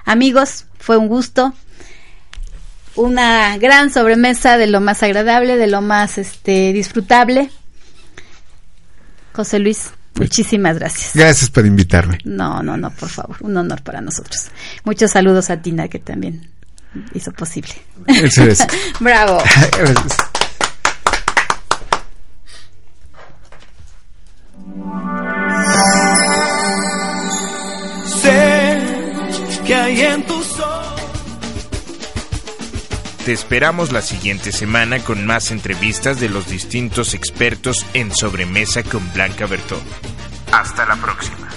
Amigos, 0.04 0.66
fue 0.78 0.96
un 0.96 1.08
gusto. 1.08 1.52
Una 2.94 3.56
gran 3.56 3.90
sobremesa 3.90 4.58
de 4.58 4.66
lo 4.66 4.80
más 4.80 5.02
agradable, 5.02 5.56
de 5.56 5.66
lo 5.66 5.80
más 5.80 6.18
este, 6.18 6.72
disfrutable. 6.72 7.50
José 9.32 9.58
Luis, 9.60 9.90
Pues, 10.12 10.28
muchísimas 10.28 10.78
gracias. 10.78 11.12
Gracias 11.14 11.48
por 11.50 11.64
invitarme. 11.64 12.18
No, 12.24 12.62
no, 12.62 12.76
no, 12.76 12.90
por 12.90 13.08
favor, 13.08 13.36
un 13.40 13.56
honor 13.56 13.82
para 13.82 14.02
nosotros. 14.02 14.48
Muchos 14.84 15.10
saludos 15.10 15.48
a 15.48 15.62
Tina 15.62 15.88
que 15.88 15.98
también 15.98 16.50
hizo 17.14 17.32
posible. 17.32 17.72
Eso 18.06 18.44
es. 18.44 18.58
Bravo. 19.00 19.38
Gracias. 19.78 20.16
Sé 28.04 28.78
que 29.66 29.74
hay 29.74 30.00
en 30.00 30.26
tus. 30.26 30.42
Te 33.24 33.32
esperamos 33.32 33.92
la 33.92 34.02
siguiente 34.02 34.50
semana 34.50 34.98
con 34.98 35.24
más 35.24 35.52
entrevistas 35.52 36.18
de 36.18 36.28
los 36.28 36.48
distintos 36.48 37.14
expertos 37.14 37.86
en 37.94 38.12
Sobremesa 38.12 38.82
con 38.82 39.12
Blanca 39.12 39.46
Bertó. 39.46 39.80
Hasta 40.50 40.86
la 40.86 40.96
próxima. 40.96 41.48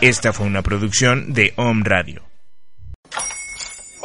Esta 0.00 0.32
fue 0.32 0.46
una 0.46 0.62
producción 0.62 1.32
de 1.32 1.54
Home 1.56 1.82
Radio. 1.84 2.27